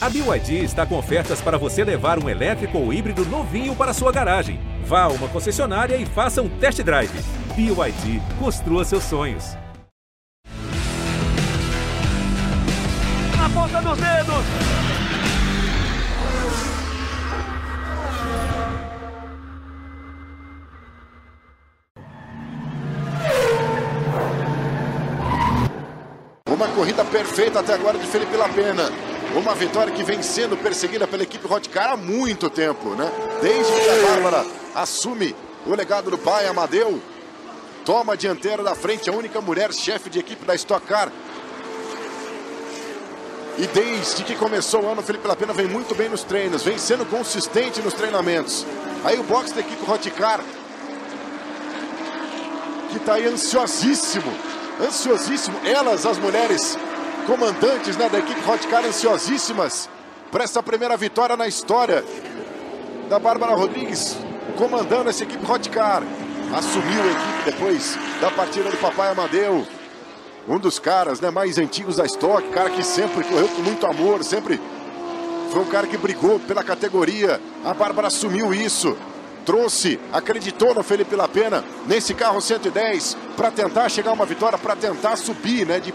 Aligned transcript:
A 0.00 0.08
BYD 0.08 0.62
está 0.62 0.86
com 0.86 0.96
ofertas 0.96 1.40
para 1.40 1.58
você 1.58 1.82
levar 1.82 2.22
um 2.22 2.28
elétrico 2.28 2.78
ou 2.78 2.92
híbrido 2.92 3.24
novinho 3.26 3.74
para 3.74 3.92
sua 3.92 4.12
garagem. 4.12 4.60
Vá 4.84 5.02
a 5.02 5.08
uma 5.08 5.26
concessionária 5.26 5.96
e 5.96 6.06
faça 6.06 6.40
um 6.40 6.48
test 6.48 6.80
drive. 6.84 7.10
BYD, 7.56 8.22
construa 8.38 8.84
seus 8.84 9.02
sonhos. 9.02 9.56
Na 13.36 13.50
ponta 13.52 13.82
dos 13.82 13.98
dedos! 13.98 14.44
Uma 26.48 26.68
corrida 26.68 27.04
perfeita 27.04 27.58
até 27.58 27.74
agora 27.74 27.98
de 27.98 28.06
Felipe 28.06 28.36
Lapena. 28.36 28.92
Uma 29.36 29.54
vitória 29.54 29.92
que 29.92 30.02
vem 30.02 30.22
sendo 30.22 30.56
perseguida 30.56 31.06
pela 31.06 31.22
equipe 31.22 31.46
Hotcar 31.52 31.92
há 31.92 31.96
muito 31.96 32.48
tempo, 32.48 32.90
né? 32.90 33.10
Desde 33.42 33.72
que 33.72 33.88
a 33.88 34.08
Bárbara 34.08 34.46
assume 34.74 35.34
o 35.66 35.74
legado 35.74 36.10
do 36.10 36.18
pai, 36.18 36.46
Amadeu, 36.46 37.00
toma 37.84 38.14
a 38.14 38.16
dianteira 38.16 38.62
da 38.62 38.74
frente, 38.74 39.08
a 39.08 39.12
única 39.12 39.40
mulher 39.40 39.72
chefe 39.72 40.08
de 40.08 40.18
equipe 40.18 40.44
da 40.44 40.54
Stock 40.54 40.84
Car. 40.86 41.12
E 43.58 43.66
desde 43.66 44.24
que 44.24 44.34
começou 44.34 44.82
o 44.82 44.88
ano, 44.88 45.02
Felipe 45.02 45.26
Lapena 45.26 45.52
vem 45.52 45.66
muito 45.66 45.94
bem 45.94 46.08
nos 46.08 46.22
treinos, 46.22 46.62
vem 46.62 46.78
sendo 46.78 47.04
consistente 47.04 47.82
nos 47.82 47.92
treinamentos. 47.92 48.64
Aí 49.04 49.18
o 49.18 49.22
box 49.24 49.52
da 49.52 49.60
equipe 49.60 49.90
Hotcar, 49.90 50.40
que 52.90 52.96
está 52.96 53.14
aí 53.14 53.26
ansiosíssimo, 53.26 54.32
ansiosíssimo. 54.80 55.58
Elas, 55.64 56.06
as 56.06 56.18
mulheres, 56.18 56.78
comandantes 57.28 57.94
né, 57.98 58.08
da 58.08 58.20
equipe 58.20 58.40
Hotcar 58.50 58.86
ansiosíssimas 58.86 59.86
para 60.32 60.44
essa 60.44 60.62
primeira 60.62 60.96
vitória 60.96 61.36
na 61.36 61.46
história 61.46 62.02
da 63.10 63.18
Bárbara 63.18 63.54
Rodrigues, 63.54 64.16
comandando 64.56 65.10
essa 65.10 65.24
equipe 65.24 65.44
Hotcar. 65.44 66.02
Assumiu 66.56 67.02
a 67.02 67.06
equipe 67.06 67.44
depois 67.44 67.98
da 68.22 68.30
partida 68.30 68.70
do 68.70 68.78
Papai 68.78 69.10
Amadeu. 69.10 69.66
Um 70.48 70.58
dos 70.58 70.78
caras 70.78 71.20
né, 71.20 71.30
mais 71.30 71.58
antigos 71.58 71.96
da 71.96 72.06
Stock, 72.06 72.48
cara 72.48 72.70
que 72.70 72.82
sempre 72.82 73.22
correu 73.22 73.48
com 73.48 73.60
muito 73.60 73.86
amor, 73.86 74.24
sempre 74.24 74.58
foi 75.52 75.60
um 75.60 75.66
cara 75.66 75.86
que 75.86 75.98
brigou 75.98 76.40
pela 76.40 76.64
categoria. 76.64 77.38
A 77.62 77.74
Bárbara 77.74 78.06
assumiu 78.06 78.54
isso 78.54 78.96
trouxe, 79.48 79.98
acreditou 80.12 80.74
no 80.74 80.82
Felipe 80.82 81.16
Lapena 81.16 81.64
nesse 81.86 82.12
carro 82.12 82.38
110 82.38 83.16
para 83.34 83.50
tentar 83.50 83.88
chegar 83.88 84.10
a 84.10 84.12
uma 84.12 84.26
vitória, 84.26 84.58
para 84.58 84.76
tentar 84.76 85.16
subir, 85.16 85.66
né, 85.66 85.80
de 85.80 85.90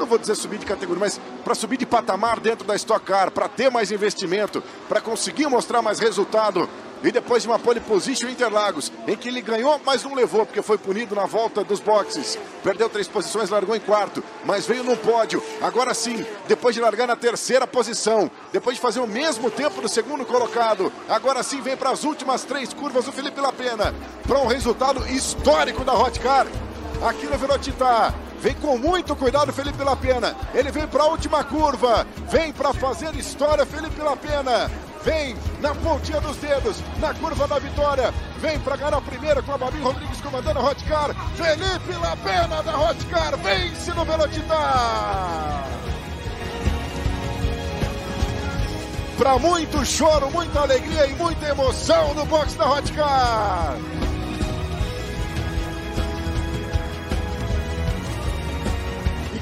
não 0.00 0.06
vou 0.06 0.18
dizer 0.18 0.34
subir 0.34 0.58
de 0.58 0.66
categoria, 0.66 0.98
mas 1.00 1.20
para 1.44 1.54
subir 1.54 1.76
de 1.76 1.86
patamar 1.86 2.40
dentro 2.40 2.66
da 2.66 2.74
Stock 2.74 3.04
Car, 3.04 3.30
para 3.30 3.48
ter 3.48 3.70
mais 3.70 3.92
investimento, 3.92 4.62
para 4.88 5.00
conseguir 5.00 5.46
mostrar 5.46 5.82
mais 5.82 5.98
resultado. 6.00 6.68
E 7.02 7.10
depois 7.10 7.42
de 7.42 7.48
uma 7.48 7.58
pole 7.58 7.80
position 7.80 8.28
em 8.28 8.32
Interlagos, 8.32 8.92
em 9.08 9.16
que 9.16 9.28
ele 9.28 9.40
ganhou, 9.40 9.80
mas 9.86 10.04
não 10.04 10.14
levou, 10.14 10.44
porque 10.44 10.60
foi 10.60 10.76
punido 10.76 11.14
na 11.14 11.24
volta 11.24 11.64
dos 11.64 11.80
boxes. 11.80 12.38
Perdeu 12.62 12.90
três 12.90 13.08
posições, 13.08 13.48
largou 13.48 13.74
em 13.74 13.80
quarto, 13.80 14.22
mas 14.44 14.66
veio 14.66 14.84
no 14.84 14.94
pódio. 14.98 15.42
Agora 15.62 15.94
sim, 15.94 16.26
depois 16.46 16.74
de 16.74 16.80
largar 16.82 17.08
na 17.08 17.16
terceira 17.16 17.66
posição, 17.66 18.30
depois 18.52 18.76
de 18.76 18.82
fazer 18.82 19.00
o 19.00 19.06
mesmo 19.06 19.50
tempo 19.50 19.80
do 19.80 19.88
segundo 19.88 20.26
colocado, 20.26 20.92
agora 21.08 21.42
sim 21.42 21.62
vem 21.62 21.74
para 21.74 21.90
as 21.90 22.04
últimas 22.04 22.44
três 22.44 22.74
curvas 22.74 23.08
o 23.08 23.12
Felipe 23.12 23.40
Lapena, 23.40 23.94
para 24.26 24.38
um 24.38 24.46
resultado 24.46 25.06
histórico 25.08 25.82
da 25.84 25.94
Hot 25.94 26.20
Car. 26.20 26.46
Aqui 27.02 27.26
no 27.26 27.38
Velocitar, 27.38 28.14
Vem 28.40 28.54
com 28.54 28.78
muito 28.78 29.14
cuidado 29.14 29.52
Felipe 29.52 29.82
Lapena. 29.84 30.34
Ele 30.54 30.70
vem 30.70 30.86
para 30.86 31.02
a 31.02 31.08
última 31.08 31.44
curva. 31.44 32.06
Vem 32.30 32.52
para 32.52 32.72
fazer 32.72 33.14
história 33.14 33.66
Felipe 33.66 34.00
Lapena. 34.00 34.70
Vem 35.04 35.36
na 35.60 35.74
pontinha 35.74 36.20
dos 36.22 36.36
dedos, 36.38 36.78
na 36.98 37.12
curva 37.12 37.46
da 37.46 37.58
vitória. 37.58 38.12
Vem 38.38 38.58
para 38.60 38.76
ganhar 38.76 38.94
a 38.94 39.00
primeira 39.00 39.42
com 39.42 39.52
a 39.52 39.58
Babinho 39.58 39.84
Rodrigues 39.84 40.22
comandando 40.22 40.58
a 40.58 40.70
Hotcar. 40.70 41.14
Felipe 41.36 41.92
Lapena 42.00 42.62
da 42.62 42.78
Hotcar 42.78 43.36
vence 43.36 43.92
no 43.92 44.04
Velocitar. 44.06 45.66
Para 49.18 49.38
muito 49.38 49.84
choro, 49.84 50.30
muita 50.30 50.60
alegria 50.60 51.06
e 51.06 51.14
muita 51.14 51.46
emoção 51.46 52.14
no 52.14 52.24
box 52.24 52.54
da 52.54 52.70
Hotcar. 52.70 53.76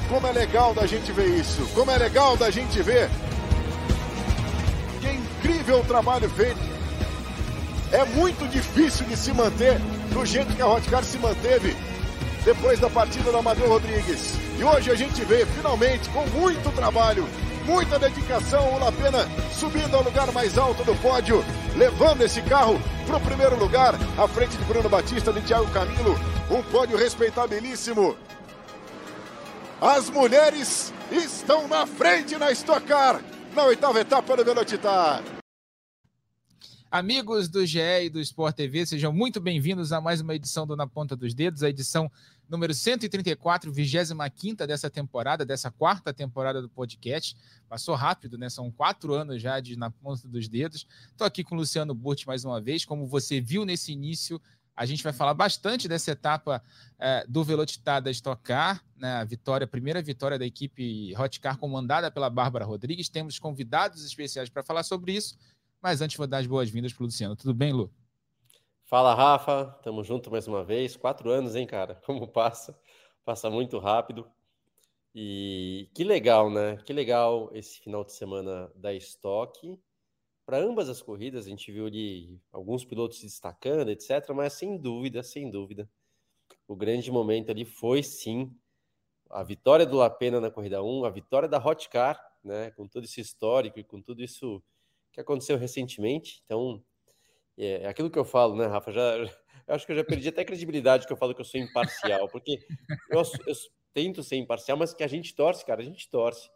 Como 0.09 0.25
é 0.25 0.31
legal 0.31 0.73
da 0.73 0.87
gente 0.87 1.11
ver 1.11 1.27
isso. 1.39 1.61
Como 1.75 1.91
é 1.91 1.97
legal 1.97 2.35
da 2.35 2.49
gente 2.49 2.81
ver. 2.81 3.09
Que 4.99 5.11
incrível 5.11 5.83
trabalho 5.85 6.29
feito. 6.31 6.59
É 7.91 8.03
muito 8.05 8.47
difícil 8.49 9.05
de 9.05 9.15
se 9.15 9.31
manter 9.31 9.79
do 10.11 10.25
jeito 10.25 10.55
que 10.55 10.61
a 10.61 10.67
Hotcar 10.67 11.03
se 11.03 11.17
manteve 11.17 11.75
depois 12.43 12.79
da 12.79 12.89
partida 12.89 13.31
da 13.31 13.39
Amadeu 13.39 13.67
Rodrigues. 13.67 14.33
E 14.57 14.63
hoje 14.63 14.91
a 14.91 14.95
gente 14.95 15.23
vê, 15.25 15.45
finalmente, 15.45 16.09
com 16.09 16.25
muito 16.37 16.71
trabalho, 16.75 17.27
muita 17.65 17.99
dedicação, 17.99 18.73
o 18.73 18.79
Lapena 18.79 19.27
subindo 19.53 19.95
ao 19.95 20.03
lugar 20.03 20.31
mais 20.31 20.57
alto 20.57 20.83
do 20.83 20.95
pódio, 20.95 21.43
levando 21.75 22.23
esse 22.23 22.41
carro 22.41 22.81
para 23.05 23.17
o 23.17 23.21
primeiro 23.21 23.57
lugar, 23.57 23.95
à 24.17 24.27
frente 24.27 24.57
de 24.57 24.63
Bruno 24.65 24.89
Batista, 24.89 25.31
de 25.31 25.41
Thiago 25.41 25.69
Camilo. 25.71 26.19
Um 26.49 26.63
pódio 26.63 26.97
respeitabilíssimo. 26.97 28.15
As 29.81 30.09
mulheres 30.09 30.93
estão 31.09 31.65
na 31.65 31.87
frente 31.87 32.35
na 32.35 32.51
Stock 32.51 32.85
Car, 32.85 33.23
na 33.55 33.63
oitava 33.63 34.01
etapa 34.01 34.35
do 34.35 34.43
Velocitar. 34.43 35.23
Amigos 36.91 37.47
do 37.47 37.65
GE 37.65 37.79
e 37.79 38.09
do 38.09 38.19
Sport 38.19 38.57
TV, 38.57 38.85
sejam 38.85 39.13
muito 39.13 39.39
bem-vindos 39.39 39.93
a 39.93 40.01
mais 40.01 40.19
uma 40.19 40.35
edição 40.35 40.67
do 40.67 40.75
Na 40.75 40.85
Ponta 40.85 41.15
dos 41.15 41.33
Dedos, 41.33 41.63
a 41.63 41.69
edição 41.69 42.11
número 42.49 42.73
134, 42.73 43.71
25 43.71 44.67
dessa 44.67 44.89
temporada, 44.89 45.45
dessa 45.45 45.71
quarta 45.71 46.13
temporada 46.13 46.61
do 46.61 46.67
podcast. 46.67 47.37
Passou 47.69 47.95
rápido, 47.95 48.37
né? 48.37 48.49
São 48.49 48.69
quatro 48.69 49.13
anos 49.13 49.41
já 49.41 49.61
de 49.61 49.77
Na 49.77 49.89
Ponta 49.89 50.27
dos 50.27 50.49
Dedos. 50.49 50.85
Estou 51.09 51.25
aqui 51.25 51.41
com 51.41 51.55
o 51.55 51.57
Luciano 51.59 51.93
Burti 51.93 52.27
mais 52.27 52.43
uma 52.43 52.59
vez. 52.59 52.83
Como 52.83 53.07
você 53.07 53.39
viu 53.39 53.63
nesse 53.63 53.93
início, 53.93 54.41
a 54.79 54.85
gente 54.85 55.03
vai 55.03 55.11
falar 55.11 55.33
bastante 55.33 55.89
dessa 55.89 56.11
etapa 56.11 56.63
é, 56.97 57.25
do 57.27 57.43
Velocitar 57.43 58.01
da 58.01 58.09
Stock 58.11 58.41
Car, 58.41 58.81
né, 58.95 59.15
a 59.15 59.25
vitória, 59.25 59.65
a 59.65 59.67
primeira 59.67 60.01
vitória 60.01 60.39
da 60.39 60.45
equipe 60.45 61.13
Hotcar 61.17 61.57
comandada 61.57 62.09
pela 62.09 62.29
Bárbara 62.29 62.63
Rodrigues. 62.63 63.09
Temos 63.09 63.37
convidados 63.37 64.05
especiais 64.05 64.47
para 64.47 64.63
falar 64.63 64.83
sobre 64.83 65.11
isso, 65.11 65.37
mas 65.81 65.99
antes 65.99 66.15
vou 66.15 66.25
dar 66.25 66.37
as 66.37 66.47
boas-vindas 66.47 66.93
para 66.93 67.03
o 67.03 67.07
Luciano. 67.07 67.35
Tudo 67.35 67.53
bem, 67.53 67.73
Lu? 67.73 67.91
Fala, 68.85 69.13
Rafa. 69.13 69.65
Tamo 69.83 70.01
junto 70.01 70.31
mais 70.31 70.47
uma 70.47 70.63
vez. 70.63 70.95
Quatro 70.95 71.29
anos, 71.29 71.57
hein, 71.57 71.67
cara? 71.67 71.95
Como 72.07 72.25
passa? 72.25 72.79
Passa 73.25 73.49
muito 73.49 73.79
rápido. 73.79 74.25
E 75.13 75.89
que 75.93 76.05
legal, 76.05 76.49
né? 76.49 76.77
Que 76.85 76.93
legal 76.93 77.49
esse 77.53 77.81
final 77.81 78.05
de 78.05 78.13
semana 78.13 78.71
da 78.75 78.93
Stock 78.93 79.77
para 80.49 80.57
ambas 80.57 80.89
as 80.89 80.99
corridas, 80.99 81.45
a 81.45 81.49
gente 81.49 81.71
viu 81.71 81.85
ali 81.85 82.41
alguns 82.51 82.83
pilotos 82.83 83.19
se 83.19 83.27
destacando, 83.27 83.91
etc. 83.91 84.31
Mas 84.33 84.53
sem 84.53 84.79
dúvida, 84.79 85.21
sem 85.21 85.47
dúvida, 85.47 85.87
o 86.67 86.75
grande 86.75 87.11
momento 87.11 87.51
ali 87.51 87.63
foi 87.63 88.01
sim 88.01 88.51
a 89.29 89.43
vitória 89.43 89.85
do 89.85 89.97
Lapena 89.97 90.41
na 90.41 90.49
corrida 90.49 90.81
1, 90.81 91.05
a 91.05 91.11
vitória 91.11 91.47
da 91.47 91.63
Hot 91.63 91.87
Car, 91.89 92.19
né? 92.43 92.71
Com 92.71 92.87
todo 92.87 93.03
esse 93.03 93.21
histórico 93.21 93.77
e 93.77 93.83
com 93.83 94.01
tudo 94.01 94.23
isso 94.23 94.59
que 95.11 95.21
aconteceu 95.21 95.55
recentemente. 95.55 96.41
Então, 96.45 96.83
é, 97.55 97.83
é 97.83 97.87
aquilo 97.87 98.09
que 98.09 98.17
eu 98.17 98.25
falo, 98.25 98.55
né, 98.55 98.65
Rafa? 98.65 98.91
Já, 98.91 99.17
eu 99.17 99.29
acho 99.67 99.85
que 99.85 99.91
eu 99.91 99.97
já 99.97 100.03
perdi 100.03 100.29
até 100.29 100.43
credibilidade 100.43 101.05
que 101.05 101.13
eu 101.13 101.17
falo 101.17 101.35
que 101.35 101.41
eu 101.41 101.45
sou 101.45 101.59
imparcial, 101.59 102.27
porque 102.27 102.57
eu, 103.11 103.21
eu 103.45 103.53
tento 103.93 104.23
ser 104.23 104.37
imparcial, 104.37 104.79
mas 104.79 104.95
que 104.95 105.03
a 105.03 105.07
gente 105.07 105.35
torce, 105.35 105.63
cara, 105.63 105.79
a 105.79 105.85
gente 105.85 106.09
torce. 106.09 106.49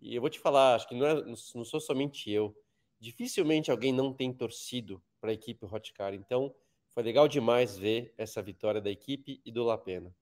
E 0.00 0.14
eu 0.14 0.22
vou 0.22 0.30
te 0.30 0.40
falar, 0.40 0.76
acho 0.76 0.88
que 0.88 0.94
não, 0.94 1.06
é, 1.06 1.22
não 1.26 1.36
sou 1.36 1.78
somente 1.78 2.30
eu 2.30 2.56
dificilmente 3.00 3.70
alguém 3.70 3.92
não 3.92 4.12
tem 4.12 4.32
torcido 4.32 5.02
para 5.20 5.30
a 5.30 5.34
equipe 5.34 5.64
Hotcar. 5.64 6.14
Então, 6.14 6.54
foi 6.90 7.02
legal 7.02 7.28
demais 7.28 7.76
ver 7.76 8.12
essa 8.16 8.42
vitória 8.42 8.80
da 8.80 8.90
equipe 8.90 9.40
e 9.44 9.52
do 9.52 9.62
Lapena. 9.62 10.14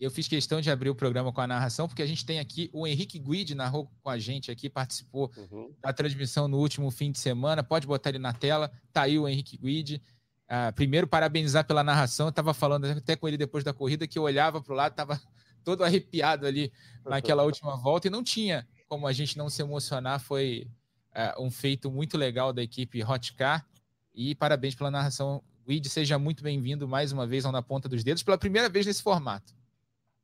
Eu 0.00 0.12
fiz 0.12 0.28
questão 0.28 0.60
de 0.60 0.70
abrir 0.70 0.90
o 0.90 0.94
programa 0.94 1.32
com 1.32 1.40
a 1.40 1.46
narração, 1.46 1.88
porque 1.88 2.02
a 2.02 2.06
gente 2.06 2.24
tem 2.24 2.38
aqui 2.38 2.70
o 2.72 2.86
Henrique 2.86 3.18
Guide 3.18 3.54
narrou 3.54 3.90
com 4.00 4.08
a 4.08 4.16
gente 4.16 4.48
aqui, 4.48 4.70
participou 4.70 5.30
uhum. 5.36 5.74
da 5.80 5.92
transmissão 5.92 6.46
no 6.46 6.58
último 6.58 6.88
fim 6.90 7.10
de 7.10 7.18
semana. 7.18 7.64
Pode 7.64 7.86
botar 7.86 8.10
ele 8.10 8.18
na 8.18 8.32
tela. 8.32 8.70
Tá 8.92 9.02
aí 9.02 9.18
o 9.18 9.26
Henrique 9.26 9.56
Guide. 9.56 10.00
Uh, 10.48 10.72
primeiro, 10.72 11.08
parabenizar 11.08 11.66
pela 11.66 11.82
narração. 11.82 12.26
Eu 12.26 12.30
estava 12.30 12.54
falando 12.54 12.86
até 12.86 13.16
com 13.16 13.26
ele 13.26 13.36
depois 13.36 13.64
da 13.64 13.72
corrida 13.72 14.06
que 14.06 14.18
eu 14.18 14.22
olhava 14.22 14.62
para 14.62 14.72
o 14.72 14.76
lado, 14.76 14.92
estava 14.92 15.20
todo 15.64 15.82
arrepiado 15.82 16.46
ali 16.46 16.72
naquela 17.04 17.42
última 17.44 17.76
volta 17.76 18.06
e 18.06 18.10
não 18.10 18.22
tinha 18.22 18.66
como 18.88 19.06
a 19.06 19.12
gente 19.12 19.36
não 19.36 19.50
se 19.50 19.60
emocionar. 19.62 20.20
Foi 20.20 20.68
é, 21.14 21.34
um 21.38 21.50
feito 21.50 21.90
muito 21.90 22.16
legal 22.16 22.52
da 22.52 22.62
equipe 22.62 23.02
Hotcar. 23.02 23.66
E 24.14 24.34
parabéns 24.34 24.74
pela 24.74 24.90
narração. 24.90 25.42
Guide, 25.66 25.88
seja 25.88 26.18
muito 26.18 26.42
bem-vindo 26.42 26.88
mais 26.88 27.12
uma 27.12 27.26
vez 27.26 27.44
ao 27.44 27.52
Na 27.52 27.62
Ponta 27.62 27.88
dos 27.88 28.02
Dedos, 28.02 28.22
pela 28.22 28.38
primeira 28.38 28.68
vez 28.68 28.86
nesse 28.86 29.02
formato. 29.02 29.52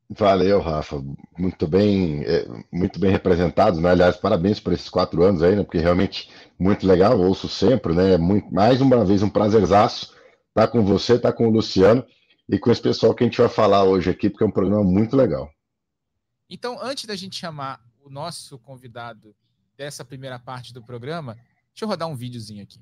Valeu, 0.09 0.61
Rafa. 0.61 1.03
Muito 1.39 1.67
bem, 1.67 2.23
é, 2.25 2.47
muito 2.73 2.99
bem 2.99 3.11
representado, 3.11 3.81
né? 3.81 3.91
Aliás, 3.91 4.17
parabéns 4.17 4.61
por 4.61 4.73
esses 4.73 4.89
quatro 4.89 5.23
anos 5.23 5.43
aí, 5.43 5.57
né? 5.57 5.63
Porque 5.63 5.79
realmente 5.79 6.31
muito 6.59 6.87
legal, 6.87 7.19
ouço 7.19 7.49
sempre, 7.49 7.95
né? 7.95 8.17
Muito, 8.17 8.53
mais 8.53 8.81
uma 8.81 9.05
vez 9.05 9.23
um 9.23 9.31
prazerzaço 9.31 10.15
estar 10.49 10.69
com 10.69 10.85
você, 10.85 11.15
estar 11.15 11.33
com 11.33 11.49
o 11.49 11.51
Luciano 11.51 12.05
e 12.49 12.59
com 12.59 12.71
esse 12.71 12.81
pessoal 12.81 13.15
que 13.15 13.25
a 13.25 13.27
gente 13.27 13.41
vai 13.41 13.49
falar 13.49 13.85
hoje 13.85 14.11
aqui, 14.11 14.31
porque 14.31 14.45
é 14.45 14.47
um 14.47 14.53
programa 14.53 14.85
muito 14.85 15.17
legal. 15.17 15.51
Então, 16.49 16.79
antes 16.81 17.07
da 17.07 17.17
gente 17.17 17.37
chamar 17.37 17.81
o 18.05 18.09
nosso 18.09 18.59
convidado 18.59 19.35
dessa 19.77 20.05
primeira 20.05 20.39
parte 20.39 20.73
do 20.73 20.83
programa, 20.83 21.35
deixa 21.73 21.85
eu 21.85 21.89
rodar 21.89 22.09
um 22.09 22.17
videozinho 22.17 22.63
aqui. 22.63 22.81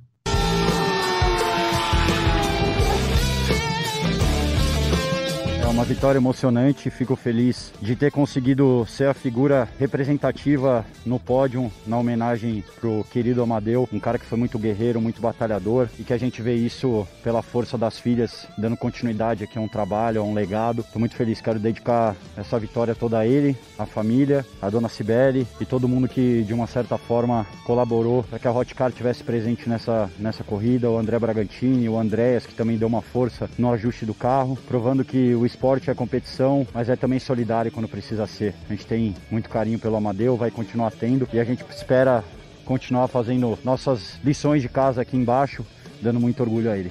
É 5.63 5.67
uma 5.75 5.85
vitória 5.85 6.19
emocionante, 6.19 6.91
fico 6.91 7.15
feliz 7.15 7.73
de 7.81 7.95
ter 7.95 8.11
conseguido 8.11 8.85
ser 8.89 9.07
a 9.07 9.15
figura 9.15 9.69
representativa 9.79 10.85
no 11.07 11.21
pódio, 11.21 11.71
na 11.87 11.97
homenagem 11.97 12.65
pro 12.81 13.07
querido 13.13 13.43
Amadeu, 13.43 13.89
um 13.93 14.01
cara 14.01 14.19
que 14.19 14.27
foi 14.27 14.37
muito 14.37 14.59
guerreiro, 14.59 15.01
muito 15.01 15.23
batalhador 15.23 15.89
e 15.99 16.03
que 16.03 16.13
a 16.13 16.19
gente 16.19 16.43
vê 16.43 16.55
isso 16.57 17.07
pela 17.23 17.43
força 17.43 17.79
das 17.79 17.99
filhas, 17.99 18.47
dando 18.59 18.77
continuidade 18.77 19.45
aqui 19.45 19.57
a 19.57 19.61
um 19.61 19.69
trabalho, 19.69 20.21
a 20.21 20.25
um 20.25 20.35
legado. 20.35 20.81
Estou 20.81 20.99
muito 20.99 21.15
feliz, 21.15 21.41
quero 21.41 21.61
dedicar 21.61 22.17
essa 22.37 22.59
vitória 22.59 22.95
toda 22.95 23.21
a 23.21 23.27
ele, 23.27 23.57
a 23.79 23.87
família, 23.87 24.45
a 24.61 24.69
dona 24.69 24.89
Cibele 24.89 25.47
e 25.61 25.65
todo 25.65 25.89
mundo 25.89 26.09
que 26.09 26.43
de 26.43 26.53
uma 26.53 26.67
certa 26.67 26.99
forma 26.99 27.47
colaborou 27.65 28.25
para 28.25 28.39
que 28.39 28.49
a 28.49 28.53
Hotcar 28.53 28.91
tivesse 28.91 29.23
presente 29.23 29.69
nessa, 29.69 30.11
nessa 30.19 30.43
corrida, 30.43 30.91
o 30.91 30.99
André 30.99 31.19
Bragantini, 31.21 31.89
o 31.89 31.97
Andréas, 31.97 32.45
que 32.45 32.55
também 32.55 32.77
deu 32.77 32.89
uma 32.89 33.01
força 33.01 33.49
no 33.57 33.73
ajuste 33.73 34.05
do 34.05 34.13
carro, 34.13 34.59
provando 34.67 35.05
que 35.05 35.35
o 35.35 35.47
esporte 35.53 35.91
é 35.91 35.95
competição, 35.95 36.67
mas 36.73 36.89
é 36.89 36.97
também 36.97 37.19
solidário 37.19 37.71
quando 37.71 37.87
precisa 37.87 38.27
ser. 38.27 38.55
A 38.69 38.73
gente 38.73 38.87
tem 38.87 39.15
muito 39.31 39.51
carinho 39.51 39.79
pelo 39.79 39.97
Amadeu, 39.97 40.37
vai 40.37 40.51
continuar 40.51 40.91
tendo 40.91 41.29
e 41.33 41.39
a 41.39 41.45
gente 41.45 41.63
espera 41.71 42.25
continuar 42.65 43.07
fazendo 43.07 43.59
nossas 43.63 44.19
lições 44.25 44.63
de 44.63 44.69
casa 44.69 45.03
aqui 45.03 45.17
embaixo, 45.17 45.65
dando 46.01 46.19
muito 46.19 46.41
orgulho 46.43 46.71
a 46.71 46.77
ele. 46.77 46.91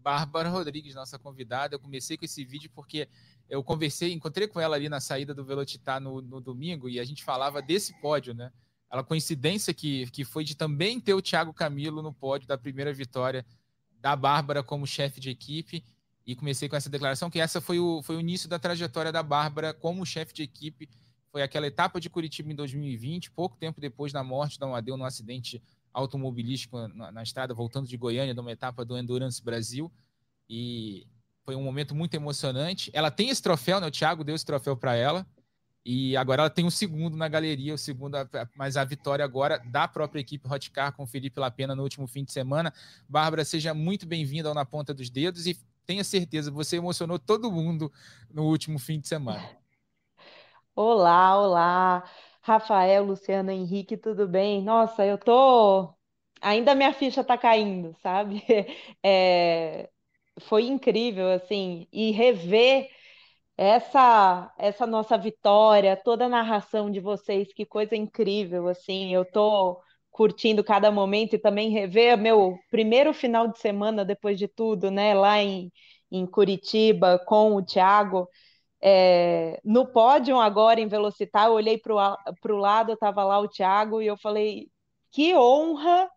Bárbara 0.00 0.48
Rodrigues, 0.48 0.94
nossa 0.94 1.18
convidada. 1.18 1.74
Eu 1.74 1.78
comecei 1.78 2.16
com 2.16 2.24
esse 2.24 2.44
vídeo 2.44 2.70
porque 2.74 3.08
eu 3.48 3.62
conversei, 3.62 4.12
encontrei 4.12 4.48
com 4.48 4.58
ela 4.58 4.74
ali 4.74 4.88
na 4.88 5.00
saída 5.00 5.34
do 5.34 5.44
Velocitar 5.44 6.00
no, 6.00 6.22
no 6.22 6.40
domingo 6.40 6.88
e 6.88 6.98
a 6.98 7.04
gente 7.04 7.22
falava 7.22 7.60
desse 7.60 7.92
pódio, 8.00 8.34
né? 8.34 8.50
Ela 8.92 9.02
coincidência 9.02 9.72
que, 9.72 10.10
que 10.10 10.22
foi 10.22 10.44
de 10.44 10.54
também 10.54 11.00
ter 11.00 11.14
o 11.14 11.22
Thiago 11.22 11.54
Camilo 11.54 12.02
no 12.02 12.12
pódio 12.12 12.46
da 12.46 12.58
primeira 12.58 12.92
vitória 12.92 13.44
da 13.98 14.14
Bárbara 14.14 14.62
como 14.62 14.86
chefe 14.86 15.18
de 15.18 15.30
equipe. 15.30 15.82
E 16.26 16.36
comecei 16.36 16.68
com 16.68 16.76
essa 16.76 16.90
declaração 16.90 17.30
que 17.30 17.40
essa 17.40 17.58
foi 17.58 17.78
o, 17.78 18.02
foi 18.02 18.16
o 18.16 18.20
início 18.20 18.48
da 18.50 18.58
trajetória 18.58 19.10
da 19.10 19.22
Bárbara 19.22 19.72
como 19.72 20.04
chefe 20.04 20.34
de 20.34 20.42
equipe. 20.42 20.90
Foi 21.30 21.42
aquela 21.42 21.66
etapa 21.66 21.98
de 21.98 22.10
Curitiba 22.10 22.52
em 22.52 22.54
2020, 22.54 23.30
pouco 23.30 23.56
tempo 23.56 23.80
depois 23.80 24.12
da 24.12 24.22
morte 24.22 24.58
da 24.58 24.66
Amadeu 24.66 24.98
no 24.98 25.04
acidente 25.04 25.62
automobilístico 25.92 26.86
na, 26.88 27.10
na 27.10 27.22
estrada, 27.22 27.54
voltando 27.54 27.88
de 27.88 27.96
Goiânia, 27.96 28.34
numa 28.34 28.52
etapa 28.52 28.84
do 28.84 28.96
Endurance 28.98 29.42
Brasil. 29.42 29.90
E 30.50 31.06
foi 31.44 31.56
um 31.56 31.62
momento 31.62 31.94
muito 31.94 32.14
emocionante. 32.14 32.90
Ela 32.92 33.10
tem 33.10 33.30
esse 33.30 33.42
troféu, 33.42 33.80
né? 33.80 33.86
O 33.86 33.90
Thiago 33.90 34.22
deu 34.22 34.34
esse 34.34 34.44
troféu 34.44 34.76
para 34.76 34.94
ela. 34.94 35.26
E 35.84 36.16
agora 36.16 36.42
ela 36.42 36.50
tem 36.50 36.64
um 36.64 36.70
segundo 36.70 37.16
na 37.16 37.26
galeria, 37.26 37.74
o 37.74 37.78
segundo, 37.78 38.16
mas 38.56 38.76
a 38.76 38.84
vitória 38.84 39.24
agora 39.24 39.58
da 39.58 39.88
própria 39.88 40.20
equipe 40.20 40.48
Hotcar 40.48 40.92
com 40.92 41.06
Felipe 41.06 41.40
Lapena 41.40 41.74
no 41.74 41.82
último 41.82 42.06
fim 42.06 42.22
de 42.22 42.32
semana. 42.32 42.72
Bárbara, 43.08 43.44
seja 43.44 43.74
muito 43.74 44.06
bem-vinda 44.06 44.48
ao 44.48 44.54
Na 44.54 44.64
Ponta 44.64 44.94
dos 44.94 45.10
Dedos 45.10 45.46
e 45.46 45.58
tenha 45.84 46.04
certeza, 46.04 46.50
você 46.50 46.76
emocionou 46.76 47.18
todo 47.18 47.50
mundo 47.50 47.92
no 48.30 48.44
último 48.44 48.78
fim 48.78 49.00
de 49.00 49.08
semana. 49.08 49.42
Olá, 50.74 51.38
olá. 51.38 52.04
Rafael, 52.40 53.04
Luciano, 53.04 53.50
Henrique, 53.50 53.96
tudo 53.96 54.26
bem? 54.26 54.62
Nossa, 54.62 55.04
eu 55.04 55.18
tô. 55.18 55.92
Ainda 56.40 56.74
minha 56.74 56.92
ficha 56.92 57.22
tá 57.24 57.36
caindo, 57.38 57.94
sabe? 58.02 58.42
É... 59.02 59.90
Foi 60.40 60.64
incrível, 60.66 61.30
assim, 61.30 61.86
e 61.92 62.10
rever 62.12 62.88
essa 63.62 64.52
essa 64.58 64.86
nossa 64.86 65.16
vitória, 65.16 65.96
toda 65.96 66.26
a 66.26 66.28
narração 66.28 66.90
de 66.90 66.98
vocês, 67.00 67.52
que 67.54 67.64
coisa 67.64 67.94
incrível, 67.96 68.68
assim, 68.68 69.14
eu 69.14 69.24
tô 69.24 69.80
curtindo 70.10 70.64
cada 70.64 70.90
momento 70.90 71.34
e 71.34 71.38
também 71.38 71.70
rever 71.70 72.18
meu 72.18 72.58
primeiro 72.70 73.14
final 73.14 73.46
de 73.48 73.58
semana 73.60 74.04
depois 74.04 74.38
de 74.38 74.48
tudo, 74.48 74.90
né, 74.90 75.14
lá 75.14 75.38
em, 75.40 75.70
em 76.10 76.26
Curitiba 76.26 77.18
com 77.26 77.54
o 77.54 77.64
Thiago, 77.64 78.28
é, 78.82 79.60
no 79.64 79.86
pódio 79.92 80.40
agora 80.40 80.80
em 80.80 80.88
Velocitar, 80.88 81.46
eu 81.46 81.52
olhei 81.54 81.78
para 81.78 81.94
o 81.94 82.56
lado, 82.56 82.92
estava 82.92 83.24
lá 83.24 83.38
o 83.38 83.48
Thiago 83.48 84.02
e 84.02 84.06
eu 84.08 84.16
falei, 84.18 84.68
que 85.12 85.34
honra 85.36 86.10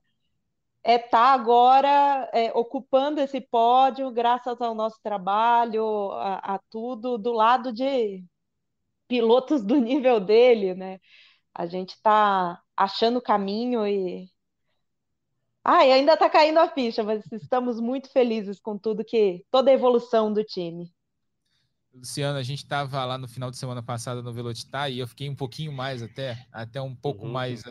é 0.85 0.97
estar 0.97 1.09
tá 1.09 1.33
agora 1.33 2.29
é, 2.31 2.51
ocupando 2.53 3.19
esse 3.19 3.41
pódio, 3.41 4.11
graças 4.11 4.61
ao 4.61 4.75
nosso 4.75 4.99
trabalho, 5.01 6.11
a, 6.11 6.35
a, 6.55 6.59
tudo, 6.69 7.17
do 7.17 7.33
lado 7.33 7.73
de 7.73 8.23
pilotos 9.07 9.63
do 9.63 9.77
nível 9.77 10.19
dele, 10.19 10.75
né? 10.75 10.99
A 11.51 11.65
gente 11.65 11.95
está 11.95 12.61
achando 12.77 13.17
o 13.17 13.21
caminho 13.21 13.87
e. 13.87 14.29
Ah, 15.63 15.83
e 15.83 15.91
ainda 15.91 16.13
está 16.13 16.29
caindo 16.29 16.59
a 16.59 16.69
ficha, 16.69 17.01
mas 17.01 17.23
estamos 17.31 17.81
muito 17.81 18.11
felizes 18.11 18.59
com 18.59 18.77
tudo 18.77 19.03
que. 19.03 19.43
toda 19.49 19.71
a 19.71 19.73
evolução 19.73 20.31
do 20.31 20.43
time. 20.43 20.93
Luciano, 21.91 22.37
a 22.37 22.43
gente 22.43 22.59
estava 22.59 23.03
lá 23.05 23.17
no 23.17 23.27
final 23.27 23.49
de 23.49 23.57
semana 23.57 23.81
passada 23.81 24.21
no 24.21 24.31
Velocitar 24.31 24.91
e 24.91 24.99
eu 24.99 25.07
fiquei 25.07 25.29
um 25.29 25.35
pouquinho 25.35 25.71
mais 25.71 26.03
até, 26.03 26.45
até 26.51 26.79
um 26.79 26.95
pouco 26.95 27.25
uhum. 27.25 27.31
mais 27.31 27.63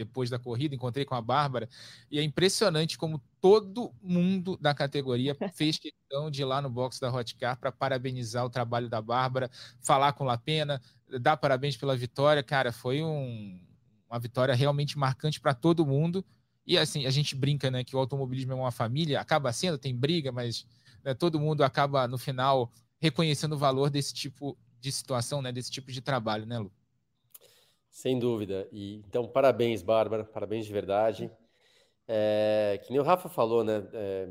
depois 0.00 0.30
da 0.30 0.38
corrida, 0.38 0.74
encontrei 0.74 1.04
com 1.04 1.14
a 1.14 1.20
Bárbara, 1.20 1.68
e 2.10 2.18
é 2.18 2.22
impressionante 2.22 2.96
como 2.96 3.22
todo 3.38 3.92
mundo 4.02 4.56
da 4.56 4.74
categoria 4.74 5.34
fez 5.54 5.78
questão 5.78 6.30
de 6.30 6.40
ir 6.40 6.46
lá 6.46 6.62
no 6.62 6.70
box 6.70 6.98
da 6.98 7.12
Hotcar 7.12 7.58
para 7.58 7.70
parabenizar 7.70 8.44
o 8.44 8.50
trabalho 8.50 8.88
da 8.88 9.02
Bárbara, 9.02 9.50
falar 9.82 10.14
com 10.14 10.24
Lapena, 10.24 10.80
dar 11.20 11.36
parabéns 11.36 11.76
pela 11.76 11.94
vitória. 11.94 12.42
Cara, 12.42 12.72
foi 12.72 13.02
um, 13.02 13.60
uma 14.08 14.18
vitória 14.18 14.54
realmente 14.54 14.98
marcante 14.98 15.38
para 15.38 15.52
todo 15.52 15.84
mundo. 15.84 16.24
E 16.66 16.78
assim, 16.78 17.04
a 17.04 17.10
gente 17.10 17.34
brinca 17.36 17.70
né, 17.70 17.84
que 17.84 17.94
o 17.94 17.98
automobilismo 17.98 18.52
é 18.52 18.54
uma 18.54 18.70
família, 18.70 19.20
acaba 19.20 19.52
sendo, 19.52 19.76
tem 19.76 19.94
briga, 19.94 20.32
mas 20.32 20.66
né, 21.04 21.12
todo 21.12 21.38
mundo 21.38 21.62
acaba, 21.62 22.08
no 22.08 22.16
final, 22.16 22.72
reconhecendo 22.98 23.52
o 23.52 23.58
valor 23.58 23.90
desse 23.90 24.14
tipo 24.14 24.56
de 24.80 24.90
situação, 24.90 25.42
né, 25.42 25.52
desse 25.52 25.70
tipo 25.70 25.92
de 25.92 26.00
trabalho, 26.00 26.46
né, 26.46 26.58
Lu? 26.58 26.72
Sem 28.00 28.18
dúvida. 28.18 28.66
E 28.72 28.94
então, 29.06 29.28
parabéns, 29.28 29.82
Bárbara, 29.82 30.24
parabéns 30.24 30.64
de 30.64 30.72
verdade. 30.72 31.30
É, 32.08 32.80
que 32.82 32.90
nem 32.90 32.98
o 32.98 33.02
Rafa 33.02 33.28
falou, 33.28 33.62
né? 33.62 33.86
É, 33.92 34.26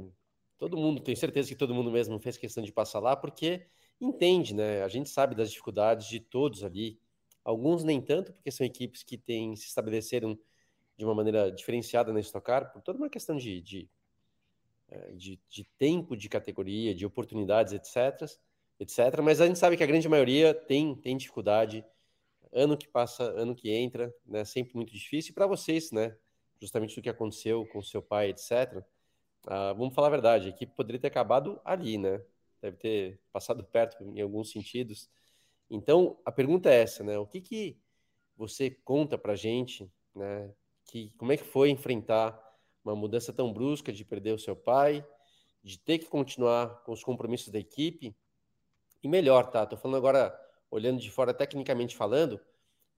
todo 0.57 0.75
mundo, 0.75 0.99
tenho 0.99 1.15
certeza 1.15 1.47
que 1.49 1.55
todo 1.55 1.71
mundo 1.71 1.91
mesmo 1.91 2.19
fez 2.19 2.35
questão 2.35 2.63
de 2.63 2.71
passar 2.71 2.99
lá, 2.99 3.15
porque 3.15 3.67
entende, 4.01 4.55
né? 4.55 4.81
A 4.81 4.88
gente 4.88 5.07
sabe 5.07 5.35
das 5.35 5.51
dificuldades 5.51 6.07
de 6.07 6.19
todos 6.19 6.63
ali. 6.63 6.99
Alguns 7.45 7.83
nem 7.83 8.01
tanto, 8.01 8.33
porque 8.33 8.49
são 8.49 8.65
equipes 8.65 9.03
que 9.03 9.19
têm 9.19 9.55
se 9.55 9.67
estabeleceram 9.67 10.35
de 10.97 11.05
uma 11.05 11.13
maneira 11.13 11.51
diferenciada 11.51 12.11
na 12.11 12.19
Stock 12.21 12.43
Car, 12.43 12.73
por 12.73 12.81
toda 12.81 12.97
uma 12.97 13.07
questão 13.07 13.38
de, 13.38 13.61
de, 13.61 13.88
é, 14.88 15.11
de, 15.11 15.39
de 15.47 15.63
tempo 15.77 16.17
de 16.17 16.27
categoria, 16.27 16.95
de 16.95 17.05
oportunidades, 17.05 17.71
etc, 17.71 18.35
etc. 18.79 19.21
Mas 19.23 19.39
a 19.39 19.45
gente 19.45 19.59
sabe 19.59 19.77
que 19.77 19.83
a 19.83 19.88
grande 19.88 20.09
maioria 20.09 20.55
tem, 20.55 20.95
tem 20.95 21.15
dificuldade 21.15 21.85
ano 22.51 22.77
que 22.77 22.87
passa, 22.87 23.23
ano 23.23 23.55
que 23.55 23.69
entra, 23.71 24.13
né? 24.25 24.43
Sempre 24.45 24.75
muito 24.75 24.91
difícil. 24.93 25.33
para 25.33 25.47
vocês, 25.47 25.91
né? 25.91 26.15
Justamente 26.61 26.99
o 26.99 27.01
que 27.01 27.09
aconteceu 27.09 27.65
com 27.67 27.81
seu 27.81 28.01
pai, 28.01 28.29
etc. 28.29 28.83
Ah, 29.47 29.73
vamos 29.73 29.93
falar 29.93 30.07
a 30.07 30.11
verdade, 30.11 30.47
a 30.47 30.49
equipe 30.49 30.75
poderia 30.75 30.99
ter 30.99 31.07
acabado 31.07 31.59
ali, 31.63 31.97
né? 31.97 32.21
Deve 32.61 32.77
ter 32.77 33.21
passado 33.31 33.63
perto 33.71 34.03
em 34.03 34.21
alguns 34.21 34.51
sentidos. 34.51 35.09
Então, 35.69 36.19
a 36.25 36.31
pergunta 36.31 36.69
é 36.69 36.81
essa, 36.81 37.03
né? 37.03 37.17
O 37.17 37.25
que 37.25 37.41
que 37.41 37.79
você 38.35 38.71
conta 38.71 39.17
pra 39.17 39.35
gente, 39.35 39.91
né? 40.15 40.51
Que, 40.85 41.11
como 41.17 41.31
é 41.31 41.37
que 41.37 41.43
foi 41.43 41.69
enfrentar 41.69 42.39
uma 42.83 42.95
mudança 42.95 43.31
tão 43.31 43.53
brusca 43.53 43.93
de 43.93 44.03
perder 44.03 44.33
o 44.33 44.39
seu 44.39 44.55
pai, 44.55 45.05
de 45.63 45.77
ter 45.77 45.99
que 45.99 46.07
continuar 46.07 46.83
com 46.83 46.91
os 46.91 47.03
compromissos 47.03 47.49
da 47.49 47.59
equipe? 47.59 48.15
E 49.01 49.07
melhor, 49.07 49.49
tá? 49.49 49.65
Tô 49.65 49.77
falando 49.77 49.97
agora 49.97 50.37
olhando 50.69 50.99
de 50.99 51.09
fora 51.09 51.33
tecnicamente 51.33 51.95
falando, 51.95 52.39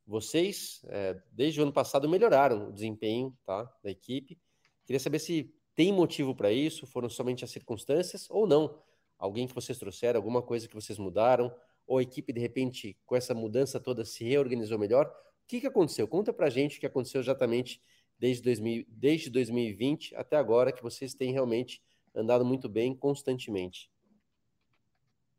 vocês, 0.06 0.82
é, 0.90 1.22
desde 1.32 1.60
o 1.60 1.64
ano 1.64 1.74
passado, 1.74 2.10
melhoraram 2.10 2.70
o 2.70 2.72
desempenho 2.72 3.38
tá, 3.46 3.64
da 3.84 3.90
equipe. 3.90 4.40
Queria 4.86 5.00
saber 5.00 5.20
se 5.20 5.54
tem 5.76 5.94
motivo 5.94 6.36
para 6.36 6.52
isso, 6.52 6.86
foram 6.86 7.10
somente 7.10 7.44
as 7.44 7.52
circunstâncias 7.52 8.30
ou 8.30 8.48
não. 8.48 8.82
Alguém 9.18 9.48
que 9.48 9.54
vocês 9.54 9.78
trouxeram, 9.78 10.18
alguma 10.18 10.42
coisa 10.42 10.68
que 10.68 10.76
vocês 10.76 10.98
mudaram, 10.98 11.54
ou 11.86 11.98
a 11.98 12.02
equipe, 12.02 12.34
de 12.34 12.40
repente, 12.40 12.98
com 13.06 13.16
essa 13.16 13.34
mudança 13.34 13.80
toda, 13.80 14.04
se 14.04 14.24
reorganizou 14.24 14.80
melhor. 14.80 15.06
O 15.06 15.48
que, 15.48 15.62
que 15.62 15.68
aconteceu? 15.68 16.08
Conta 16.08 16.34
para 16.34 16.50
gente 16.50 16.78
o 16.78 16.80
que 16.80 16.86
aconteceu 16.86 17.22
exatamente 17.22 17.82
desde, 18.18 18.42
2000, 18.44 18.86
desde 18.88 19.30
2020 19.30 20.16
até 20.16 20.38
agora, 20.38 20.72
que 20.72 20.82
vocês 20.82 21.14
têm 21.14 21.32
realmente 21.32 21.82
andado 22.16 22.46
muito 22.46 22.70
bem 22.70 22.96
constantemente. 22.96 23.91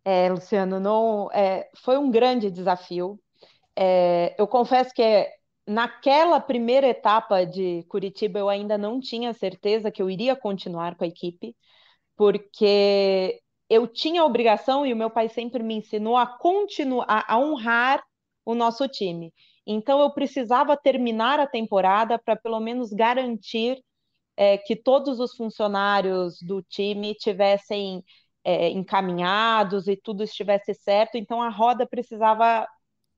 É, 0.05 0.29
Luciano, 0.31 0.81
não, 0.81 1.31
é, 1.33 1.71
foi 1.77 1.97
um 1.97 2.11
grande 2.11 2.51
desafio. 2.51 3.21
É, 3.77 4.35
eu 4.41 4.49
confesso 4.49 4.95
que 4.95 5.03
naquela 5.67 6.41
primeira 6.41 6.89
etapa 6.89 7.45
de 7.47 7.85
Curitiba 7.89 8.39
eu 8.41 8.49
ainda 8.49 8.79
não 8.79 9.01
tinha 9.01 9.35
certeza 9.35 9.91
que 9.93 10.03
eu 10.03 10.11
iria 10.11 10.37
continuar 10.37 10.97
com 10.97 11.05
a 11.05 11.09
equipe, 11.09 11.57
porque 12.17 13.41
eu 13.71 13.87
tinha 13.89 14.23
a 14.23 14.27
obrigação 14.27 14.87
e 14.87 14.93
o 14.93 14.97
meu 14.97 15.11
pai 15.11 15.29
sempre 15.29 15.63
me 15.63 15.75
ensinou 15.77 16.17
a 16.17 16.27
continuar, 16.27 17.25
a 17.29 17.39
honrar 17.39 18.05
o 18.45 18.55
nosso 18.55 18.89
time. 18.89 19.33
Então 19.67 20.01
eu 20.01 20.13
precisava 20.13 20.77
terminar 20.77 21.41
a 21.41 21.47
temporada 21.47 22.19
para 22.19 22.37
pelo 22.37 22.61
menos 22.61 22.91
garantir 22.93 23.79
é, 24.37 24.59
que 24.59 24.77
todos 24.77 25.21
os 25.21 25.35
funcionários 25.37 26.39
do 26.43 26.63
time 26.63 27.15
tivessem 27.15 28.03
é, 28.45 28.71
encaminhados 28.71 29.89
e 29.89 29.97
tudo 29.97 30.23
estivesse 30.25 30.75
certo. 30.75 31.17
Então 31.17 31.43
a 31.43 31.49
roda 31.49 31.87
precisava 31.87 32.67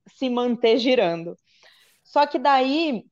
se 0.08 0.28
manter 0.30 0.78
girando. 0.78 1.36
Só 2.02 2.26
que 2.26 2.38
daí 2.38 3.04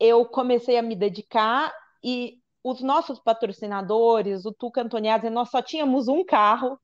eu 0.00 0.26
comecei 0.26 0.78
a 0.78 0.82
me 0.82 0.96
dedicar 0.96 1.72
e 2.04 2.38
os 2.64 2.80
nossos 2.82 3.18
patrocinadores, 3.20 4.44
o 4.44 4.52
Tuca 4.52 4.82
Antoniazzi, 4.82 5.30
nós 5.30 5.50
só 5.50 5.60
tínhamos 5.62 6.08
um 6.08 6.24
carro 6.24 6.78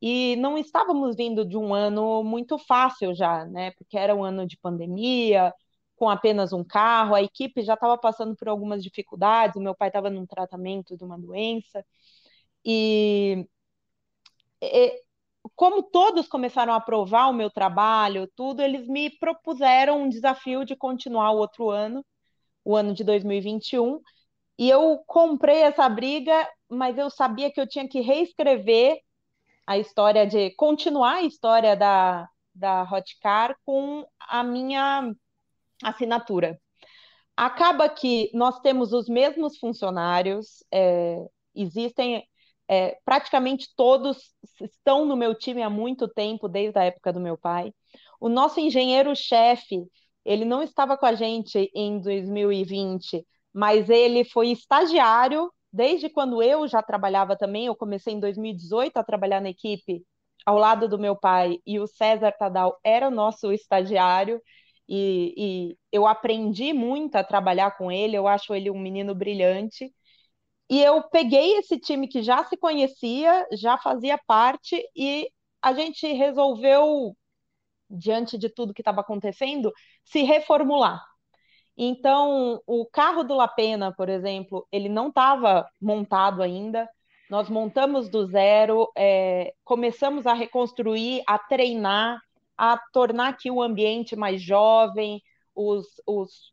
e 0.00 0.36
não 0.36 0.58
estávamos 0.58 1.16
vindo 1.16 1.44
de 1.44 1.56
um 1.56 1.74
ano 1.74 2.24
muito 2.24 2.58
fácil 2.58 3.14
já, 3.14 3.44
né? 3.46 3.70
Porque 3.72 3.96
era 3.96 4.14
um 4.14 4.24
ano 4.24 4.46
de 4.46 4.58
pandemia, 4.58 5.52
com 5.96 6.10
apenas 6.10 6.52
um 6.52 6.64
carro, 6.64 7.14
a 7.14 7.22
equipe 7.22 7.62
já 7.62 7.74
estava 7.74 7.96
passando 7.96 8.34
por 8.36 8.48
algumas 8.48 8.82
dificuldades, 8.82 9.56
o 9.56 9.60
meu 9.60 9.74
pai 9.74 9.88
estava 9.88 10.10
num 10.10 10.26
tratamento 10.26 10.96
de 10.96 11.04
uma 11.04 11.18
doença. 11.18 11.84
E, 12.64 13.46
como 15.56 15.82
todos 15.82 16.28
começaram 16.28 16.72
a 16.72 16.76
aprovar 16.76 17.28
o 17.28 17.32
meu 17.32 17.50
trabalho, 17.50 18.30
tudo, 18.36 18.62
eles 18.62 18.86
me 18.86 19.10
propuseram 19.10 20.02
um 20.02 20.08
desafio 20.08 20.64
de 20.64 20.76
continuar 20.76 21.32
o 21.32 21.38
outro 21.38 21.70
ano, 21.70 22.04
o 22.64 22.76
ano 22.76 22.94
de 22.94 23.04
2021. 23.04 24.00
E 24.58 24.68
eu 24.70 25.02
comprei 25.06 25.62
essa 25.62 25.88
briga, 25.88 26.48
mas 26.68 26.96
eu 26.98 27.10
sabia 27.10 27.50
que 27.50 27.60
eu 27.60 27.66
tinha 27.66 27.88
que 27.88 28.00
reescrever 28.00 28.98
a 29.66 29.78
história 29.78 30.26
de 30.26 30.50
continuar 30.52 31.16
a 31.16 31.22
história 31.22 31.76
da, 31.76 32.28
da 32.54 32.82
Hotcar 32.82 33.56
com 33.64 34.06
a 34.20 34.42
minha 34.42 35.12
assinatura. 35.82 36.60
Acaba 37.36 37.88
que 37.88 38.30
nós 38.34 38.60
temos 38.60 38.92
os 38.92 39.08
mesmos 39.08 39.58
funcionários, 39.58 40.62
é, 40.72 41.26
existem 41.54 42.26
é, 42.72 42.96
praticamente 43.04 43.68
todos 43.76 44.32
estão 44.60 45.04
no 45.04 45.14
meu 45.16 45.34
time 45.34 45.62
há 45.62 45.68
muito 45.68 46.08
tempo, 46.08 46.48
desde 46.48 46.78
a 46.78 46.84
época 46.84 47.12
do 47.12 47.20
meu 47.20 47.36
pai. 47.36 47.72
O 48.18 48.28
nosso 48.30 48.60
engenheiro-chefe, 48.60 49.84
ele 50.24 50.44
não 50.46 50.62
estava 50.62 50.96
com 50.96 51.04
a 51.04 51.14
gente 51.14 51.70
em 51.74 52.00
2020, 52.00 53.26
mas 53.52 53.90
ele 53.90 54.24
foi 54.24 54.48
estagiário 54.48 55.52
desde 55.72 56.08
quando 56.08 56.42
eu 56.42 56.66
já 56.68 56.82
trabalhava 56.82 57.36
também, 57.36 57.66
eu 57.66 57.74
comecei 57.76 58.14
em 58.14 58.20
2018 58.20 58.96
a 58.98 59.04
trabalhar 59.04 59.40
na 59.40 59.50
equipe 59.50 60.02
ao 60.46 60.58
lado 60.58 60.88
do 60.88 60.98
meu 60.98 61.16
pai, 61.16 61.58
e 61.66 61.78
o 61.78 61.86
César 61.86 62.32
Tadal 62.32 62.78
era 62.84 63.08
o 63.08 63.10
nosso 63.10 63.52
estagiário, 63.52 64.40
e, 64.88 65.34
e 65.72 65.78
eu 65.92 66.06
aprendi 66.06 66.72
muito 66.72 67.16
a 67.16 67.24
trabalhar 67.24 67.76
com 67.78 67.90
ele, 67.92 68.16
eu 68.16 68.26
acho 68.26 68.54
ele 68.54 68.70
um 68.70 68.78
menino 68.78 69.14
brilhante. 69.14 69.92
E 70.72 70.82
eu 70.82 71.02
peguei 71.02 71.58
esse 71.58 71.78
time 71.78 72.08
que 72.08 72.22
já 72.22 72.42
se 72.44 72.56
conhecia, 72.56 73.46
já 73.52 73.76
fazia 73.76 74.16
parte, 74.26 74.82
e 74.96 75.30
a 75.60 75.74
gente 75.74 76.10
resolveu, 76.14 77.14
diante 77.90 78.38
de 78.38 78.48
tudo 78.48 78.72
que 78.72 78.80
estava 78.80 79.02
acontecendo, 79.02 79.70
se 80.02 80.22
reformular. 80.22 81.04
Então, 81.76 82.58
o 82.66 82.86
carro 82.86 83.22
do 83.22 83.34
Lapena, 83.34 83.94
por 83.94 84.08
exemplo, 84.08 84.66
ele 84.72 84.88
não 84.88 85.08
estava 85.08 85.68
montado 85.78 86.42
ainda. 86.42 86.88
Nós 87.28 87.50
montamos 87.50 88.08
do 88.08 88.24
zero, 88.26 88.90
é, 88.96 89.52
começamos 89.64 90.26
a 90.26 90.32
reconstruir, 90.32 91.22
a 91.26 91.38
treinar, 91.38 92.18
a 92.56 92.78
tornar 92.94 93.28
aqui 93.28 93.50
o 93.50 93.60
ambiente 93.60 94.16
mais 94.16 94.40
jovem. 94.40 95.22
Os, 95.54 95.86
os, 96.06 96.51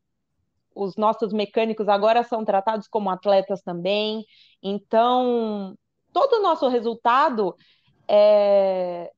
os 0.79 0.95
nossos 0.95 1.33
mecânicos 1.33 1.87
agora 1.89 2.23
são 2.23 2.45
tratados 2.45 2.87
como 2.87 3.09
atletas 3.09 3.61
também. 3.61 4.25
Então, 4.63 5.75
todo 6.13 6.37
o 6.37 6.41
nosso 6.41 6.67
resultado 6.67 7.55
é, 8.07 9.11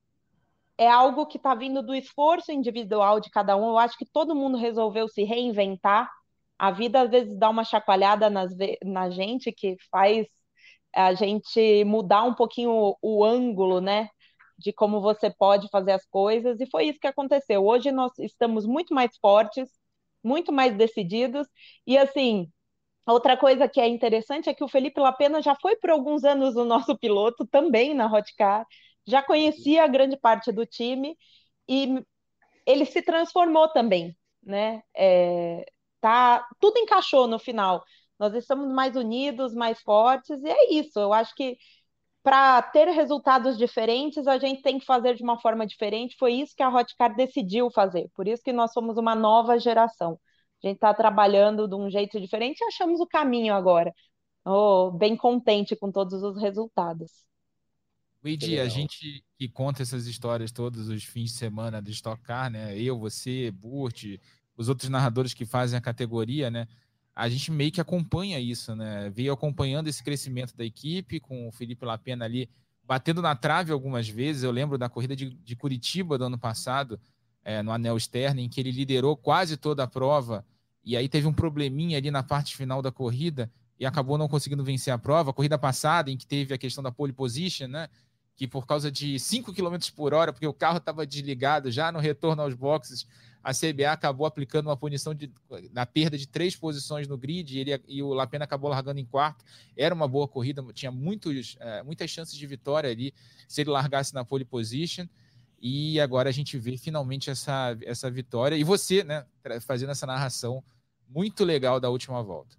é 0.76 0.88
algo 0.88 1.26
que 1.26 1.36
está 1.36 1.54
vindo 1.54 1.82
do 1.82 1.94
esforço 1.94 2.50
individual 2.52 3.20
de 3.20 3.30
cada 3.30 3.56
um. 3.56 3.68
Eu 3.68 3.78
acho 3.78 3.96
que 3.96 4.06
todo 4.06 4.34
mundo 4.34 4.58
resolveu 4.58 5.08
se 5.08 5.22
reinventar. 5.22 6.10
A 6.58 6.70
vida 6.70 7.00
às 7.02 7.10
vezes 7.10 7.36
dá 7.38 7.48
uma 7.48 7.64
chacoalhada 7.64 8.28
nas, 8.28 8.52
na 8.84 9.10
gente 9.10 9.52
que 9.52 9.76
faz 9.90 10.26
a 10.94 11.14
gente 11.14 11.84
mudar 11.84 12.22
um 12.24 12.34
pouquinho 12.34 12.70
o, 12.70 12.96
o 13.00 13.24
ângulo, 13.24 13.80
né? 13.80 14.08
De 14.58 14.72
como 14.72 15.00
você 15.00 15.30
pode 15.30 15.68
fazer 15.70 15.92
as 15.92 16.06
coisas, 16.06 16.60
e 16.60 16.66
foi 16.66 16.86
isso 16.86 17.00
que 17.00 17.06
aconteceu. 17.06 17.64
Hoje 17.64 17.90
nós 17.90 18.12
estamos 18.18 18.66
muito 18.66 18.94
mais 18.94 19.16
fortes, 19.18 19.70
muito 20.22 20.52
mais 20.52 20.76
decididos, 20.76 21.46
e 21.86 21.96
assim, 21.98 22.50
Outra 23.06 23.36
coisa 23.36 23.68
que 23.68 23.80
é 23.80 23.88
interessante 23.88 24.48
é 24.48 24.54
que 24.54 24.62
o 24.64 24.68
Felipe 24.68 25.00
Lapena 25.00 25.42
já 25.42 25.56
foi 25.56 25.76
por 25.76 25.90
alguns 25.90 26.24
anos 26.24 26.56
o 26.56 26.64
nosso 26.64 26.96
piloto 26.98 27.46
também 27.46 27.94
na 27.94 28.06
Hotcar, 28.06 28.64
já 29.06 29.22
conhecia 29.22 29.86
grande 29.88 30.16
parte 30.16 30.52
do 30.52 30.64
time 30.64 31.16
e 31.68 32.00
ele 32.66 32.84
se 32.86 33.02
transformou 33.02 33.68
também, 33.72 34.16
né? 34.42 34.82
É, 34.96 35.64
tá, 36.00 36.46
tudo 36.60 36.78
encaixou 36.78 37.26
no 37.26 37.38
final. 37.38 37.84
Nós 38.18 38.34
estamos 38.34 38.72
mais 38.72 38.96
unidos, 38.96 39.54
mais 39.54 39.80
fortes, 39.82 40.40
e 40.42 40.48
é 40.48 40.72
isso. 40.74 40.98
Eu 41.00 41.12
acho 41.12 41.34
que 41.34 41.56
para 42.22 42.62
ter 42.62 42.88
resultados 42.88 43.58
diferentes, 43.58 44.26
a 44.26 44.38
gente 44.38 44.62
tem 44.62 44.78
que 44.78 44.86
fazer 44.86 45.14
de 45.16 45.22
uma 45.22 45.38
forma 45.40 45.66
diferente. 45.66 46.16
Foi 46.18 46.32
isso 46.34 46.54
que 46.56 46.62
a 46.62 46.68
Hotcar 46.68 47.14
decidiu 47.14 47.70
fazer. 47.70 48.08
Por 48.14 48.28
isso 48.28 48.42
que 48.42 48.52
nós 48.52 48.72
somos 48.72 48.96
uma 48.96 49.14
nova 49.14 49.58
geração. 49.58 50.18
A 50.62 50.68
gente 50.68 50.76
está 50.76 50.94
trabalhando 50.94 51.66
de 51.66 51.74
um 51.74 51.90
jeito 51.90 52.20
diferente 52.20 52.60
e 52.60 52.64
achamos 52.64 53.00
o 53.00 53.06
caminho 53.06 53.52
agora. 53.52 53.92
Oh, 54.44 54.92
bem 54.92 55.16
contente 55.16 55.74
com 55.74 55.90
todos 55.90 56.22
os 56.22 56.40
resultados. 56.40 57.24
Luigi, 58.22 58.60
a 58.60 58.68
gente 58.68 59.24
que 59.36 59.48
conta 59.48 59.82
essas 59.82 60.06
histórias 60.06 60.52
todos 60.52 60.88
os 60.88 61.02
fins 61.02 61.32
de 61.32 61.38
semana 61.38 61.82
de 61.82 61.90
Stock 61.90 62.22
Car, 62.22 62.48
né? 62.48 62.78
Eu, 62.78 62.96
você, 62.96 63.50
Burt, 63.50 64.04
os 64.56 64.68
outros 64.68 64.88
narradores 64.88 65.34
que 65.34 65.44
fazem 65.44 65.76
a 65.76 65.82
categoria, 65.82 66.48
né? 66.48 66.68
A 67.14 67.28
gente 67.28 67.50
meio 67.50 67.70
que 67.70 67.80
acompanha 67.80 68.40
isso, 68.40 68.74
né? 68.74 69.10
Veio 69.10 69.32
acompanhando 69.32 69.88
esse 69.88 70.02
crescimento 70.02 70.56
da 70.56 70.64
equipe, 70.64 71.20
com 71.20 71.48
o 71.48 71.52
Felipe 71.52 71.84
Lapena 71.84 72.24
ali 72.24 72.48
batendo 72.84 73.20
na 73.22 73.34
trave 73.34 73.72
algumas 73.72 74.08
vezes. 74.08 74.42
Eu 74.42 74.50
lembro 74.50 74.78
da 74.78 74.88
corrida 74.88 75.14
de, 75.14 75.30
de 75.30 75.56
Curitiba 75.56 76.16
do 76.16 76.24
ano 76.24 76.38
passado, 76.38 76.98
é, 77.44 77.62
no 77.62 77.70
anel 77.70 77.96
externo, 77.96 78.40
em 78.40 78.48
que 78.48 78.60
ele 78.60 78.70
liderou 78.70 79.16
quase 79.16 79.56
toda 79.56 79.82
a 79.84 79.86
prova, 79.86 80.44
e 80.84 80.96
aí 80.96 81.08
teve 81.08 81.26
um 81.26 81.32
probleminha 81.32 81.98
ali 81.98 82.10
na 82.10 82.22
parte 82.22 82.56
final 82.56 82.80
da 82.80 82.90
corrida 82.90 83.50
e 83.78 83.86
acabou 83.86 84.16
não 84.16 84.28
conseguindo 84.28 84.64
vencer 84.64 84.92
a 84.92 84.98
prova. 84.98 85.32
Corrida 85.32 85.58
passada, 85.58 86.10
em 86.10 86.16
que 86.16 86.26
teve 86.26 86.54
a 86.54 86.58
questão 86.58 86.82
da 86.82 86.90
pole 86.90 87.12
position, 87.12 87.68
né? 87.68 87.88
que 88.34 88.46
por 88.46 88.66
causa 88.66 88.90
de 88.90 89.18
5 89.18 89.52
km 89.52 89.76
por 89.94 90.14
hora, 90.14 90.32
porque 90.32 90.46
o 90.46 90.52
carro 90.52 90.78
estava 90.78 91.06
desligado 91.06 91.70
já 91.70 91.92
no 91.92 91.98
retorno 91.98 92.42
aos 92.42 92.54
boxes, 92.54 93.06
a 93.42 93.52
CBA 93.52 93.90
acabou 93.90 94.26
aplicando 94.26 94.66
uma 94.66 94.76
punição 94.76 95.14
de, 95.14 95.30
na 95.72 95.84
perda 95.84 96.16
de 96.16 96.28
três 96.28 96.54
posições 96.54 97.08
no 97.08 97.16
grid 97.16 97.56
e, 97.56 97.60
ele, 97.60 97.82
e 97.88 98.02
o 98.02 98.12
Lapena 98.12 98.44
acabou 98.44 98.70
largando 98.70 99.00
em 99.00 99.04
quarto. 99.04 99.44
Era 99.76 99.94
uma 99.94 100.06
boa 100.06 100.28
corrida, 100.28 100.64
tinha 100.72 100.92
muitos, 100.92 101.56
é, 101.60 101.82
muitas 101.82 102.10
chances 102.10 102.36
de 102.36 102.46
vitória 102.46 102.90
ali 102.90 103.12
se 103.48 103.60
ele 103.60 103.70
largasse 103.70 104.14
na 104.14 104.24
pole 104.24 104.44
position. 104.44 105.06
E 105.60 106.00
agora 106.00 106.28
a 106.28 106.32
gente 106.32 106.58
vê 106.58 106.76
finalmente 106.76 107.30
essa, 107.30 107.76
essa 107.82 108.10
vitória. 108.10 108.56
E 108.56 108.64
você, 108.64 109.04
né, 109.04 109.24
fazendo 109.60 109.90
essa 109.90 110.06
narração 110.06 110.62
muito 111.08 111.44
legal 111.44 111.78
da 111.78 111.90
última 111.90 112.22
volta. 112.22 112.56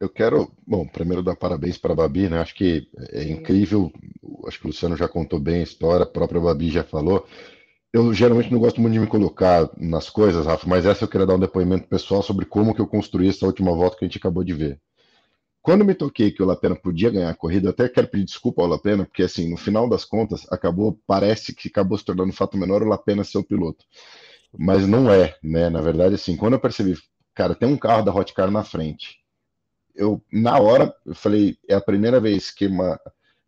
Eu 0.00 0.08
quero, 0.08 0.50
bom, 0.66 0.86
primeiro 0.86 1.22
dar 1.22 1.36
parabéns 1.36 1.76
para 1.76 1.92
a 1.92 1.96
Babi, 1.96 2.30
né? 2.30 2.40
Acho 2.40 2.54
que 2.54 2.88
é 3.10 3.24
incrível, 3.24 3.92
acho 4.46 4.58
que 4.58 4.64
o 4.64 4.68
Luciano 4.68 4.96
já 4.96 5.06
contou 5.06 5.38
bem 5.38 5.60
a 5.60 5.62
história, 5.62 6.04
a 6.04 6.08
própria 6.08 6.40
Babi 6.40 6.70
já 6.70 6.82
falou. 6.82 7.26
Eu 7.92 8.14
geralmente 8.14 8.52
não 8.52 8.60
gosto 8.60 8.80
muito 8.80 8.92
de 8.94 9.00
me 9.00 9.06
colocar 9.06 9.68
nas 9.76 10.08
coisas, 10.08 10.46
Rafa, 10.46 10.68
mas 10.68 10.86
essa 10.86 11.04
eu 11.04 11.08
queria 11.08 11.26
dar 11.26 11.34
um 11.34 11.40
depoimento 11.40 11.88
pessoal 11.88 12.22
sobre 12.22 12.46
como 12.46 12.72
que 12.72 12.80
eu 12.80 12.86
construí 12.86 13.28
essa 13.28 13.44
última 13.46 13.74
volta 13.74 13.96
que 13.96 14.04
a 14.04 14.08
gente 14.08 14.18
acabou 14.18 14.44
de 14.44 14.54
ver. 14.54 14.80
Quando 15.60 15.84
me 15.84 15.94
toquei 15.94 16.30
que 16.30 16.42
o 16.42 16.46
Lapena 16.46 16.76
podia 16.76 17.10
ganhar 17.10 17.30
a 17.30 17.34
corrida, 17.34 17.66
eu 17.66 17.70
até 17.70 17.88
quero 17.88 18.06
pedir 18.06 18.24
desculpa 18.24 18.62
ao 18.62 18.68
Lapena, 18.68 19.04
porque 19.04 19.24
assim, 19.24 19.50
no 19.50 19.56
final 19.56 19.88
das 19.88 20.04
contas, 20.04 20.46
acabou, 20.50 20.98
parece 21.06 21.54
que 21.54 21.68
acabou 21.68 21.98
se 21.98 22.04
tornando 22.04 22.30
um 22.30 22.34
fato 22.34 22.56
menor 22.56 22.82
o 22.82 22.88
Lapena 22.88 23.24
ser 23.24 23.38
o 23.38 23.44
piloto. 23.44 23.84
Mas 24.56 24.86
não 24.86 25.12
é, 25.12 25.36
né? 25.42 25.68
Na 25.68 25.80
verdade, 25.80 26.14
assim, 26.14 26.36
quando 26.36 26.54
eu 26.54 26.60
percebi, 26.60 26.96
cara, 27.34 27.54
tem 27.54 27.68
um 27.68 27.76
carro 27.76 28.04
da 28.04 28.14
Hotcar 28.14 28.50
na 28.50 28.64
frente, 28.64 29.18
eu 29.94 30.22
na 30.32 30.58
hora 30.58 30.94
eu 31.04 31.14
falei, 31.14 31.58
é 31.68 31.74
a 31.74 31.80
primeira 31.80 32.20
vez 32.20 32.50
que 32.50 32.66
uma 32.66 32.98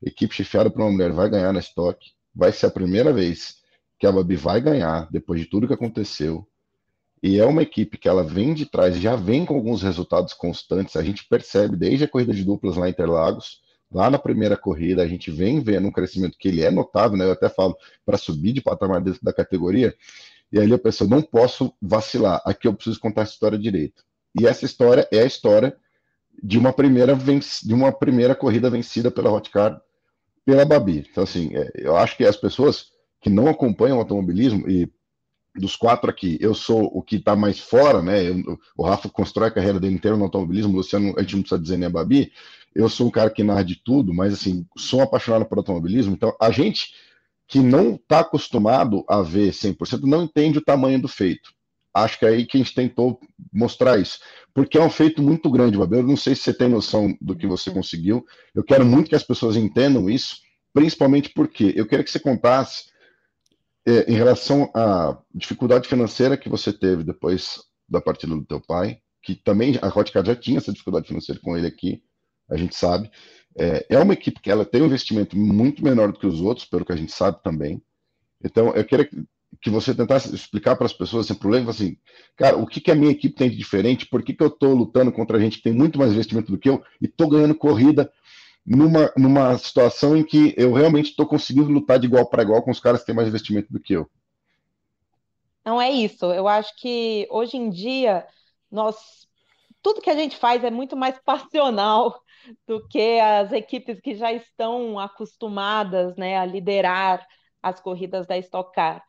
equipe 0.02 0.34
chefiada 0.34 0.70
por 0.70 0.82
uma 0.82 0.90
mulher 0.90 1.12
vai 1.12 1.30
ganhar 1.30 1.52
na 1.52 1.60
estoque. 1.60 2.10
Vai 2.34 2.52
ser 2.52 2.66
a 2.66 2.70
primeira 2.70 3.12
vez 3.12 3.61
que 4.02 4.06
a 4.08 4.10
Babi 4.10 4.34
vai 4.34 4.60
ganhar, 4.60 5.08
depois 5.12 5.40
de 5.40 5.46
tudo 5.46 5.68
que 5.68 5.72
aconteceu. 5.72 6.44
E 7.22 7.38
é 7.38 7.46
uma 7.46 7.62
equipe 7.62 7.96
que 7.96 8.08
ela 8.08 8.24
vem 8.24 8.52
de 8.52 8.66
trás, 8.66 8.98
já 8.98 9.14
vem 9.14 9.46
com 9.46 9.54
alguns 9.54 9.80
resultados 9.80 10.34
constantes. 10.34 10.96
A 10.96 11.04
gente 11.04 11.24
percebe 11.28 11.76
desde 11.76 12.02
a 12.02 12.08
corrida 12.08 12.34
de 12.34 12.44
duplas 12.44 12.76
lá 12.76 12.88
em 12.88 12.90
Interlagos, 12.90 13.60
lá 13.92 14.10
na 14.10 14.18
primeira 14.18 14.56
corrida, 14.56 15.04
a 15.04 15.06
gente 15.06 15.30
vem 15.30 15.60
vendo 15.60 15.86
um 15.86 15.92
crescimento 15.92 16.36
que 16.36 16.48
ele 16.48 16.62
é 16.62 16.70
notável, 16.72 17.16
né? 17.16 17.26
Eu 17.26 17.30
até 17.30 17.48
falo 17.48 17.76
para 18.04 18.18
subir 18.18 18.52
de 18.52 18.60
patamar 18.60 19.00
dentro 19.00 19.20
da 19.22 19.32
categoria. 19.32 19.94
E 20.50 20.58
aí 20.58 20.68
eu 20.68 20.80
penso, 20.80 21.08
não 21.08 21.22
posso 21.22 21.72
vacilar, 21.80 22.42
aqui 22.44 22.66
eu 22.66 22.74
preciso 22.74 22.98
contar 22.98 23.20
a 23.20 23.24
história 23.24 23.56
direito. 23.56 24.02
E 24.36 24.48
essa 24.48 24.64
história 24.64 25.06
é 25.12 25.20
a 25.20 25.26
história 25.26 25.76
de 26.42 26.58
uma 26.58 26.72
primeira, 26.72 27.16
de 27.62 27.72
uma 27.72 27.92
primeira 27.92 28.34
corrida 28.34 28.68
vencida 28.68 29.12
pela 29.12 29.30
Hotcar 29.30 29.80
pela 30.44 30.64
Babi. 30.64 31.06
Então, 31.08 31.22
assim, 31.22 31.54
é, 31.54 31.70
eu 31.76 31.96
acho 31.96 32.16
que 32.16 32.24
as 32.24 32.36
pessoas 32.36 32.90
que 33.22 33.30
não 33.30 33.48
acompanham 33.48 33.96
o 33.96 34.00
automobilismo, 34.00 34.68
e 34.68 34.90
dos 35.54 35.76
quatro 35.76 36.10
aqui, 36.10 36.36
eu 36.40 36.54
sou 36.54 36.84
o 36.92 37.02
que 37.02 37.16
está 37.16 37.36
mais 37.36 37.58
fora, 37.58 38.02
né? 38.02 38.28
Eu, 38.28 38.58
o 38.76 38.84
Rafa 38.84 39.08
constrói 39.08 39.48
a 39.48 39.52
carreira 39.52 39.78
dele 39.78 39.94
inteira 39.94 40.16
no 40.16 40.24
automobilismo, 40.24 40.72
o 40.72 40.76
Luciano, 40.76 41.14
a 41.16 41.22
gente 41.22 41.36
não 41.36 41.42
precisa 41.42 41.60
dizer 41.60 41.76
nem 41.76 41.86
a 41.86 41.90
Babi. 41.90 42.32
Eu 42.74 42.88
sou 42.88 43.06
um 43.06 43.10
cara 43.10 43.30
que 43.30 43.44
narra 43.44 43.62
de 43.62 43.76
tudo, 43.76 44.12
mas 44.12 44.32
assim, 44.32 44.66
sou 44.76 45.02
apaixonado 45.02 45.44
por 45.44 45.58
automobilismo. 45.58 46.14
Então, 46.14 46.34
a 46.40 46.50
gente 46.50 46.94
que 47.46 47.60
não 47.60 47.94
está 47.94 48.20
acostumado 48.20 49.04
a 49.06 49.20
ver 49.20 49.52
100% 49.52 50.02
não 50.02 50.24
entende 50.24 50.58
o 50.58 50.64
tamanho 50.64 51.00
do 51.00 51.06
feito. 51.06 51.52
Acho 51.94 52.18
que 52.18 52.24
é 52.24 52.30
aí 52.30 52.46
que 52.46 52.56
a 52.56 52.60
gente 52.60 52.74
tentou 52.74 53.20
mostrar 53.52 54.00
isso. 54.00 54.18
Porque 54.54 54.78
é 54.78 54.82
um 54.82 54.88
feito 54.88 55.22
muito 55.22 55.50
grande, 55.50 55.76
Babi. 55.76 55.98
Eu 55.98 56.02
não 56.02 56.16
sei 56.16 56.34
se 56.34 56.42
você 56.42 56.54
tem 56.54 56.68
noção 56.68 57.14
do 57.20 57.36
que 57.36 57.46
você 57.46 57.70
conseguiu. 57.70 58.24
Eu 58.54 58.64
quero 58.64 58.86
muito 58.86 59.10
que 59.10 59.14
as 59.14 59.22
pessoas 59.22 59.54
entendam 59.54 60.08
isso, 60.08 60.38
principalmente 60.72 61.28
porque 61.28 61.74
eu 61.76 61.86
queria 61.86 62.02
que 62.02 62.10
você 62.10 62.18
contasse 62.18 62.91
é, 63.86 64.10
em 64.10 64.14
relação 64.14 64.70
à 64.74 65.18
dificuldade 65.34 65.88
financeira 65.88 66.36
que 66.36 66.48
você 66.48 66.72
teve 66.72 67.02
depois 67.02 67.60
da 67.88 68.00
partida 68.00 68.34
do 68.34 68.44
teu 68.44 68.60
pai, 68.60 68.98
que 69.22 69.34
também 69.34 69.78
a 69.80 69.88
Hotcard 69.88 70.26
já 70.26 70.36
tinha 70.36 70.58
essa 70.58 70.72
dificuldade 70.72 71.08
financeira 71.08 71.40
com 71.42 71.56
ele 71.56 71.66
aqui, 71.66 72.02
a 72.50 72.56
gente 72.56 72.74
sabe. 72.76 73.10
É, 73.56 73.86
é 73.90 73.98
uma 73.98 74.14
equipe 74.14 74.40
que 74.40 74.50
ela 74.50 74.64
tem 74.64 74.82
um 74.82 74.86
investimento 74.86 75.36
muito 75.36 75.84
menor 75.84 76.12
do 76.12 76.18
que 76.18 76.26
os 76.26 76.40
outros, 76.40 76.66
pelo 76.66 76.84
que 76.84 76.92
a 76.92 76.96
gente 76.96 77.12
sabe 77.12 77.42
também. 77.42 77.82
Então, 78.42 78.74
eu 78.74 78.84
queria 78.84 79.08
que 79.60 79.70
você 79.70 79.94
tentasse 79.94 80.34
explicar 80.34 80.76
para 80.76 80.86
as 80.86 80.92
pessoas 80.92 81.26
sem 81.26 81.36
problema, 81.36 81.70
assim, 81.70 81.96
cara, 82.36 82.56
o 82.56 82.66
que, 82.66 82.80
que 82.80 82.90
a 82.90 82.94
minha 82.94 83.12
equipe 83.12 83.34
tem 83.34 83.50
de 83.50 83.56
diferente, 83.56 84.06
por 84.06 84.22
que, 84.22 84.32
que 84.32 84.42
eu 84.42 84.48
estou 84.48 84.74
lutando 84.74 85.12
contra 85.12 85.38
gente 85.38 85.58
que 85.58 85.62
tem 85.62 85.72
muito 85.72 85.98
mais 85.98 86.12
investimento 86.12 86.50
do 86.50 86.58
que 86.58 86.68
eu 86.68 86.82
e 87.00 87.06
estou 87.06 87.28
ganhando 87.28 87.54
corrida 87.54 88.10
numa, 88.64 89.12
numa 89.16 89.58
situação 89.58 90.16
em 90.16 90.24
que 90.24 90.54
eu 90.56 90.72
realmente 90.72 91.10
estou 91.10 91.26
conseguindo 91.26 91.70
lutar 91.70 91.98
de 91.98 92.06
igual 92.06 92.28
para 92.28 92.42
igual 92.42 92.62
com 92.62 92.70
os 92.70 92.80
caras 92.80 93.00
que 93.00 93.06
têm 93.06 93.14
mais 93.14 93.28
investimento 93.28 93.72
do 93.72 93.80
que 93.80 93.94
eu. 93.94 94.08
Não 95.64 95.80
é 95.80 95.90
isso. 95.90 96.26
Eu 96.26 96.48
acho 96.48 96.74
que 96.76 97.26
hoje 97.30 97.56
em 97.56 97.70
dia 97.70 98.26
nós 98.70 99.22
tudo 99.82 100.00
que 100.00 100.10
a 100.10 100.14
gente 100.14 100.36
faz 100.36 100.62
é 100.64 100.70
muito 100.70 100.96
mais 100.96 101.18
passional 101.24 102.22
do 102.66 102.86
que 102.88 103.20
as 103.20 103.52
equipes 103.52 104.00
que 104.00 104.14
já 104.14 104.32
estão 104.32 104.98
acostumadas, 104.98 106.16
né, 106.16 106.38
a 106.38 106.44
liderar 106.44 107.26
as 107.62 107.80
corridas 107.80 108.26
da 108.26 108.36
Stock 108.38 108.72
Car. 108.72 109.02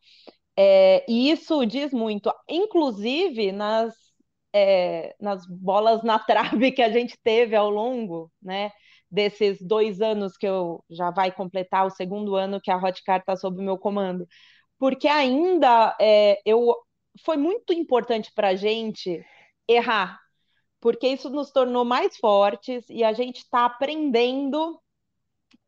É, 0.55 1.03
e 1.09 1.31
isso 1.31 1.65
diz 1.65 1.91
muito, 1.91 2.31
inclusive 2.47 3.51
nas, 3.51 3.95
é, 4.53 5.15
nas 5.19 5.47
bolas 5.47 6.03
na 6.03 6.19
trave 6.19 6.71
que 6.71 6.81
a 6.81 6.91
gente 6.91 7.17
teve 7.23 7.55
ao 7.55 7.69
longo, 7.71 8.31
né, 8.41 8.71
desses 9.13 9.61
dois 9.61 10.01
anos 10.01 10.35
que 10.35 10.47
eu 10.47 10.83
já 10.89 11.11
vai 11.11 11.31
completar 11.31 11.85
o 11.85 11.91
segundo 11.91 12.35
ano 12.35 12.59
que 12.59 12.71
a 12.71 12.77
Hotcar 12.77 13.19
está 13.19 13.35
sob 13.35 13.61
meu 13.61 13.77
comando, 13.77 14.27
porque 14.79 15.07
ainda 15.07 15.95
é, 16.01 16.41
eu 16.43 16.75
foi 17.23 17.37
muito 17.37 17.71
importante 17.73 18.31
para 18.33 18.49
a 18.49 18.55
gente 18.55 19.23
errar, 19.67 20.19
porque 20.81 21.07
isso 21.07 21.29
nos 21.29 21.51
tornou 21.51 21.85
mais 21.85 22.17
fortes 22.17 22.85
e 22.89 23.03
a 23.03 23.13
gente 23.13 23.37
está 23.37 23.65
aprendendo 23.65 24.81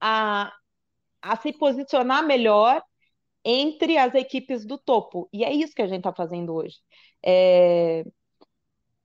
a, 0.01 0.51
a 1.21 1.37
se 1.37 1.53
posicionar 1.53 2.25
melhor 2.25 2.81
entre 3.43 3.97
as 3.97 4.15
equipes 4.15 4.65
do 4.65 4.77
topo. 4.77 5.29
E 5.31 5.43
é 5.45 5.53
isso 5.53 5.75
que 5.75 5.83
a 5.83 5.87
gente 5.87 5.99
está 5.99 6.13
fazendo 6.13 6.55
hoje. 6.55 6.77
É, 7.23 8.03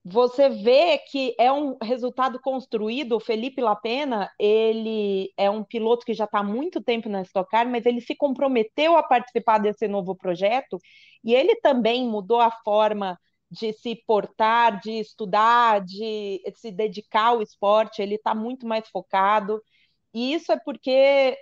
você 0.03 0.49
vê 0.49 0.97
que 0.97 1.35
é 1.37 1.51
um 1.51 1.77
resultado 1.81 2.39
construído. 2.39 3.13
O 3.13 3.19
Felipe 3.19 3.61
Lapena, 3.61 4.31
ele 4.39 5.31
é 5.37 5.49
um 5.49 5.63
piloto 5.63 6.05
que 6.05 6.13
já 6.13 6.25
está 6.25 6.39
há 6.39 6.43
muito 6.43 6.81
tempo 6.81 7.07
na 7.07 7.21
Stock 7.21 7.49
Car, 7.49 7.69
mas 7.69 7.85
ele 7.85 8.01
se 8.01 8.15
comprometeu 8.15 8.97
a 8.97 9.03
participar 9.03 9.59
desse 9.59 9.87
novo 9.87 10.15
projeto 10.15 10.79
e 11.23 11.35
ele 11.35 11.55
também 11.57 12.07
mudou 12.07 12.39
a 12.41 12.49
forma 12.49 13.19
de 13.49 13.73
se 13.73 13.95
portar, 14.07 14.79
de 14.79 14.91
estudar, 14.99 15.81
de 15.81 16.41
se 16.55 16.71
dedicar 16.71 17.27
ao 17.27 17.41
esporte. 17.41 18.01
Ele 18.01 18.15
está 18.15 18.33
muito 18.33 18.65
mais 18.65 18.87
focado. 18.89 19.61
E 20.13 20.33
isso 20.33 20.51
é 20.51 20.59
porque 20.59 21.37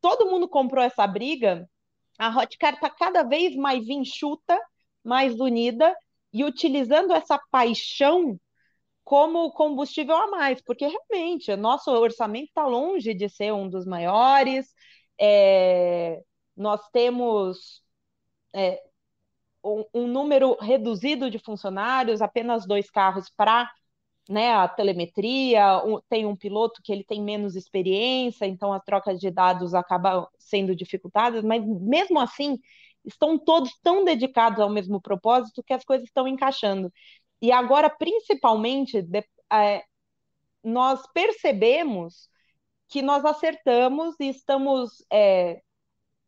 todo 0.00 0.30
mundo 0.30 0.48
comprou 0.48 0.84
essa 0.84 1.06
briga. 1.06 1.68
A 2.18 2.28
Hotcar 2.28 2.74
está 2.74 2.90
cada 2.90 3.22
vez 3.22 3.54
mais 3.56 3.88
enxuta, 3.88 4.58
mais 5.04 5.38
unida 5.40 5.96
e 6.38 6.44
utilizando 6.44 7.12
essa 7.12 7.38
paixão 7.50 8.38
como 9.04 9.50
combustível 9.52 10.16
a 10.16 10.28
mais, 10.28 10.60
porque 10.62 10.86
realmente 10.86 11.54
nosso 11.56 11.90
orçamento 11.90 12.48
está 12.48 12.66
longe 12.66 13.14
de 13.14 13.28
ser 13.28 13.52
um 13.52 13.68
dos 13.68 13.86
maiores. 13.86 14.72
É, 15.20 16.22
nós 16.56 16.80
temos 16.90 17.82
é, 18.54 18.80
um, 19.64 19.84
um, 19.94 20.06
número 20.06 20.56
reduzido 20.60 21.30
de 21.30 21.38
funcionários, 21.38 22.22
apenas 22.22 22.66
dois 22.66 22.90
carros 22.90 23.28
para 23.36 23.70
né, 24.28 24.52
a 24.52 24.68
telemetria, 24.68 25.82
um, 25.84 26.00
tem 26.08 26.26
um 26.26 26.36
piloto 26.36 26.82
que 26.84 26.92
ele 26.92 27.04
tem 27.04 27.22
menos 27.22 27.56
experiência, 27.56 28.46
então 28.46 28.72
as 28.72 28.84
trocas 28.84 29.18
de 29.18 29.30
dados 29.30 29.74
acabam 29.74 30.26
sendo 30.38 30.76
dificultadas, 30.76 31.42
mas 31.42 31.64
mesmo 31.66 32.20
assim 32.20 32.58
estão 33.08 33.38
todos 33.38 33.72
tão 33.82 34.04
dedicados 34.04 34.60
ao 34.60 34.70
mesmo 34.70 35.00
propósito 35.00 35.62
que 35.62 35.72
as 35.72 35.84
coisas 35.84 36.06
estão 36.06 36.28
encaixando. 36.28 36.92
E 37.40 37.52
agora, 37.52 37.88
principalmente, 37.90 39.02
de, 39.02 39.24
é, 39.52 39.82
nós 40.62 41.02
percebemos 41.12 42.28
que 42.88 43.02
nós 43.02 43.24
acertamos 43.24 44.16
e 44.20 44.28
estamos 44.28 45.04
é, 45.12 45.60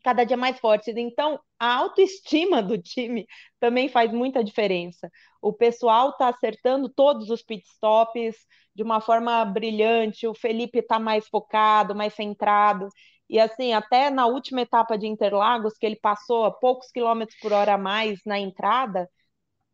cada 0.03 0.25
dia 0.25 0.37
mais 0.37 0.59
fortes. 0.59 0.97
Então, 0.97 1.41
a 1.59 1.75
autoestima 1.77 2.63
do 2.63 2.79
time 2.79 3.27
também 3.59 3.89
faz 3.89 4.13
muita 4.13 4.43
diferença. 4.45 5.11
O 5.43 5.53
pessoal 5.53 6.11
está 6.11 6.29
acertando 6.29 6.89
todos 6.89 7.31
os 7.31 7.43
pitstops 7.43 8.37
de 8.75 8.83
uma 8.83 9.01
forma 9.01 9.45
brilhante, 9.45 10.27
o 10.27 10.35
Felipe 10.35 10.79
está 10.79 10.99
mais 10.99 11.27
focado, 11.29 11.95
mais 11.95 12.15
centrado. 12.15 12.89
E 13.31 13.39
assim, 13.41 13.73
até 13.73 14.11
na 14.11 14.27
última 14.27 14.63
etapa 14.63 14.99
de 14.99 15.07
Interlagos, 15.07 15.79
que 15.79 15.87
ele 15.87 15.97
passou 15.97 16.45
a 16.47 16.51
poucos 16.51 16.91
quilômetros 16.91 17.39
por 17.41 17.53
hora 17.53 17.75
a 17.75 17.79
mais 17.79 18.21
na 18.27 18.39
entrada, 18.41 19.09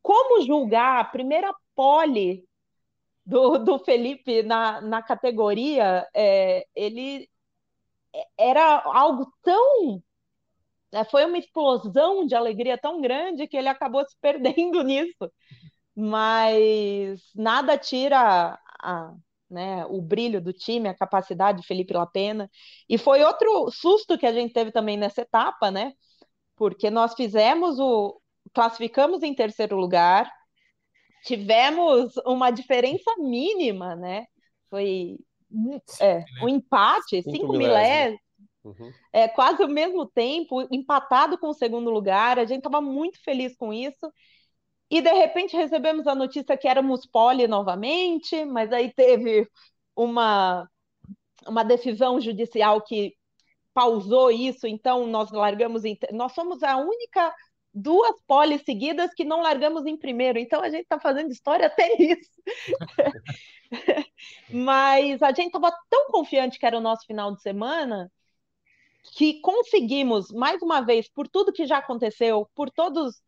como 0.02 0.44
julgar 0.46 1.00
a 1.00 1.04
primeira 1.04 1.54
pole 1.74 2.44
do, 3.26 3.58
do 3.58 3.78
Felipe 3.80 4.42
na, 4.42 4.80
na 4.82 5.02
categoria? 5.02 6.08
É, 6.14 6.66
ele 6.74 7.28
era 8.38 8.82
algo 8.84 9.32
tão. 9.42 10.02
É, 10.92 11.04
foi 11.04 11.24
uma 11.24 11.38
explosão 11.38 12.26
de 12.26 12.34
alegria 12.34 12.78
tão 12.78 13.00
grande 13.00 13.46
que 13.48 13.56
ele 13.56 13.68
acabou 13.68 14.04
se 14.08 14.16
perdendo 14.20 14.82
nisso. 14.82 15.30
Mas 15.96 17.22
nada 17.34 17.78
tira 17.78 18.58
a, 18.82 19.14
né, 19.50 19.84
o 19.86 20.00
brilho 20.00 20.40
do 20.40 20.52
time, 20.52 20.88
a 20.88 20.94
capacidade 20.94 21.60
de 21.60 21.66
Felipe 21.66 21.94
Lapena. 21.94 22.50
E 22.88 22.98
foi 22.98 23.22
outro 23.22 23.70
susto 23.70 24.18
que 24.18 24.26
a 24.26 24.32
gente 24.32 24.52
teve 24.52 24.72
também 24.72 24.96
nessa 24.96 25.22
etapa, 25.22 25.70
né? 25.70 25.92
Porque 26.56 26.90
nós 26.90 27.14
fizemos 27.14 27.78
o 27.78 28.20
classificamos 28.54 29.22
em 29.22 29.34
terceiro 29.34 29.76
lugar, 29.76 30.30
tivemos 31.24 32.16
uma 32.24 32.50
diferença 32.50 33.12
mínima, 33.18 33.94
né? 33.96 34.24
Foi 34.70 35.18
é, 36.00 36.24
um 36.42 36.48
empate, 36.48 37.22
cinco, 37.22 37.30
cinco 37.30 37.52
milésimos. 37.52 38.20
Uhum. 38.64 38.92
É, 39.12 39.28
quase 39.28 39.62
o 39.62 39.68
mesmo 39.68 40.06
tempo, 40.06 40.66
empatado 40.72 41.38
com 41.38 41.48
o 41.48 41.54
segundo 41.54 41.90
lugar. 41.90 42.38
A 42.38 42.44
gente 42.44 42.58
estava 42.58 42.80
muito 42.80 43.22
feliz 43.22 43.56
com 43.56 43.72
isso. 43.72 44.10
E 44.90 45.00
de 45.00 45.12
repente 45.12 45.56
recebemos 45.56 46.06
a 46.06 46.14
notícia 46.14 46.56
que 46.56 46.68
éramos 46.68 47.06
pole 47.06 47.48
novamente, 47.48 48.44
mas 48.44 48.72
aí 48.72 48.92
teve 48.92 49.48
uma, 49.94 50.68
uma 51.46 51.64
decisão 51.64 52.20
judicial 52.20 52.80
que 52.82 53.14
pausou 53.74 54.30
isso, 54.30 54.66
então 54.66 55.06
nós 55.06 55.30
largamos. 55.30 55.82
Nós 56.12 56.32
somos 56.32 56.62
a 56.62 56.76
única 56.76 57.34
duas 57.74 58.18
poles 58.26 58.62
seguidas 58.64 59.12
que 59.14 59.24
não 59.24 59.42
largamos 59.42 59.84
em 59.86 59.96
primeiro. 59.96 60.38
Então 60.38 60.62
a 60.62 60.70
gente 60.70 60.84
está 60.84 60.98
fazendo 60.98 61.30
história 61.30 61.66
até 61.66 61.94
isso. 62.00 62.30
Mas 64.50 65.22
a 65.22 65.28
gente 65.28 65.48
estava 65.48 65.70
tão 65.90 66.06
confiante 66.08 66.58
que 66.58 66.66
era 66.66 66.78
o 66.78 66.80
nosso 66.80 67.04
final 67.06 67.34
de 67.34 67.42
semana 67.42 68.10
que 69.14 69.40
conseguimos, 69.40 70.32
mais 70.32 70.60
uma 70.62 70.80
vez, 70.80 71.08
por 71.08 71.28
tudo 71.28 71.52
que 71.52 71.66
já 71.66 71.78
aconteceu, 71.78 72.48
por 72.54 72.70
todas 72.70 73.22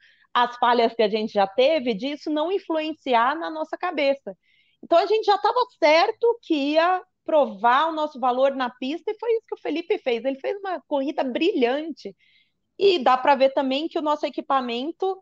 as 0.44 0.56
falhas 0.56 0.94
que 0.94 1.02
a 1.02 1.08
gente 1.08 1.32
já 1.32 1.46
teve, 1.46 1.94
disso 1.94 2.30
não 2.30 2.52
influenciar 2.52 3.36
na 3.36 3.50
nossa 3.50 3.76
cabeça. 3.76 4.36
Então 4.82 4.98
a 4.98 5.06
gente 5.06 5.24
já 5.24 5.34
estava 5.34 5.58
certo 5.78 6.38
que 6.42 6.54
ia 6.54 7.02
provar 7.24 7.88
o 7.88 7.92
nosso 7.92 8.18
valor 8.18 8.54
na 8.54 8.70
pista 8.70 9.10
e 9.10 9.18
foi 9.18 9.30
isso 9.32 9.46
que 9.46 9.54
o 9.54 9.60
Felipe 9.60 9.98
fez. 9.98 10.24
Ele 10.24 10.38
fez 10.40 10.56
uma 10.58 10.80
corrida 10.86 11.22
brilhante. 11.22 12.16
E 12.78 12.98
dá 12.98 13.16
para 13.16 13.34
ver 13.34 13.52
também 13.52 13.88
que 13.88 13.98
o 13.98 14.02
nosso 14.02 14.24
equipamento 14.24 15.18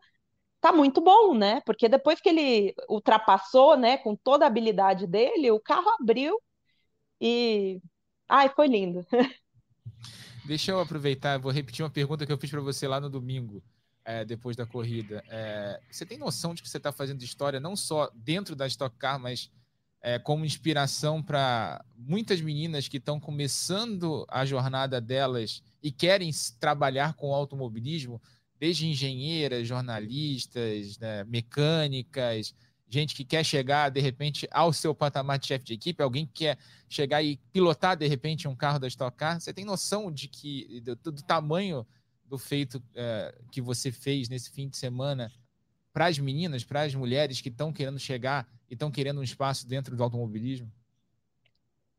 tá 0.61 0.71
muito 0.71 1.01
bom, 1.01 1.33
né? 1.33 1.61
Porque 1.65 1.89
depois 1.89 2.21
que 2.21 2.29
ele 2.29 2.73
ultrapassou, 2.87 3.75
né, 3.75 3.97
com 3.97 4.15
toda 4.15 4.45
a 4.45 4.47
habilidade 4.47 5.07
dele, 5.07 5.51
o 5.51 5.59
carro 5.59 5.89
abriu 5.99 6.39
e 7.19 7.81
ai, 8.29 8.49
foi 8.49 8.67
lindo. 8.67 9.05
Deixa 10.45 10.71
eu 10.71 10.79
aproveitar, 10.79 11.37
vou 11.39 11.51
repetir 11.51 11.83
uma 11.83 11.91
pergunta 11.91 12.25
que 12.25 12.31
eu 12.31 12.37
fiz 12.37 12.49
para 12.49 12.61
você 12.61 12.87
lá 12.87 13.01
no 13.01 13.09
domingo, 13.09 13.61
é, 14.07 14.23
depois 14.23 14.55
da 14.55 14.65
corrida. 14.65 15.21
É, 15.27 15.81
você 15.91 16.05
tem 16.05 16.17
noção 16.17 16.53
de 16.53 16.63
que 16.63 16.69
você 16.69 16.77
está 16.77 16.93
fazendo 16.93 17.21
história 17.21 17.59
não 17.59 17.75
só 17.75 18.09
dentro 18.15 18.55
da 18.55 18.65
Stock 18.65 18.95
Car, 18.97 19.19
mas 19.19 19.51
é, 20.01 20.17
como 20.17 20.45
inspiração 20.45 21.21
para 21.21 21.83
muitas 21.97 22.39
meninas 22.39 22.87
que 22.87 22.97
estão 22.97 23.19
começando 23.19 24.25
a 24.29 24.45
jornada 24.45 25.01
delas 25.01 25.61
e 25.83 25.91
querem 25.91 26.31
trabalhar 26.57 27.15
com 27.15 27.33
automobilismo, 27.33 28.21
desde 28.57 28.87
engenheiras, 28.87 29.67
jornalistas, 29.67 30.97
né, 30.99 31.25
mecânicas, 31.25 32.55
gente 32.87 33.13
que 33.13 33.25
quer 33.25 33.43
chegar 33.43 33.89
de 33.89 33.99
repente 33.99 34.47
ao 34.51 34.71
seu 34.71 34.95
patamar 34.95 35.37
de 35.37 35.47
chefe 35.47 35.65
de 35.65 35.73
equipe, 35.73 36.01
alguém 36.01 36.25
que 36.25 36.45
quer 36.45 36.57
chegar 36.87 37.21
e 37.21 37.35
pilotar 37.51 37.97
de 37.97 38.07
repente 38.07 38.47
um 38.47 38.55
carro 38.55 38.79
da 38.79 38.87
Stock 38.87 39.17
Car. 39.17 39.41
Você 39.41 39.53
tem 39.53 39.65
noção 39.65 40.09
de 40.09 40.29
que 40.29 40.79
do, 40.79 40.95
do 40.95 41.21
tamanho 41.23 41.85
do 42.27 42.37
feito 42.37 42.81
é, 42.95 43.35
que 43.51 43.61
você 43.61 43.91
fez 43.91 44.29
nesse 44.29 44.51
fim 44.51 44.67
de 44.67 44.77
semana 44.77 45.31
para 45.93 46.07
as 46.07 46.19
meninas, 46.19 46.63
para 46.63 46.81
as 46.81 46.93
mulheres 46.93 47.41
que 47.41 47.49
estão 47.49 47.73
querendo 47.73 47.99
chegar 47.99 48.47
e 48.69 48.73
estão 48.73 48.91
querendo 48.91 49.19
um 49.19 49.23
espaço 49.23 49.67
dentro 49.67 49.95
do 49.95 50.03
automobilismo? 50.03 50.71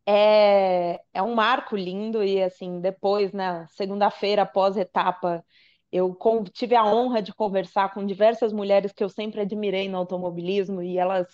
É, 0.06 1.00
é 1.12 1.22
um 1.22 1.34
marco 1.34 1.76
lindo 1.76 2.22
e 2.22 2.42
assim 2.42 2.80
depois 2.80 3.32
na 3.32 3.66
segunda-feira 3.68 4.42
após 4.42 4.76
etapa 4.76 5.44
eu 5.90 6.16
tive 6.52 6.74
a 6.74 6.84
honra 6.84 7.20
de 7.20 7.34
conversar 7.34 7.92
com 7.92 8.06
diversas 8.06 8.52
mulheres 8.52 8.92
que 8.92 9.02
eu 9.02 9.08
sempre 9.08 9.40
admirei 9.40 9.88
no 9.88 9.98
automobilismo 9.98 10.82
e 10.82 10.98
elas 10.98 11.26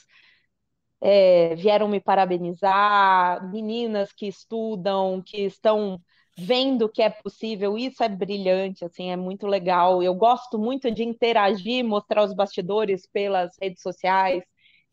é, 1.00 1.54
vieram 1.56 1.86
me 1.88 2.00
parabenizar, 2.00 3.46
meninas 3.50 4.12
que 4.12 4.26
estudam, 4.26 5.22
que 5.22 5.42
estão 5.42 6.00
vendo 6.36 6.88
que 6.88 7.02
é 7.02 7.10
possível, 7.10 7.78
isso 7.78 8.02
é 8.02 8.08
brilhante, 8.08 8.84
assim, 8.84 9.10
é 9.10 9.16
muito 9.16 9.46
legal. 9.46 10.02
Eu 10.02 10.14
gosto 10.14 10.58
muito 10.58 10.90
de 10.90 11.04
interagir, 11.04 11.84
mostrar 11.84 12.24
os 12.24 12.34
bastidores 12.34 13.06
pelas 13.06 13.56
redes 13.60 13.82
sociais, 13.82 14.42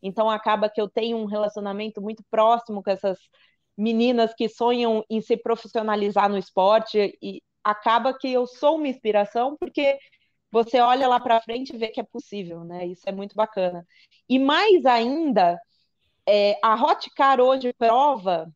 então 0.02 0.30
acaba 0.30 0.68
que 0.70 0.80
eu 0.80 0.88
tenho 0.88 1.16
um 1.16 1.26
relacionamento 1.26 2.00
muito 2.00 2.24
próximo 2.30 2.82
com 2.82 2.90
essas 2.90 3.18
meninas 3.76 4.34
que 4.34 4.48
sonham 4.48 5.04
em 5.08 5.20
se 5.20 5.36
profissionalizar 5.36 6.28
no 6.28 6.38
esporte 6.38 7.18
e 7.22 7.42
acaba 7.64 8.16
que 8.16 8.28
eu 8.32 8.46
sou 8.46 8.76
uma 8.76 8.88
inspiração 8.88 9.56
porque 9.56 9.98
você 10.50 10.80
olha 10.80 11.08
lá 11.08 11.18
para 11.18 11.40
frente 11.40 11.74
e 11.74 11.78
vê 11.78 11.88
que 11.88 12.00
é 12.00 12.04
possível, 12.04 12.64
né? 12.64 12.86
Isso 12.86 13.02
é 13.08 13.12
muito 13.12 13.34
bacana. 13.34 13.86
E 14.28 14.38
mais 14.38 14.84
ainda, 14.84 15.58
é, 16.28 16.58
a 16.62 16.74
Hotcar 16.74 17.40
hoje 17.40 17.72
prova 17.74 18.52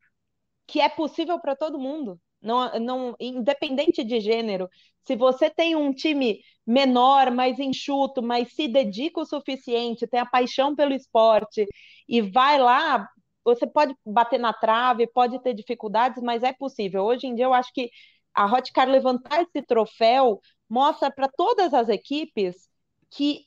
que 0.67 0.81
é 0.81 0.89
possível 0.89 1.41
para 1.41 1.57
todo 1.57 1.79
mundo, 1.79 2.21
não, 2.41 2.79
não, 2.81 3.17
independente 3.21 4.05
de 4.05 4.21
gênero. 4.21 4.69
Se 5.05 5.17
você 5.17 5.49
tem 5.51 5.77
um 5.77 5.93
time 5.93 6.41
menor, 6.67 7.31
mais 7.31 7.59
enxuto, 7.59 8.23
mas 8.23 8.53
se 8.55 8.69
dedica 8.69 9.21
o 9.21 9.25
suficiente, 9.27 10.07
tem 10.07 10.21
a 10.21 10.27
paixão 10.27 10.75
pelo 10.75 10.93
esporte 10.95 11.67
e 12.09 12.21
vai 12.21 12.59
lá, 12.59 13.09
você 13.45 13.67
pode 13.67 13.95
bater 14.05 14.39
na 14.41 14.53
trave, 14.53 15.07
pode 15.07 15.41
ter 15.43 15.55
dificuldades, 15.55 16.23
mas 16.23 16.43
é 16.43 16.53
possível. 16.53 17.05
Hoje 17.05 17.27
em 17.27 17.35
dia 17.35 17.45
eu 17.45 17.55
acho 17.55 17.73
que 17.73 17.91
a 18.35 18.45
Hotcar 18.47 18.89
levantar 18.89 19.43
esse 19.43 19.63
troféu 19.63 20.41
mostra 20.69 21.11
para 21.11 21.29
todas 21.29 21.73
as 21.73 21.89
equipes 21.89 22.69
que 23.11 23.47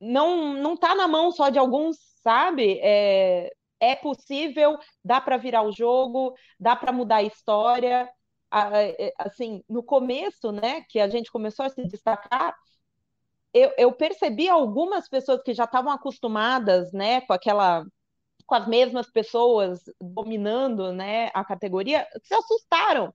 não 0.00 0.54
não 0.54 0.74
está 0.74 0.94
na 0.94 1.06
mão 1.08 1.30
só 1.32 1.48
de 1.50 1.58
alguns, 1.58 1.96
sabe? 2.22 2.78
É, 2.82 3.50
é 3.80 3.96
possível, 3.96 4.78
dá 5.04 5.20
para 5.20 5.36
virar 5.36 5.62
o 5.62 5.72
jogo, 5.72 6.34
dá 6.58 6.76
para 6.76 6.92
mudar 6.92 7.16
a 7.16 7.22
história. 7.22 8.08
É, 8.52 9.12
assim, 9.18 9.62
no 9.68 9.82
começo, 9.82 10.52
né, 10.52 10.82
que 10.88 10.98
a 11.00 11.08
gente 11.08 11.30
começou 11.30 11.64
a 11.64 11.70
se 11.70 11.84
destacar, 11.86 12.56
eu, 13.54 13.72
eu 13.78 13.92
percebi 13.92 14.48
algumas 14.48 15.08
pessoas 15.08 15.42
que 15.42 15.54
já 15.54 15.64
estavam 15.64 15.92
acostumadas, 15.92 16.92
né, 16.92 17.20
com 17.22 17.32
aquela 17.32 17.84
com 18.46 18.54
as 18.56 18.66
mesmas 18.66 19.10
pessoas 19.10 19.80
dominando, 20.00 20.92
né, 20.92 21.30
a 21.34 21.44
categoria, 21.44 22.06
se 22.24 22.34
assustaram 22.34 23.14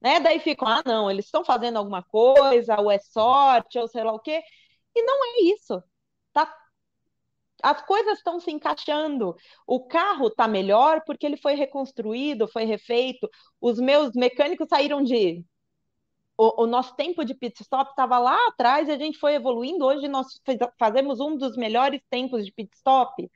né? 0.00 0.20
Daí 0.20 0.40
ficam, 0.40 0.68
ah, 0.68 0.82
não, 0.84 1.10
eles 1.10 1.26
estão 1.26 1.44
fazendo 1.44 1.78
alguma 1.78 2.02
coisa, 2.02 2.80
ou 2.80 2.90
é 2.90 2.98
sorte, 2.98 3.78
ou 3.78 3.88
sei 3.88 4.04
lá 4.04 4.12
o 4.12 4.20
quê. 4.20 4.42
E 4.94 5.02
não 5.02 5.24
é 5.24 5.42
isso. 5.54 5.82
Tá 6.32 6.52
as 7.66 7.82
coisas 7.82 8.18
estão 8.18 8.38
se 8.38 8.50
encaixando. 8.50 9.34
O 9.66 9.80
carro 9.86 10.28
está 10.28 10.46
melhor 10.46 11.02
porque 11.04 11.26
ele 11.26 11.36
foi 11.36 11.54
reconstruído, 11.54 12.46
foi 12.46 12.64
refeito. 12.64 13.28
Os 13.60 13.78
meus 13.78 14.12
mecânicos 14.14 14.68
saíram 14.68 15.02
de. 15.02 15.44
O, 16.38 16.64
o 16.64 16.66
nosso 16.66 16.94
tempo 16.94 17.24
de 17.24 17.34
pit 17.34 17.62
stop 17.62 17.90
estava 17.90 18.18
lá 18.18 18.36
atrás 18.48 18.88
e 18.88 18.92
a 18.92 18.98
gente 18.98 19.18
foi 19.18 19.34
evoluindo. 19.34 19.84
Hoje 19.84 20.06
nós 20.06 20.26
fazemos 20.78 21.18
um 21.18 21.36
dos 21.36 21.56
melhores 21.56 22.00
tempos 22.10 22.44
de 22.44 22.52
pit 22.52 22.70
stop. 22.76 23.28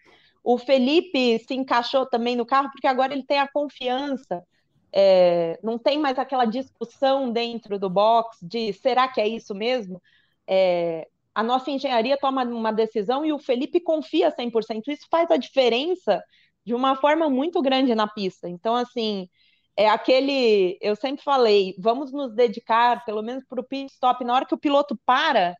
O 0.45 0.59
Felipe 0.59 1.38
se 1.40 1.55
encaixou 1.55 2.07
também 2.07 2.37
no 2.37 2.47
carro 2.47 2.71
porque 2.71 2.87
agora 2.87 3.12
ele 3.12 3.25
tem 3.25 3.38
a 3.38 3.49
confiança 3.51 4.45
é, 4.93 5.59
não 5.62 5.79
tem 5.79 5.99
mais 5.99 6.19
aquela 6.19 6.45
discussão 6.45 7.33
dentro 7.33 7.79
do 7.79 7.88
box 7.88 8.38
de 8.43 8.73
será 8.73 9.09
que 9.09 9.21
é 9.21 9.29
isso 9.29 9.55
mesmo? 9.55 10.03
É, 10.47 11.09
a 11.40 11.42
nossa 11.42 11.70
engenharia 11.70 12.18
toma 12.18 12.44
uma 12.44 12.72
decisão 12.72 13.24
e 13.24 13.33
o 13.33 13.38
Felipe 13.38 13.81
confia 13.81 14.31
100%. 14.31 14.88
Isso 14.88 15.07
faz 15.11 15.31
a 15.31 15.37
diferença 15.37 16.22
de 16.64 16.74
uma 16.74 16.96
forma 16.96 17.29
muito 17.31 17.62
grande 17.62 17.94
na 17.94 18.07
pista. 18.07 18.48
Então, 18.48 18.74
assim, 18.74 19.29
é 19.76 19.88
aquele. 19.88 20.79
Eu 20.81 20.94
sempre 20.96 21.22
falei, 21.24 21.74
vamos 21.79 22.12
nos 22.12 22.35
dedicar, 22.35 23.05
pelo 23.05 23.22
menos 23.22 23.44
para 23.46 23.61
o 23.61 23.64
pit 23.64 23.92
stop, 23.92 24.24
na 24.24 24.35
hora 24.35 24.46
que 24.46 24.55
o 24.55 24.59
piloto 24.59 24.98
para. 25.07 25.57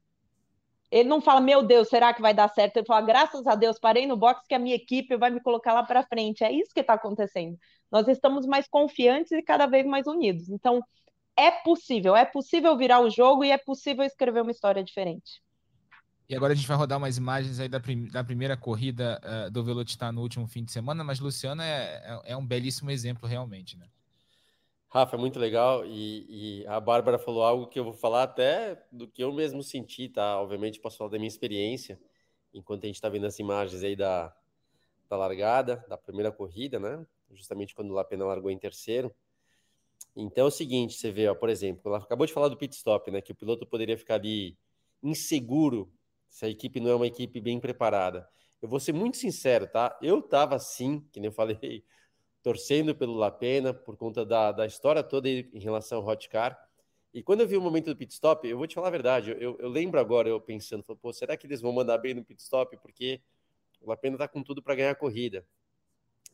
Ele 0.91 1.09
não 1.09 1.21
fala, 1.21 1.41
meu 1.41 1.63
Deus, 1.63 1.89
será 1.89 2.13
que 2.13 2.21
vai 2.21 2.35
dar 2.35 2.49
certo? 2.49 2.77
Ele 2.77 2.87
fala, 2.87 3.01
graças 3.03 3.47
a 3.47 3.55
Deus, 3.55 3.79
parei 3.79 4.07
no 4.07 4.17
box 4.17 4.47
que 4.49 4.55
a 4.55 4.59
minha 4.59 4.75
equipe 4.75 5.17
vai 5.17 5.31
me 5.31 5.41
colocar 5.41 5.73
lá 5.73 5.85
para 5.85 6.03
frente. 6.03 6.43
É 6.43 6.51
isso 6.53 6.75
que 6.75 6.81
está 6.81 6.95
acontecendo 6.95 7.57
nós 7.91 8.07
estamos 8.09 8.47
mais 8.47 8.69
confiantes 8.69 9.33
e 9.33 9.43
cada 9.43 9.67
vez 9.67 9.85
mais 9.85 10.07
unidos. 10.07 10.49
Então, 10.49 10.81
é 11.37 11.51
possível, 11.51 12.15
é 12.15 12.25
possível 12.25 12.77
virar 12.77 13.01
o 13.01 13.11
jogo 13.11 13.45
e 13.45 13.51
é 13.51 13.59
possível 13.59 14.05
escrever 14.05 14.43
uma 14.43 14.51
história 14.51 14.85
diferente. 14.85 15.43
E 16.31 16.37
agora 16.37 16.53
a 16.53 16.57
gente 16.57 16.69
vai 16.69 16.77
rodar 16.77 16.97
umas 16.97 17.17
imagens 17.17 17.59
aí 17.59 17.69
da, 17.69 17.81
prim 17.81 18.07
da 18.07 18.23
primeira 18.23 18.57
corrida 18.57 19.21
uh, 19.25 19.51
do 19.51 19.65
Velocitar 19.65 20.13
no 20.13 20.21
último 20.23 20.47
fim 20.47 20.63
de 20.63 20.71
semana, 20.71 21.03
mas 21.03 21.19
Luciano 21.19 21.61
é, 21.61 22.01
é, 22.05 22.33
é, 22.33 22.37
um 22.37 22.47
belíssimo 22.47 22.89
exemplo 22.89 23.29
realmente, 23.29 23.77
né? 23.77 23.89
Rafa, 24.89 25.17
é 25.17 25.19
muito 25.19 25.41
legal 25.41 25.85
e, 25.85 26.61
e, 26.63 26.67
a 26.69 26.79
Bárbara 26.79 27.19
falou 27.19 27.43
algo 27.43 27.67
que 27.67 27.81
eu 27.81 27.83
vou 27.83 27.93
falar 27.93 28.23
até 28.23 28.81
do 28.93 29.09
que 29.09 29.25
eu 29.25 29.33
mesmo 29.33 29.61
senti, 29.61 30.09
tá? 30.09 30.41
Obviamente 30.41 30.79
posso 30.79 30.99
falar 30.99 31.11
da 31.11 31.19
minha 31.19 31.27
experiência, 31.27 32.01
enquanto 32.55 32.85
a 32.85 32.87
gente 32.87 32.95
está 32.95 33.09
vendo 33.09 33.27
as 33.27 33.41
imagens 33.41 33.83
aí 33.83 33.97
da, 33.97 34.33
da 35.09 35.17
largada, 35.17 35.85
da 35.89 35.99
primeira 35.99 36.31
corrida, 36.31 36.79
né? 36.79 37.05
justamente 37.33 37.75
quando 37.75 37.91
o 37.91 37.95
Lapena 37.95 38.25
largou 38.25 38.53
em 38.53 38.59
terceiro. 38.59 39.13
Então 40.15 40.45
é 40.45 40.49
o 40.49 40.51
seguinte, 40.51 40.95
você 40.95 41.11
vê, 41.11 41.29
ó, 41.29 41.35
por 41.35 41.49
exemplo, 41.49 41.83
ela 41.87 41.99
acabou 41.99 42.25
de 42.25 42.33
falar 42.33 42.49
do 42.49 42.57
pit 42.57 42.75
stop, 42.75 43.11
né? 43.11 43.21
Que 43.21 43.33
o 43.33 43.35
piloto 43.35 43.67
poderia 43.67 43.99
ficar 43.99 44.15
ali 44.15 44.57
inseguro 45.03 45.93
se 46.31 46.47
a 46.47 46.49
equipe 46.49 46.81
não 46.81 46.91
é 46.91 46.95
uma 46.95 47.07
equipe 47.07 47.41
bem 47.41 47.61
preparada. 47.61 48.27
Eu 48.63 48.69
vou 48.69 48.79
ser 48.79 48.93
muito 48.93 49.17
sincero, 49.17 49.67
tá? 49.67 49.99
Eu 50.01 50.23
tava 50.23 50.55
assim, 50.55 51.01
que 51.13 51.19
nem 51.19 51.29
eu 51.29 51.33
falei, 51.33 51.85
torcendo 52.43 52.95
pelo 52.95 53.15
Lapena 53.15 53.75
por 53.75 53.97
conta 53.97 54.25
da, 54.25 54.53
da 54.53 54.65
história 54.65 55.03
toda 55.03 55.29
em 55.29 55.59
relação 55.59 55.99
ao 55.99 56.07
Hot 56.07 56.29
Car. 56.29 56.59
E 57.13 57.23
quando 57.23 57.41
eu 57.41 57.49
vi 57.49 57.57
o 57.57 57.61
momento 57.61 57.87
do 57.87 57.97
pit 57.97 58.13
stop, 58.13 58.49
eu 58.49 58.57
vou 58.57 58.67
te 58.69 58.75
falar 58.77 58.87
a 58.87 58.93
verdade, 58.93 59.33
eu, 59.39 59.59
eu 59.59 59.69
lembro 59.69 59.99
agora, 59.99 60.29
eu 60.29 60.41
pensando, 60.41 60.85
pô, 60.85 61.13
será 61.13 61.37
que 61.37 61.47
eles 61.47 61.61
vão 61.61 61.73
mandar 61.73 61.99
bem 61.99 62.15
no 62.15 62.25
pit 62.25 62.41
stop? 62.41 62.77
Porque 62.77 63.21
o 63.81 63.89
Lapena 63.89 64.17
tá 64.17 64.29
com 64.29 64.43
tudo 64.43 64.63
para 64.63 64.77
ganhar 64.77 64.93
a 64.93 64.95
corrida. 64.95 65.45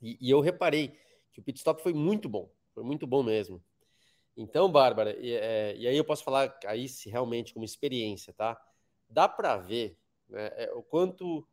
E, 0.03 0.19
e, 0.21 0.31
eu 0.31 0.41
reparei 0.41 0.93
que 1.33 1.41
o 1.41 1.43
pit 1.43 1.59
stop 1.59 1.83
foi 1.83 1.95
muito 1.95 2.29
bom, 2.29 2.53
foi 2.75 2.85
muito 2.85 3.07
bom 3.07 3.23
mesmo. 3.23 3.63
Então, 4.37 4.71
Bárbara, 4.71 5.17
e, 5.19 5.33
é, 5.33 5.75
e 5.77 5.89
aí 5.89 5.97
eu 5.97 6.05
posso 6.05 6.23
falar 6.23 6.55
aí 6.67 6.87
se 6.89 7.09
realmente 7.09 7.55
como 7.55 7.65
experiência, 7.65 8.35
tá? 8.35 8.61
Dá 9.09 9.29
para 9.29 9.57
ver 9.57 9.97
né, 10.29 10.51
é, 10.57 10.73
o 10.75 10.83
quanto 10.83 11.47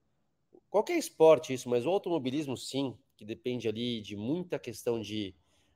qualquer 0.70 0.98
esporte 0.98 1.54
isso, 1.54 1.70
mas 1.70 1.86
o 1.86 1.90
automobilismo 1.90 2.58
sim, 2.58 2.98
que 3.16 3.26
depende 3.26 3.68
ali 3.68 4.02
de 4.02 4.16
muita 4.16 4.58
questão 4.58 5.00
de 5.00 5.36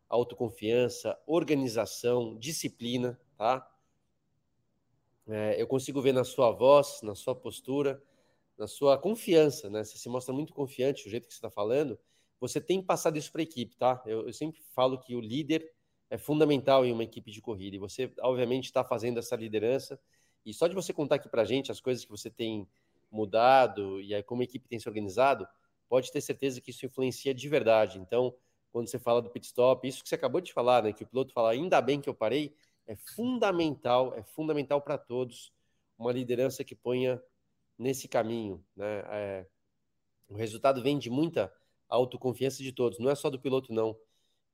autoconfiança, 0.09 1.19
organização, 1.25 2.37
disciplina, 2.37 3.19
tá? 3.37 3.69
É, 5.27 5.61
eu 5.61 5.67
consigo 5.67 6.01
ver 6.01 6.13
na 6.13 6.23
sua 6.23 6.51
voz, 6.51 7.01
na 7.03 7.13
sua 7.13 7.35
postura, 7.35 8.01
na 8.57 8.65
sua 8.65 8.97
confiança, 8.97 9.69
né? 9.69 9.83
Você 9.83 9.97
se 9.97 10.09
mostra 10.09 10.33
muito 10.33 10.53
confiante, 10.53 11.07
o 11.07 11.11
jeito 11.11 11.27
que 11.27 11.33
você 11.33 11.37
está 11.37 11.51
falando. 11.51 11.99
Você 12.39 12.61
tem 12.61 12.81
passado 12.81 13.17
isso 13.17 13.31
para 13.31 13.41
a 13.41 13.43
equipe, 13.43 13.75
tá? 13.75 14.01
Eu, 14.05 14.27
eu, 14.27 14.33
sempre 14.33 14.61
falo 14.73 14.99
que 14.99 15.15
o 15.15 15.19
líder 15.19 15.69
é 16.09 16.17
fundamental 16.17 16.85
em 16.85 16.91
uma 16.91 17.03
equipe 17.03 17.31
de 17.31 17.41
corrida 17.41 17.75
e 17.75 17.79
você, 17.79 18.11
obviamente, 18.21 18.65
está 18.65 18.83
fazendo 18.83 19.19
essa 19.19 19.35
liderança. 19.35 19.99
E 20.47 20.53
só 20.53 20.65
de 20.65 20.73
você 20.73 20.93
contar 20.93 21.15
aqui 21.15 21.27
para 21.27 21.41
a 21.41 21.45
gente 21.45 21.73
as 21.73 21.81
coisas 21.81 22.05
que 22.05 22.09
você 22.09 22.29
tem 22.29 22.65
mudado 23.11 23.99
e 23.99 24.15
aí 24.15 24.23
como 24.23 24.41
a 24.41 24.45
equipe 24.45 24.65
tem 24.65 24.79
se 24.79 24.87
organizado, 24.87 25.45
pode 25.89 26.09
ter 26.09 26.21
certeza 26.21 26.61
que 26.61 26.71
isso 26.71 26.85
influencia 26.85 27.33
de 27.33 27.49
verdade. 27.49 27.99
Então, 27.99 28.33
quando 28.71 28.87
você 28.87 28.97
fala 28.97 29.21
do 29.21 29.29
pit 29.29 29.45
stop, 29.45 29.85
isso 29.85 30.01
que 30.01 30.07
você 30.07 30.15
acabou 30.15 30.39
de 30.39 30.53
falar, 30.53 30.83
né? 30.83 30.93
Que 30.93 31.03
o 31.03 31.07
piloto 31.07 31.33
fala, 31.33 31.51
ainda 31.51 31.81
bem 31.81 31.99
que 31.99 32.07
eu 32.07 32.15
parei, 32.15 32.55
é 32.85 32.95
fundamental, 32.95 34.15
é 34.15 34.23
fundamental 34.23 34.81
para 34.81 34.97
todos 34.97 35.51
uma 35.99 36.13
liderança 36.13 36.63
que 36.63 36.73
ponha 36.73 37.21
nesse 37.77 38.07
caminho. 38.07 38.63
Né? 38.73 39.03
É, 39.09 39.47
o 40.29 40.35
resultado 40.35 40.81
vem 40.81 40.97
de 40.97 41.09
muita 41.09 41.53
autoconfiança 41.89 42.63
de 42.63 42.71
todos, 42.71 42.99
não 42.99 43.09
é 43.09 43.15
só 43.15 43.29
do 43.29 43.37
piloto, 43.39 43.73
não. 43.73 43.97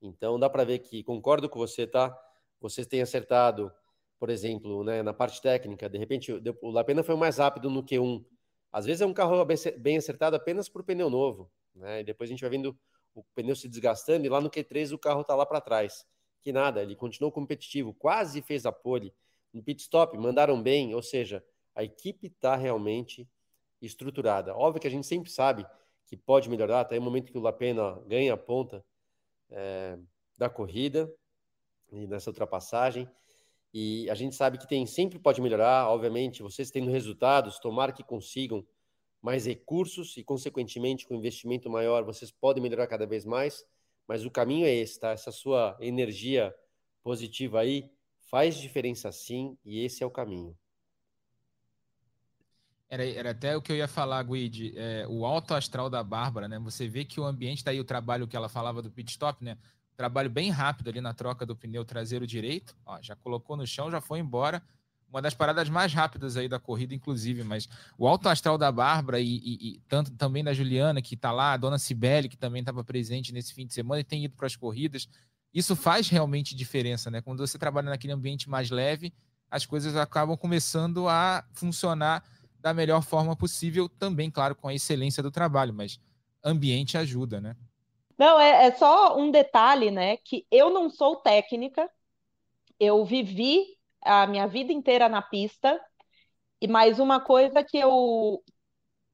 Então 0.02 0.40
dá 0.40 0.50
para 0.50 0.64
ver 0.64 0.80
que 0.80 1.04
concordo 1.04 1.48
com 1.48 1.60
você, 1.60 1.86
tá? 1.86 2.18
Você 2.60 2.84
tem 2.84 3.02
acertado, 3.02 3.72
por 4.20 4.30
exemplo, 4.30 4.84
né, 4.84 5.04
na 5.04 5.14
parte 5.14 5.42
técnica, 5.42 5.90
de 5.90 5.98
repente 5.98 6.32
o 6.32 6.70
Lapena 6.70 7.04
foi 7.04 7.16
mais 7.16 7.38
rápido 7.38 7.70
no 7.70 7.84
Q1. 7.84 8.24
Às 8.72 8.86
vezes 8.86 9.02
é 9.02 9.06
um 9.06 9.14
carro 9.14 9.46
bem 9.78 9.98
acertado 9.98 10.36
apenas 10.36 10.68
por 10.68 10.84
pneu 10.84 11.10
novo, 11.10 11.52
né? 11.76 12.02
E 12.02 12.04
depois 12.04 12.30
a 12.30 12.32
gente 12.32 12.42
vai 12.42 12.50
vendo 12.50 12.78
o 13.14 13.24
pneu 13.36 13.56
se 13.56 13.68
desgastando 13.68 14.26
e 14.26 14.30
lá 14.30 14.42
no 14.42 14.50
Q3 14.50 14.94
o 14.94 14.98
carro 14.98 15.22
está 15.22 15.36
lá 15.36 15.46
para 15.46 15.62
trás 15.62 16.06
que 16.44 16.52
nada, 16.52 16.84
ele 16.84 16.96
continuou 16.96 17.32
competitivo, 17.32 17.94
quase 17.94 18.42
fez 18.42 18.66
a 18.66 18.72
pole 18.72 19.14
no 19.54 19.64
pit 19.64 19.82
stop, 19.82 20.16
mandaram 20.18 20.62
bem, 20.62 20.94
ou 20.94 21.02
seja, 21.02 21.44
a 21.74 21.84
equipe 21.84 22.28
está 22.28 22.56
realmente 22.56 23.28
estruturada. 23.82 24.54
Óbvio 24.54 24.82
que 24.82 24.88
a 24.88 24.92
gente 24.92 25.08
sempre 25.08 25.32
sabe 25.32 25.66
que 26.06 26.18
pode 26.18 26.50
melhorar, 26.50 26.82
até 26.82 27.00
o 27.00 27.02
momento 27.02 27.32
que 27.32 27.38
o 27.38 27.42
Lapena 27.42 27.98
ganha 28.08 28.34
a 28.34 28.38
ponta 28.38 28.86
é, 29.50 29.98
da 30.38 30.50
corrida 30.50 31.12
e 31.92 32.06
nessa 32.08 32.30
ultrapassagem. 32.30 33.10
E 33.74 34.08
a 34.10 34.14
gente 34.14 34.36
sabe 34.36 34.58
que 34.60 34.68
tem 34.68 34.86
sempre 34.86 35.18
pode 35.18 35.42
melhorar, 35.42 35.90
obviamente, 35.90 36.44
vocês 36.44 36.70
tendo 36.70 36.92
resultados, 36.92 37.58
tomara 37.58 37.92
que 37.92 38.04
consigam 38.04 38.64
mais 39.20 39.46
recursos 39.46 40.16
e, 40.18 40.24
consequentemente, 40.24 41.08
com 41.08 41.16
investimento 41.16 41.70
maior, 41.70 42.04
vocês 42.04 42.30
podem 42.30 42.62
melhorar 42.62 42.88
cada 42.88 43.08
vez 43.08 43.26
mais. 43.26 43.66
Mas 44.08 44.26
o 44.26 44.32
caminho 44.32 44.66
é 44.66 44.74
esse, 44.74 45.00
tá? 45.00 45.12
Essa 45.12 45.32
sua 45.32 45.78
energia 45.80 46.54
positiva 47.02 47.62
aí 47.62 47.90
faz 48.30 48.58
diferença 48.58 49.12
sim, 49.12 49.58
e 49.64 49.84
esse 49.84 50.04
é 50.04 50.06
o 50.06 50.12
caminho. 50.12 50.56
Era, 52.90 53.06
era 53.06 53.32
até 53.32 53.58
o 53.58 53.62
que 53.62 53.72
eu 53.72 53.76
ia 53.76 53.88
falar, 53.88 54.22
Guide, 54.22 54.74
é, 54.78 55.08
o 55.08 55.26
alto 55.26 55.56
astral 55.56 55.90
da 55.90 56.04
Bárbara, 56.04 56.48
né? 56.48 56.60
Você 56.60 56.88
vê 56.88 57.04
que 57.04 57.20
o 57.20 57.24
ambiente, 57.24 57.64
daí 57.64 57.78
tá 57.78 57.82
o 57.82 57.86
trabalho 57.86 58.28
que 58.28 58.36
ela 58.36 58.50
falava 58.50 58.84
do 58.84 58.92
pit 58.92 59.10
stop, 59.10 59.44
né? 59.44 59.58
Trabalho 59.96 60.30
bem 60.30 60.50
rápido 60.50 60.90
ali 60.90 61.02
na 61.02 61.14
troca 61.14 61.46
do 61.46 61.56
pneu 61.56 61.86
traseiro 61.86 62.26
direito, 62.26 62.76
ó, 62.86 63.00
já 63.02 63.16
colocou 63.16 63.56
no 63.56 63.66
chão, 63.66 63.92
já 63.92 64.02
foi 64.02 64.20
embora, 64.20 64.62
uma 65.10 65.22
das 65.22 65.36
paradas 65.36 65.70
mais 65.70 65.94
rápidas 65.94 66.36
aí 66.36 66.50
da 66.50 66.60
corrida, 66.60 66.96
inclusive, 66.96 67.44
mas 67.44 67.70
o 68.00 68.08
alto 68.08 68.28
astral 68.28 68.58
da 68.58 68.72
Bárbara 68.72 69.20
e, 69.20 69.38
e, 69.38 69.68
e 69.70 69.80
tanto 69.88 70.10
também 70.12 70.44
da 70.44 70.54
Juliana, 70.54 71.04
que 71.04 71.14
está 71.14 71.32
lá, 71.32 71.54
a 71.54 71.58
dona 71.58 71.78
Cibele, 71.78 72.28
que 72.28 72.36
também 72.36 72.62
estava 72.62 72.84
presente 72.84 73.32
nesse 73.32 73.54
fim 73.54 73.68
de 73.68 73.74
semana 73.76 74.02
e 74.02 74.04
tem 74.04 74.26
ido 74.26 74.36
para 74.36 74.48
as 74.48 74.56
corridas, 74.56 75.08
isso 75.54 75.76
faz 75.76 76.10
realmente 76.10 76.56
diferença, 76.56 77.12
né? 77.12 77.22
Quando 77.22 77.46
você 77.46 77.60
trabalha 77.60 77.92
naquele 77.92 78.12
ambiente 78.12 78.50
mais 78.50 78.72
leve, 78.72 79.14
as 79.52 79.68
coisas 79.68 79.96
acabam 79.96 80.36
começando 80.36 81.08
a 81.08 81.46
funcionar 81.54 82.24
da 82.60 82.74
melhor 82.74 83.04
forma 83.04 83.36
possível, 83.36 83.88
também, 83.88 84.32
claro, 84.32 84.56
com 84.56 84.68
a 84.68 84.74
excelência 84.74 85.22
do 85.22 85.30
trabalho, 85.30 85.72
mas 85.72 86.00
ambiente 86.44 86.98
ajuda, 86.98 87.40
né? 87.40 87.56
Não, 88.18 88.40
é, 88.40 88.68
é 88.68 88.72
só 88.74 89.18
um 89.18 89.32
detalhe, 89.32 89.92
né? 89.92 90.18
Que 90.18 90.46
eu 90.52 90.70
não 90.70 90.90
sou 90.90 91.18
técnica, 91.18 91.90
eu 92.80 93.06
vivi 93.06 93.66
a 94.02 94.28
minha 94.28 94.48
vida 94.48 94.74
inteira 94.74 95.10
na 95.10 95.22
pista. 95.22 95.80
E 96.62 96.68
mais 96.68 97.00
uma 97.00 97.20
coisa 97.22 97.64
que 97.64 97.78
eu 97.78 98.44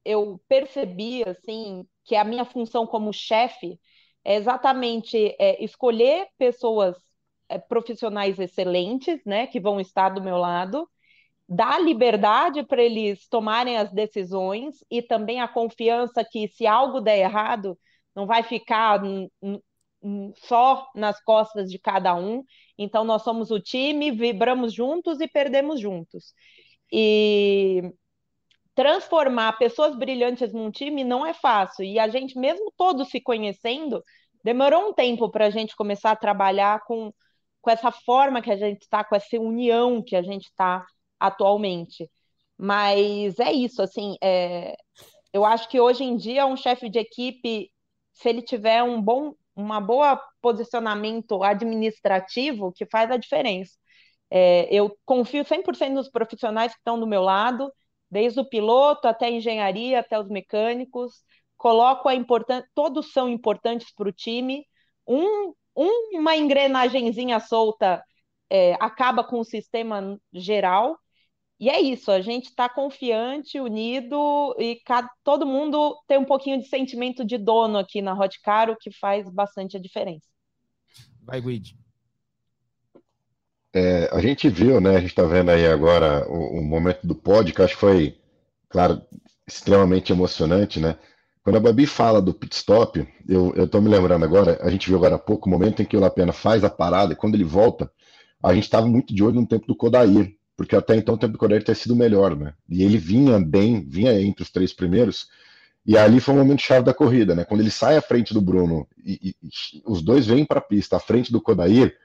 eu 0.04 0.40
percebi 0.48 1.22
assim, 1.28 1.86
que 2.04 2.16
a 2.16 2.24
minha 2.24 2.44
função 2.44 2.86
como 2.86 3.12
chefe 3.12 3.78
é 4.24 4.36
exatamente 4.36 5.36
é, 5.38 5.62
escolher 5.64 6.28
pessoas 6.38 6.96
é, 7.48 7.58
profissionais 7.58 8.38
excelentes, 8.38 9.20
né, 9.26 9.46
que 9.48 9.60
vão 9.60 9.80
estar 9.80 10.10
do 10.10 10.22
meu 10.22 10.38
lado, 10.38 10.88
dar 11.48 11.80
liberdade 11.82 12.62
para 12.64 12.82
eles 12.82 13.26
tomarem 13.28 13.76
as 13.76 13.92
decisões 13.92 14.84
e 14.90 15.02
também 15.02 15.40
a 15.40 15.48
confiança 15.48 16.24
que 16.24 16.48
se 16.48 16.66
algo 16.66 17.00
der 17.00 17.18
errado, 17.18 17.78
não 18.14 18.26
vai 18.26 18.42
ficar 18.42 19.00
só 20.36 20.88
nas 20.94 21.22
costas 21.22 21.70
de 21.70 21.78
cada 21.78 22.14
um. 22.14 22.42
Então, 22.78 23.04
nós 23.04 23.22
somos 23.22 23.50
o 23.50 23.60
time, 23.60 24.10
vibramos 24.10 24.72
juntos 24.72 25.20
e 25.20 25.28
perdemos 25.28 25.80
juntos. 25.80 26.34
E 26.92 27.82
transformar 28.74 29.58
pessoas 29.58 29.94
brilhantes 29.96 30.52
num 30.52 30.70
time 30.70 31.04
não 31.04 31.24
é 31.26 31.34
fácil. 31.34 31.84
E 31.84 31.98
a 31.98 32.08
gente, 32.08 32.38
mesmo 32.38 32.72
todos 32.76 33.08
se 33.10 33.20
conhecendo, 33.20 34.02
demorou 34.42 34.88
um 34.88 34.92
tempo 34.92 35.30
para 35.30 35.46
a 35.46 35.50
gente 35.50 35.76
começar 35.76 36.12
a 36.12 36.16
trabalhar 36.16 36.80
com, 36.84 37.12
com 37.60 37.70
essa 37.70 37.90
forma 37.92 38.40
que 38.40 38.50
a 38.50 38.56
gente 38.56 38.82
está, 38.82 39.04
com 39.04 39.14
essa 39.14 39.38
união 39.38 40.02
que 40.02 40.16
a 40.16 40.22
gente 40.22 40.44
está 40.46 40.84
atualmente. 41.18 42.10
Mas 42.56 43.38
é 43.38 43.52
isso, 43.52 43.82
assim, 43.82 44.16
é... 44.22 44.74
eu 45.32 45.44
acho 45.44 45.68
que 45.68 45.80
hoje 45.80 46.04
em 46.04 46.16
dia 46.16 46.46
um 46.46 46.56
chefe 46.56 46.88
de 46.90 46.98
equipe, 46.98 47.70
se 48.20 48.28
ele 48.28 48.42
tiver 48.42 48.82
um 48.82 49.00
bom 49.00 49.34
uma 49.54 49.80
boa 49.80 50.20
posicionamento 50.40 51.42
administrativo 51.42 52.72
que 52.72 52.86
faz 52.86 53.10
a 53.10 53.16
diferença. 53.16 53.76
É, 54.30 54.68
eu 54.74 54.96
confio 55.04 55.44
100% 55.44 55.92
nos 55.92 56.08
profissionais 56.08 56.72
que 56.72 56.78
estão 56.78 56.98
do 56.98 57.06
meu 57.06 57.22
lado, 57.22 57.72
desde 58.10 58.40
o 58.40 58.48
piloto 58.48 59.08
até 59.08 59.26
a 59.26 59.30
engenharia, 59.30 60.00
até 60.00 60.18
os 60.18 60.28
mecânicos. 60.28 61.22
Coloco 61.56 62.08
a 62.08 62.14
importância, 62.14 62.68
todos 62.74 63.12
são 63.12 63.28
importantes 63.28 63.92
para 63.94 64.08
o 64.08 64.12
time. 64.12 64.64
Um, 65.06 65.52
um, 65.76 66.18
uma 66.18 66.36
engrenagemzinha 66.36 67.40
solta 67.40 68.02
é, 68.48 68.74
acaba 68.80 69.24
com 69.24 69.40
o 69.40 69.44
sistema 69.44 70.18
geral. 70.32 70.98
E 71.60 71.68
é 71.68 71.78
isso, 71.78 72.10
a 72.10 72.22
gente 72.22 72.46
está 72.46 72.70
confiante, 72.70 73.60
unido 73.60 74.56
e 74.58 74.76
cada, 74.76 75.10
todo 75.22 75.44
mundo 75.44 75.94
tem 76.08 76.16
um 76.16 76.24
pouquinho 76.24 76.58
de 76.58 76.66
sentimento 76.66 77.22
de 77.22 77.36
dono 77.36 77.76
aqui 77.76 78.00
na 78.00 78.18
Hot 78.18 78.40
Car, 78.40 78.70
o 78.70 78.76
que 78.76 78.90
faz 78.90 79.28
bastante 79.28 79.76
a 79.76 79.80
diferença. 79.80 80.26
Vai, 81.22 81.38
Guide. 81.38 81.76
É, 83.74 84.08
a 84.10 84.22
gente 84.22 84.48
viu, 84.48 84.80
né? 84.80 84.96
A 84.96 85.00
gente 85.00 85.10
está 85.10 85.22
vendo 85.24 85.50
aí 85.50 85.66
agora 85.66 86.26
o, 86.30 86.60
o, 86.60 86.64
momento 86.64 87.06
do 87.06 87.14
pódio, 87.14 87.54
que 87.54 87.60
acho 87.60 87.74
que 87.74 87.80
foi, 87.80 88.18
claro, 88.66 89.02
extremamente 89.46 90.12
emocionante, 90.12 90.80
né? 90.80 90.98
Quando 91.44 91.56
a 91.56 91.60
Babi 91.60 91.86
fala 91.86 92.22
do 92.22 92.32
pit 92.32 92.56
stop, 92.56 93.06
eu, 93.28 93.52
estou 93.64 93.82
me 93.82 93.88
lembrando 93.90 94.24
agora, 94.24 94.58
a 94.62 94.70
gente 94.70 94.88
viu 94.88 94.96
agora 94.96 95.16
há 95.16 95.18
pouco 95.18 95.46
o 95.46 95.52
momento 95.52 95.82
em 95.82 95.84
que 95.84 95.96
o 95.96 96.00
Lapena 96.00 96.32
faz 96.32 96.64
a 96.64 96.70
parada 96.70 97.12
e 97.12 97.16
quando 97.16 97.34
ele 97.34 97.44
volta, 97.44 97.92
a 98.42 98.54
gente 98.54 98.64
estava 98.64 98.86
muito 98.86 99.14
de 99.14 99.22
olho 99.22 99.40
no 99.40 99.46
tempo 99.46 99.66
do 99.66 99.76
Kodair, 99.76 100.39
porque 100.60 100.76
até 100.76 100.94
então 100.94 101.14
o 101.14 101.18
tempo 101.18 101.32
do 101.32 101.38
Cordeiro 101.38 101.64
tinha 101.64 101.74
sido 101.74 101.96
melhor, 101.96 102.36
né? 102.36 102.52
E 102.68 102.82
ele 102.82 102.98
vinha 102.98 103.40
bem, 103.40 103.82
vinha 103.82 104.20
entre 104.20 104.42
os 104.42 104.50
três 104.50 104.74
primeiros, 104.74 105.26
e 105.86 105.96
ali 105.96 106.20
foi 106.20 106.34
o 106.34 106.36
momento 106.36 106.60
chave 106.60 106.84
da 106.84 106.92
corrida, 106.92 107.34
né? 107.34 107.46
Quando 107.46 107.62
ele 107.62 107.70
sai 107.70 107.96
à 107.96 108.02
frente 108.02 108.34
do 108.34 108.42
Bruno 108.42 108.86
e, 109.02 109.34
e, 109.42 109.78
e 109.78 109.82
os 109.86 110.02
dois 110.02 110.26
vêm 110.26 110.44
para 110.44 110.58
a 110.58 110.62
pista 110.62 110.98
à 110.98 111.00
frente 111.00 111.32
do 111.32 111.40
Kodair, 111.40 111.96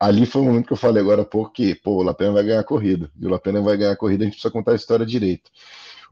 ali 0.00 0.24
foi 0.24 0.40
o 0.40 0.46
momento 0.46 0.68
que 0.68 0.72
eu 0.72 0.76
falei 0.78 1.02
agora 1.02 1.20
há 1.20 1.24
pouco 1.26 1.52
que, 1.52 1.74
pô, 1.74 1.96
o 1.96 2.02
Lapena 2.02 2.32
vai 2.32 2.44
ganhar 2.44 2.60
a 2.60 2.64
corrida, 2.64 3.10
e 3.20 3.26
o 3.26 3.28
Lapena 3.28 3.60
vai 3.60 3.76
ganhar 3.76 3.92
a 3.92 3.96
corrida, 3.96 4.24
a 4.24 4.24
gente 4.24 4.36
precisa 4.36 4.50
contar 4.50 4.72
a 4.72 4.76
história 4.76 5.04
direito. 5.04 5.50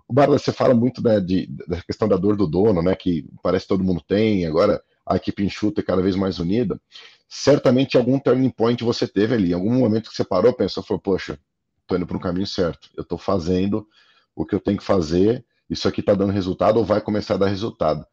O 0.07 0.13
Barba, 0.13 0.39
você 0.39 0.53
fala 0.53 0.75
muito 0.75 1.03
né, 1.03 1.19
de, 1.19 1.47
da 1.67 1.81
questão 1.81 2.07
da 2.07 2.19
dor 2.19 2.37
do 2.37 2.47
dono, 2.47 2.83
né? 2.83 2.95
Que 2.95 3.25
parece 3.43 3.65
que 3.65 3.71
todo 3.71 3.83
mundo 3.83 4.03
tem, 4.07 4.45
agora 4.45 4.83
a 5.07 5.17
equipe 5.17 5.43
enxuta 5.43 5.81
é 5.81 5.83
cada 5.83 6.03
vez 6.03 6.15
mais 6.15 6.39
unida. 6.39 6.79
Certamente 7.27 7.97
algum 7.97 8.19
turning 8.19 8.51
point 8.51 8.85
você 8.85 9.09
teve 9.09 9.35
ali, 9.35 9.55
algum 9.55 9.73
momento 9.73 10.11
que 10.11 10.17
você 10.17 10.25
parou, 10.25 10.53
pensou, 10.53 10.83
falou, 10.83 11.01
poxa, 11.01 11.39
estou 11.87 11.97
indo 11.97 12.07
para 12.07 12.17
o 12.17 12.21
caminho 12.21 12.47
certo, 12.47 12.91
eu 12.97 13.03
estou 13.03 13.17
fazendo 13.17 13.87
o 14.35 14.45
que 14.45 14.55
eu 14.55 14.61
tenho 14.61 14.79
que 14.79 14.85
fazer, 14.85 15.45
isso 15.71 15.89
aqui 15.89 16.01
está 16.01 16.15
dando 16.15 16.33
resultado 16.33 16.77
ou 16.79 16.85
vai 16.85 17.01
começar 17.01 17.35
a 17.35 17.39
dar 17.39 17.47
resultado. 17.47 18.07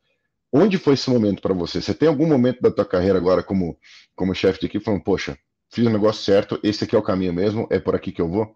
Onde 0.52 0.78
foi 0.78 0.94
esse 0.94 1.10
momento 1.10 1.42
para 1.42 1.54
você? 1.54 1.82
Você 1.82 1.94
tem 1.94 2.08
algum 2.08 2.28
momento 2.28 2.62
da 2.62 2.72
tua 2.72 2.86
carreira 2.86 3.18
agora 3.18 3.44
como, 3.44 3.78
como 4.16 4.36
chefe 4.36 4.60
de 4.60 4.68
equipe 4.68 4.86
falando, 4.86 5.04
poxa, 5.04 5.38
fiz 5.70 5.86
o 5.86 5.90
negócio 5.90 6.24
certo, 6.24 6.60
esse 6.64 6.84
aqui 6.84 6.96
é 6.96 7.00
o 7.00 7.04
caminho 7.04 7.34
mesmo, 7.34 7.68
é 7.72 7.80
por 7.80 7.96
aqui 7.96 8.12
que 8.12 8.22
eu 8.22 8.30
vou? 8.30 8.56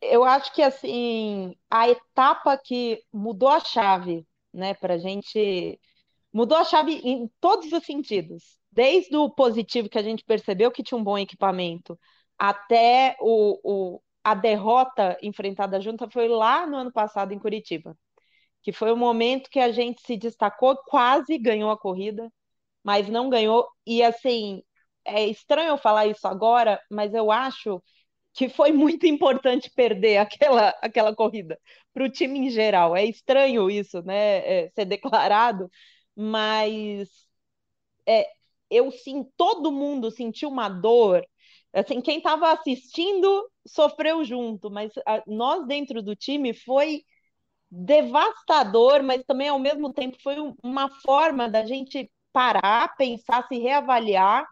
eu 0.00 0.24
acho 0.24 0.52
que 0.54 0.62
assim 0.62 1.54
a 1.70 1.88
etapa 1.88 2.56
que 2.56 3.02
mudou 3.12 3.48
a 3.48 3.60
chave, 3.60 4.26
né, 4.52 4.74
para 4.74 4.98
gente 4.98 5.78
mudou 6.32 6.56
a 6.58 6.64
chave 6.64 6.94
em 7.04 7.30
todos 7.40 7.70
os 7.72 7.84
sentidos, 7.84 8.58
desde 8.72 9.16
o 9.16 9.30
positivo 9.30 9.88
que 9.88 9.98
a 9.98 10.02
gente 10.02 10.24
percebeu 10.24 10.70
que 10.70 10.82
tinha 10.82 10.98
um 10.98 11.04
bom 11.04 11.18
equipamento, 11.18 11.98
até 12.40 13.16
o, 13.20 13.96
o 13.96 14.02
a 14.24 14.34
derrota 14.34 15.18
enfrentada 15.22 15.80
junta 15.82 16.10
foi 16.10 16.28
lá 16.28 16.66
no 16.66 16.78
ano 16.78 16.92
passado 16.92 17.34
em 17.34 17.40
Curitiba, 17.40 17.96
que 18.62 18.72
foi 18.72 18.92
o 18.92 18.96
momento 18.96 19.50
que 19.50 19.60
a 19.60 19.72
gente 19.72 20.02
se 20.02 20.16
destacou, 20.16 20.76
quase 20.86 21.38
ganhou 21.38 21.70
a 21.70 21.78
corrida, 21.78 22.30
mas 22.84 23.08
não 23.08 23.30
ganhou. 23.30 23.68
E 23.86 24.02
assim, 24.02 24.62
é 25.04 25.26
estranho 25.26 25.70
eu 25.70 25.78
falar 25.78 26.06
isso 26.08 26.28
agora, 26.28 26.80
mas 26.90 27.14
eu 27.14 27.30
acho 27.32 27.82
que 28.34 28.48
foi 28.48 28.72
muito 28.72 29.06
importante 29.06 29.70
perder 29.74 30.18
aquela, 30.18 30.70
aquela 30.82 31.14
corrida 31.16 31.58
para 31.94 32.04
o 32.04 32.10
time 32.10 32.38
em 32.40 32.50
geral. 32.50 32.96
É 32.96 33.04
estranho 33.06 33.70
isso, 33.70 34.02
né? 34.04 34.64
É, 34.66 34.70
ser 34.70 34.86
declarado, 34.86 35.70
mas 36.16 37.08
é, 38.06 38.26
eu 38.70 38.90
sim, 38.90 39.24
todo 39.36 39.72
mundo 39.72 40.10
sentiu 40.10 40.48
uma 40.48 40.68
dor. 40.68 41.24
Assim, 41.72 42.00
quem 42.00 42.18
estava 42.18 42.52
assistindo 42.52 43.48
sofreu 43.66 44.24
junto, 44.24 44.70
mas 44.70 44.92
a, 45.06 45.22
nós 45.26 45.66
dentro 45.66 46.02
do 46.02 46.16
time 46.16 46.52
foi 46.52 47.04
devastador, 47.70 49.02
mas 49.02 49.22
também 49.24 49.48
ao 49.48 49.58
mesmo 49.58 49.92
tempo 49.92 50.16
foi 50.22 50.34
uma 50.62 50.88
forma 51.02 51.48
da 51.48 51.64
gente 51.64 52.10
parar, 52.32 52.96
pensar, 52.96 53.46
se 53.46 53.58
reavaliar, 53.58 54.46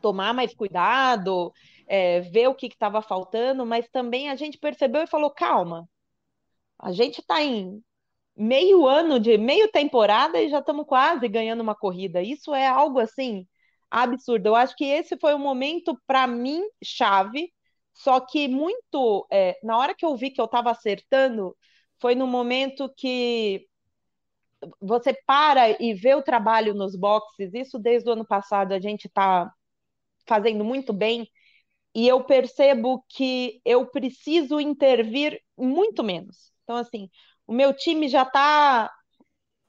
tomar 0.00 0.32
mais 0.32 0.54
cuidado, 0.54 1.52
é, 1.86 2.20
ver 2.20 2.48
o 2.48 2.54
que 2.54 2.66
estava 2.66 3.02
faltando, 3.02 3.66
mas 3.66 3.86
também 3.90 4.30
a 4.30 4.36
gente 4.36 4.58
percebeu 4.58 5.02
e 5.02 5.06
falou: 5.06 5.30
calma, 5.30 5.86
a 6.78 6.92
gente 6.92 7.20
está 7.20 7.42
em 7.42 7.82
meio 8.34 8.86
ano 8.86 9.20
de 9.20 9.36
meio 9.36 9.70
temporada 9.70 10.40
e 10.40 10.48
já 10.48 10.60
estamos 10.60 10.86
quase 10.86 11.28
ganhando 11.28 11.60
uma 11.60 11.74
corrida. 11.74 12.22
Isso 12.22 12.54
é 12.54 12.66
algo 12.66 12.98
assim 12.98 13.46
absurdo. 13.92 14.46
Eu 14.48 14.56
acho 14.56 14.74
que 14.76 14.84
esse 14.84 15.16
foi 15.18 15.34
o 15.34 15.38
momento 15.38 15.96
para 16.06 16.26
mim 16.26 16.62
chave. 16.82 17.52
Só 17.94 18.20
que 18.20 18.48
muito 18.48 19.26
é, 19.30 19.58
na 19.62 19.76
hora 19.78 19.94
que 19.94 20.04
eu 20.04 20.16
vi 20.16 20.30
que 20.30 20.40
eu 20.40 20.46
estava 20.46 20.70
acertando, 20.70 21.56
foi 22.00 22.14
no 22.14 22.26
momento 22.26 22.92
que 22.96 23.66
você 24.80 25.14
para 25.26 25.70
e 25.82 25.94
vê 25.94 26.14
o 26.14 26.22
trabalho 26.22 26.74
nos 26.74 26.96
boxes. 26.96 27.52
Isso 27.54 27.78
desde 27.78 28.08
o 28.08 28.12
ano 28.12 28.26
passado 28.26 28.72
a 28.72 28.80
gente 28.80 29.06
está 29.06 29.52
fazendo 30.26 30.64
muito 30.64 30.92
bem 30.92 31.28
e 31.94 32.08
eu 32.08 32.24
percebo 32.24 33.04
que 33.08 33.60
eu 33.64 33.86
preciso 33.86 34.60
intervir 34.60 35.40
muito 35.56 36.04
menos. 36.04 36.52
Então, 36.64 36.76
assim, 36.76 37.10
o 37.46 37.52
meu 37.52 37.74
time 37.74 38.08
já 38.08 38.22
está 38.22 38.90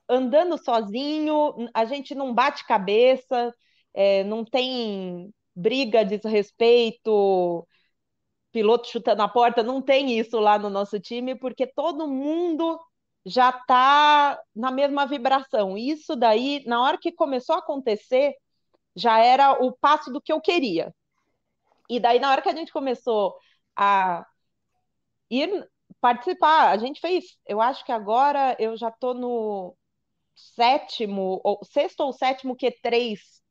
andando 0.09 0.57
sozinho, 0.63 1.53
a 1.73 1.85
gente 1.85 2.15
não 2.15 2.33
bate 2.33 2.65
cabeça, 2.65 3.53
é, 3.93 4.23
não 4.23 4.43
tem 4.45 5.33
briga, 5.55 6.03
desrespeito, 6.05 7.67
piloto 8.51 8.87
chutando 8.89 9.21
a 9.23 9.27
porta, 9.27 9.63
não 9.63 9.81
tem 9.81 10.17
isso 10.17 10.39
lá 10.39 10.57
no 10.59 10.69
nosso 10.69 10.99
time, 10.99 11.35
porque 11.35 11.67
todo 11.67 12.07
mundo 12.07 12.79
já 13.25 13.49
está 13.49 14.39
na 14.55 14.71
mesma 14.71 15.05
vibração. 15.05 15.77
Isso 15.77 16.15
daí, 16.15 16.63
na 16.67 16.81
hora 16.81 16.97
que 16.97 17.11
começou 17.11 17.55
a 17.55 17.59
acontecer, 17.59 18.33
já 18.95 19.19
era 19.19 19.53
o 19.63 19.71
passo 19.73 20.11
do 20.11 20.21
que 20.21 20.31
eu 20.33 20.41
queria. 20.41 20.93
E 21.89 21.99
daí, 21.99 22.19
na 22.19 22.31
hora 22.31 22.41
que 22.41 22.49
a 22.49 22.55
gente 22.55 22.71
começou 22.71 23.35
a 23.75 24.25
ir 25.29 25.67
participar, 26.01 26.69
a 26.71 26.77
gente 26.77 26.99
fez, 26.99 27.37
eu 27.45 27.61
acho 27.61 27.85
que 27.85 27.91
agora 27.91 28.55
eu 28.59 28.75
já 28.77 28.89
estou 28.89 29.13
no 29.13 29.75
sétimo, 30.35 31.39
ou 31.43 31.59
sexto 31.63 32.01
ou 32.01 32.13
sétimo 32.13 32.55
Q3 32.55 33.42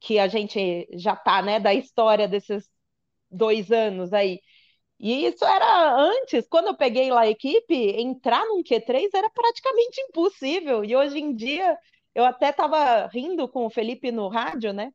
que 0.00 0.18
a 0.18 0.28
gente 0.28 0.88
já 0.94 1.14
está, 1.14 1.42
né, 1.42 1.60
da 1.60 1.74
história 1.74 2.28
desses 2.28 2.68
dois 3.30 3.70
anos 3.72 4.12
aí. 4.12 4.40
E 5.00 5.26
isso 5.26 5.44
era 5.44 5.96
antes, 5.96 6.48
quando 6.48 6.68
eu 6.68 6.76
peguei 6.76 7.10
lá 7.10 7.22
a 7.22 7.30
equipe, 7.30 7.74
entrar 8.00 8.44
num 8.46 8.62
Q3 8.62 9.08
era 9.14 9.30
praticamente 9.30 10.00
impossível. 10.02 10.84
E 10.84 10.96
hoje 10.96 11.18
em 11.18 11.34
dia, 11.34 11.78
eu 12.14 12.24
até 12.24 12.50
estava 12.50 13.06
rindo 13.08 13.48
com 13.48 13.66
o 13.66 13.70
Felipe 13.70 14.12
no 14.12 14.28
rádio, 14.28 14.72
né? 14.72 14.92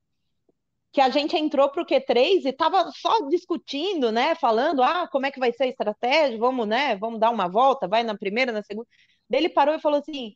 que 0.94 1.02
a 1.02 1.10
gente 1.10 1.36
entrou 1.36 1.70
para 1.72 1.82
o 1.82 1.86
Q3 1.86 2.46
e 2.46 2.50
estava 2.50 2.92
só 2.92 3.28
discutindo, 3.28 4.12
né? 4.12 4.36
Falando, 4.36 4.84
ah, 4.84 5.08
como 5.12 5.26
é 5.26 5.32
que 5.32 5.40
vai 5.40 5.52
ser 5.52 5.64
a 5.64 5.68
estratégia? 5.68 6.38
Vamos, 6.38 6.68
né? 6.68 6.96
Vamos 6.98 7.20
dar 7.20 7.32
uma 7.32 7.48
volta, 7.50 7.88
vai 7.88 8.04
na 8.04 8.16
primeira, 8.16 8.52
na 8.52 8.62
segunda. 8.62 8.88
Daí 9.28 9.42
ele 9.42 9.50
parou 9.50 9.74
e 9.76 9.80
falou 9.82 10.00
assim: 10.00 10.36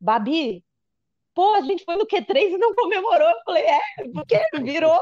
Babi, 0.00 0.64
pô, 1.34 1.54
a 1.54 1.60
gente 1.62 1.84
foi 1.84 1.96
no 1.96 2.06
Q3 2.06 2.52
e 2.52 2.58
não 2.58 2.74
comemorou. 2.74 3.28
Eu 3.28 3.42
falei, 3.44 3.64
é, 3.64 3.80
porque 4.12 4.38
virou. 4.62 5.00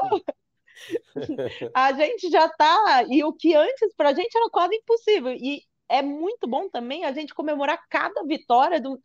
a 1.73 1.93
gente 1.93 2.29
já 2.29 2.49
tá. 2.49 3.05
E 3.09 3.23
o 3.23 3.33
que 3.33 3.55
antes 3.55 3.93
para 3.95 4.09
a 4.09 4.13
gente 4.13 4.35
era 4.35 4.49
quase 4.49 4.75
impossível. 4.75 5.31
E 5.33 5.61
é 5.87 6.01
muito 6.01 6.47
bom 6.47 6.69
também 6.69 7.05
a 7.05 7.11
gente 7.13 7.33
comemorar 7.33 7.79
cada 7.89 8.23
vitória 8.23 8.81
do. 8.81 8.99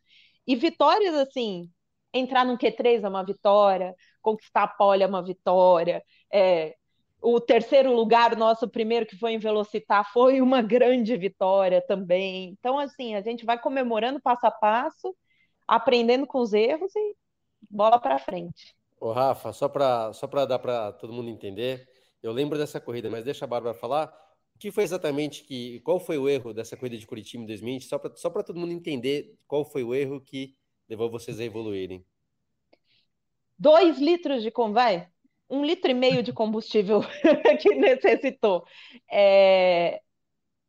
E 0.47 0.57
vitórias 0.57 1.15
assim, 1.15 1.71
entrar 2.13 2.45
no 2.45 2.57
Q3 2.57 3.05
é 3.05 3.09
uma 3.09 3.25
vitória, 3.25 3.95
conquistar 4.23 4.63
a 4.65 4.69
pole 4.69 5.03
é 5.03 5.07
uma 5.07 5.23
vitória. 5.23 6.03
É, 6.33 6.75
o 7.21 7.41
terceiro 7.41 7.93
lugar, 7.93 8.37
nosso 8.37 8.69
primeiro 8.69 9.07
que 9.07 9.19
foi 9.19 9.33
em 9.33 9.39
Velocitar, 9.39 10.11
foi 10.13 10.41
uma 10.41 10.63
grande 10.63 11.17
vitória 11.17 11.83
também. 11.87 12.57
Então, 12.59 12.79
assim, 12.79 13.15
a 13.15 13.21
gente 13.21 13.45
vai 13.45 13.59
comemorando 13.61 14.21
passo 14.21 14.47
a 14.47 14.51
passo, 14.51 15.15
aprendendo 15.69 16.27
com 16.27 16.41
os 16.41 16.55
erros 16.55 16.97
e 16.97 17.15
bola 17.71 18.01
para 18.01 18.19
frente. 18.19 18.75
Ô, 18.99 19.13
Rafa, 19.13 19.53
só 19.53 19.69
para 19.69 20.13
só 20.15 20.27
dar 20.27 20.59
para 20.59 20.93
todo 20.93 21.13
mundo 21.13 21.29
entender, 21.29 21.87
eu 22.23 22.33
lembro 22.33 22.59
dessa 22.59 22.81
corrida, 22.81 23.11
mas 23.11 23.25
deixa 23.25 23.45
a 23.45 23.49
Bárbara 23.49 23.75
falar. 23.75 24.07
O 24.57 24.59
que 24.59 24.73
foi 24.73 24.83
exatamente 24.83 25.45
que. 25.45 25.79
Qual 25.81 26.01
foi 26.01 26.19
o 26.19 26.29
erro 26.29 26.53
dessa 26.53 26.77
corrida 26.77 26.97
de 26.97 27.07
Curitiba 27.07 27.45
em 27.45 27.47
2020? 27.47 27.85
Só 27.85 27.99
para 27.99 28.17
só 28.17 28.29
todo 28.31 28.59
mundo 28.59 28.73
entender 28.73 29.39
qual 29.47 29.65
foi 29.65 29.85
o 29.85 29.95
erro 29.95 30.21
que 30.21 30.57
levou 30.89 31.09
vocês 31.09 31.39
a 31.39 31.45
evoluírem. 31.45 32.05
Dois 33.57 33.99
litros 33.99 34.43
de 34.43 34.51
convai, 34.51 35.09
um 35.49 35.65
litro 35.65 35.91
e 35.91 35.95
meio 35.95 36.23
de 36.23 36.33
combustível 36.33 37.03
que 37.61 37.75
necessitou. 37.75 38.65
É, 39.09 40.01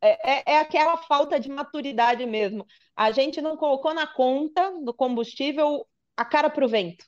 é, 0.01 0.31
é, 0.31 0.43
é, 0.53 0.57
aquela 0.59 0.97
falta 0.97 1.39
de 1.39 1.49
maturidade 1.49 2.25
mesmo. 2.25 2.65
A 2.95 3.12
gente 3.12 3.41
não 3.41 3.57
colocou 3.57 3.93
na 3.93 4.07
conta 4.07 4.71
do 4.83 4.93
combustível 4.93 5.85
a 6.15 6.25
cara 6.25 6.49
para 6.49 6.65
o 6.65 6.69
vento. 6.69 7.05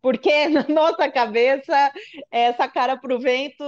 Porque 0.00 0.48
na 0.48 0.66
nossa 0.68 1.10
cabeça, 1.10 1.92
essa 2.30 2.68
cara 2.68 2.96
para 2.96 3.14
o 3.14 3.20
vento 3.20 3.64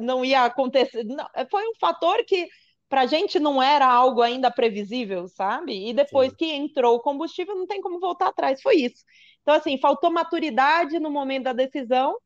não 0.00 0.24
ia 0.24 0.44
acontecer. 0.44 1.04
Não, 1.04 1.26
foi 1.50 1.64
um 1.68 1.74
fator 1.80 2.24
que 2.24 2.48
para 2.88 3.02
a 3.02 3.06
gente 3.06 3.38
não 3.38 3.62
era 3.62 3.86
algo 3.86 4.22
ainda 4.22 4.50
previsível, 4.50 5.28
sabe? 5.28 5.90
E 5.90 5.92
depois 5.92 6.30
Sim. 6.30 6.36
que 6.36 6.52
entrou 6.52 6.96
o 6.96 7.00
combustível, 7.00 7.54
não 7.54 7.66
tem 7.66 7.80
como 7.82 8.00
voltar 8.00 8.28
atrás. 8.28 8.62
Foi 8.62 8.76
isso. 8.76 9.04
Então, 9.42 9.54
assim, 9.54 9.78
faltou 9.78 10.10
maturidade 10.10 10.98
no 10.98 11.10
momento 11.10 11.44
da 11.44 11.52
decisão, 11.52 12.16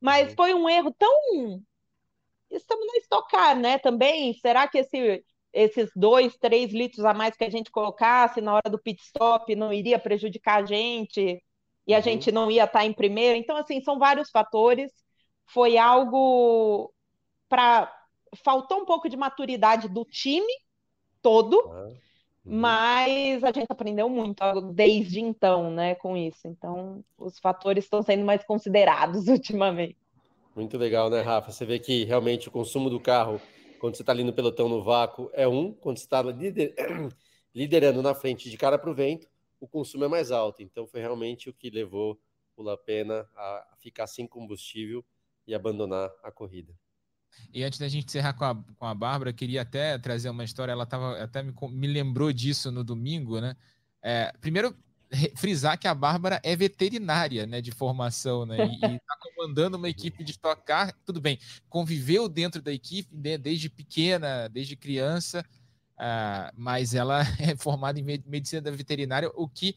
mas 0.00 0.30
uhum. 0.30 0.36
foi 0.36 0.54
um 0.54 0.68
erro 0.68 0.94
tão. 0.98 1.62
Estamos 2.52 2.86
na 2.86 2.98
estocar, 2.98 3.58
né? 3.58 3.78
Também. 3.78 4.34
Será 4.34 4.68
que 4.68 4.78
esse, 4.78 5.24
esses 5.52 5.90
dois, 5.96 6.36
três 6.36 6.72
litros 6.72 7.04
a 7.04 7.14
mais 7.14 7.36
que 7.36 7.44
a 7.44 7.50
gente 7.50 7.70
colocasse 7.70 8.40
na 8.40 8.54
hora 8.54 8.70
do 8.70 8.78
pit 8.78 9.02
stop 9.02 9.54
não 9.54 9.72
iria 9.72 9.98
prejudicar 9.98 10.62
a 10.62 10.66
gente 10.66 11.42
e 11.86 11.94
a 11.94 11.98
uhum. 11.98 12.02
gente 12.02 12.30
não 12.30 12.50
ia 12.50 12.64
estar 12.64 12.84
em 12.84 12.92
primeiro? 12.92 13.36
Então, 13.36 13.56
assim, 13.56 13.80
são 13.82 13.98
vários 13.98 14.30
fatores. 14.30 14.92
Foi 15.46 15.76
algo 15.76 16.92
para 17.48 17.92
faltou 18.42 18.80
um 18.80 18.84
pouco 18.86 19.08
de 19.08 19.16
maturidade 19.16 19.88
do 19.88 20.04
time 20.04 20.52
todo, 21.20 21.58
ah, 21.68 21.88
uhum. 21.88 21.96
mas 22.44 23.44
a 23.44 23.52
gente 23.52 23.66
aprendeu 23.68 24.08
muito 24.08 24.42
desde 24.72 25.20
então, 25.20 25.70
né, 25.70 25.94
com 25.96 26.16
isso. 26.16 26.48
Então, 26.48 27.04
os 27.16 27.38
fatores 27.38 27.84
estão 27.84 28.02
sendo 28.02 28.24
mais 28.24 28.44
considerados 28.44 29.26
ultimamente. 29.28 30.01
Muito 30.54 30.76
legal, 30.76 31.08
né, 31.08 31.20
Rafa? 31.20 31.50
Você 31.50 31.64
vê 31.64 31.78
que 31.78 32.04
realmente 32.04 32.48
o 32.48 32.50
consumo 32.50 32.90
do 32.90 33.00
carro, 33.00 33.40
quando 33.80 33.96
você 33.96 34.02
está 34.02 34.12
ali 34.12 34.22
no 34.22 34.32
pelotão 34.32 34.68
no 34.68 34.82
vácuo, 34.82 35.30
é 35.32 35.48
um, 35.48 35.72
quando 35.72 35.98
você 35.98 36.04
está 36.04 36.22
lider... 36.22 36.74
liderando 37.54 38.02
na 38.02 38.14
frente 38.14 38.50
de 38.50 38.56
cara 38.56 38.78
para 38.78 38.90
o 38.90 38.94
vento, 38.94 39.28
o 39.60 39.68
consumo 39.68 40.04
é 40.04 40.08
mais 40.08 40.30
alto. 40.30 40.62
Então, 40.62 40.86
foi 40.86 41.00
realmente 41.00 41.48
o 41.48 41.52
que 41.52 41.70
levou 41.70 42.18
o 42.56 42.62
Lapena 42.62 43.28
a 43.36 43.76
ficar 43.78 44.06
sem 44.06 44.26
combustível 44.26 45.04
e 45.46 45.54
abandonar 45.54 46.10
a 46.22 46.30
corrida. 46.30 46.72
E 47.52 47.62
antes 47.64 47.78
da 47.78 47.88
gente 47.88 48.06
encerrar 48.06 48.34
com 48.34 48.44
a, 48.44 48.54
com 48.54 48.86
a 48.86 48.94
Bárbara, 48.94 49.32
queria 49.32 49.62
até 49.62 49.98
trazer 49.98 50.28
uma 50.28 50.44
história, 50.44 50.72
ela 50.72 50.84
tava, 50.84 51.18
até 51.22 51.42
me, 51.42 51.54
me 51.70 51.86
lembrou 51.86 52.32
disso 52.32 52.70
no 52.70 52.84
domingo, 52.84 53.40
né? 53.40 53.56
É, 54.02 54.32
primeiro, 54.40 54.76
frisar 55.36 55.78
que 55.78 55.86
a 55.86 55.94
Bárbara 55.94 56.40
é 56.42 56.56
veterinária, 56.56 57.46
né, 57.46 57.60
de 57.60 57.70
formação, 57.70 58.46
né, 58.46 58.66
e 58.66 58.74
está 58.74 59.16
comandando 59.22 59.76
uma 59.76 59.88
equipe 59.88 60.24
de 60.24 60.32
Stock 60.32 60.62
Car, 60.64 60.94
tudo 61.04 61.20
bem, 61.20 61.38
conviveu 61.68 62.28
dentro 62.28 62.62
da 62.62 62.72
equipe 62.72 63.14
né, 63.14 63.36
desde 63.36 63.68
pequena, 63.68 64.48
desde 64.48 64.76
criança, 64.76 65.44
uh, 65.98 66.52
mas 66.56 66.94
ela 66.94 67.22
é 67.38 67.56
formada 67.56 67.98
em 67.98 68.02
medicina 68.26 68.70
veterinária, 68.70 69.30
o 69.34 69.48
que 69.48 69.76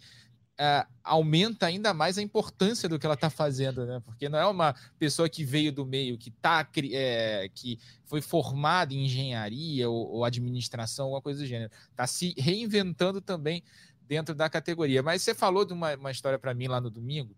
uh, 0.60 0.88
aumenta 1.04 1.66
ainda 1.66 1.94
mais 1.94 2.18
a 2.18 2.22
importância 2.22 2.88
do 2.88 2.98
que 2.98 3.06
ela 3.06 3.16
está 3.16 3.30
fazendo, 3.30 3.86
né, 3.86 4.02
porque 4.06 4.30
não 4.30 4.40
é 4.40 4.46
uma 4.46 4.74
pessoa 4.98 5.28
que 5.28 5.44
veio 5.44 5.72
do 5.72 5.86
meio, 5.86 6.18
que 6.18 6.32
tá, 6.32 6.68
é, 6.94 7.50
que 7.54 7.78
foi 8.06 8.22
formada 8.22 8.94
em 8.94 9.06
engenharia 9.06 9.90
ou, 9.90 10.08
ou 10.12 10.26
administração, 10.26 11.06
alguma 11.06 11.22
coisa 11.22 11.42
do 11.42 11.46
gênero, 11.46 11.72
está 11.90 12.08
se 12.08 12.34
reinventando 12.38 13.20
também 13.20 13.64
dentro 14.08 14.34
da 14.34 14.50
categoria. 14.50 15.04
Mas 15.04 15.22
você 15.22 15.34
falou 15.34 15.66
de 15.66 15.74
uma, 15.74 15.96
uma 15.96 16.12
história 16.12 16.40
para 16.40 16.54
mim 16.54 16.68
lá 16.68 16.80
no 16.80 16.90
domingo, 16.90 17.36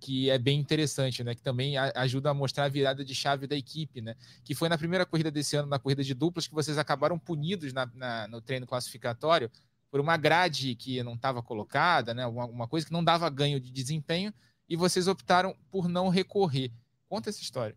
que 0.00 0.30
é 0.30 0.38
bem 0.38 0.58
interessante, 0.58 1.22
né? 1.22 1.34
Que 1.34 1.42
também 1.42 1.76
ajuda 1.76 2.30
a 2.30 2.34
mostrar 2.34 2.64
a 2.64 2.68
virada 2.68 3.04
de 3.04 3.14
chave 3.14 3.46
da 3.46 3.56
equipe, 3.56 4.00
né? 4.00 4.14
Que 4.44 4.54
foi 4.54 4.68
na 4.68 4.78
primeira 4.78 5.04
corrida 5.04 5.30
desse 5.30 5.56
ano, 5.56 5.68
na 5.68 5.78
corrida 5.78 6.02
de 6.02 6.14
duplas, 6.14 6.46
que 6.46 6.54
vocês 6.54 6.78
acabaram 6.78 7.18
punidos 7.18 7.72
na, 7.72 7.90
na 7.94 8.28
no 8.28 8.40
treino 8.40 8.66
classificatório 8.66 9.50
por 9.90 10.00
uma 10.00 10.16
grade 10.16 10.74
que 10.74 11.02
não 11.02 11.14
estava 11.14 11.42
colocada, 11.42 12.12
né? 12.12 12.24
Alguma 12.24 12.66
coisa 12.66 12.86
que 12.86 12.92
não 12.92 13.04
dava 13.04 13.28
ganho 13.30 13.60
de 13.60 13.70
desempenho, 13.70 14.32
e 14.68 14.76
vocês 14.76 15.06
optaram 15.06 15.54
por 15.70 15.88
não 15.88 16.08
recorrer. 16.08 16.72
Conta 17.06 17.30
essa 17.30 17.42
história 17.42 17.76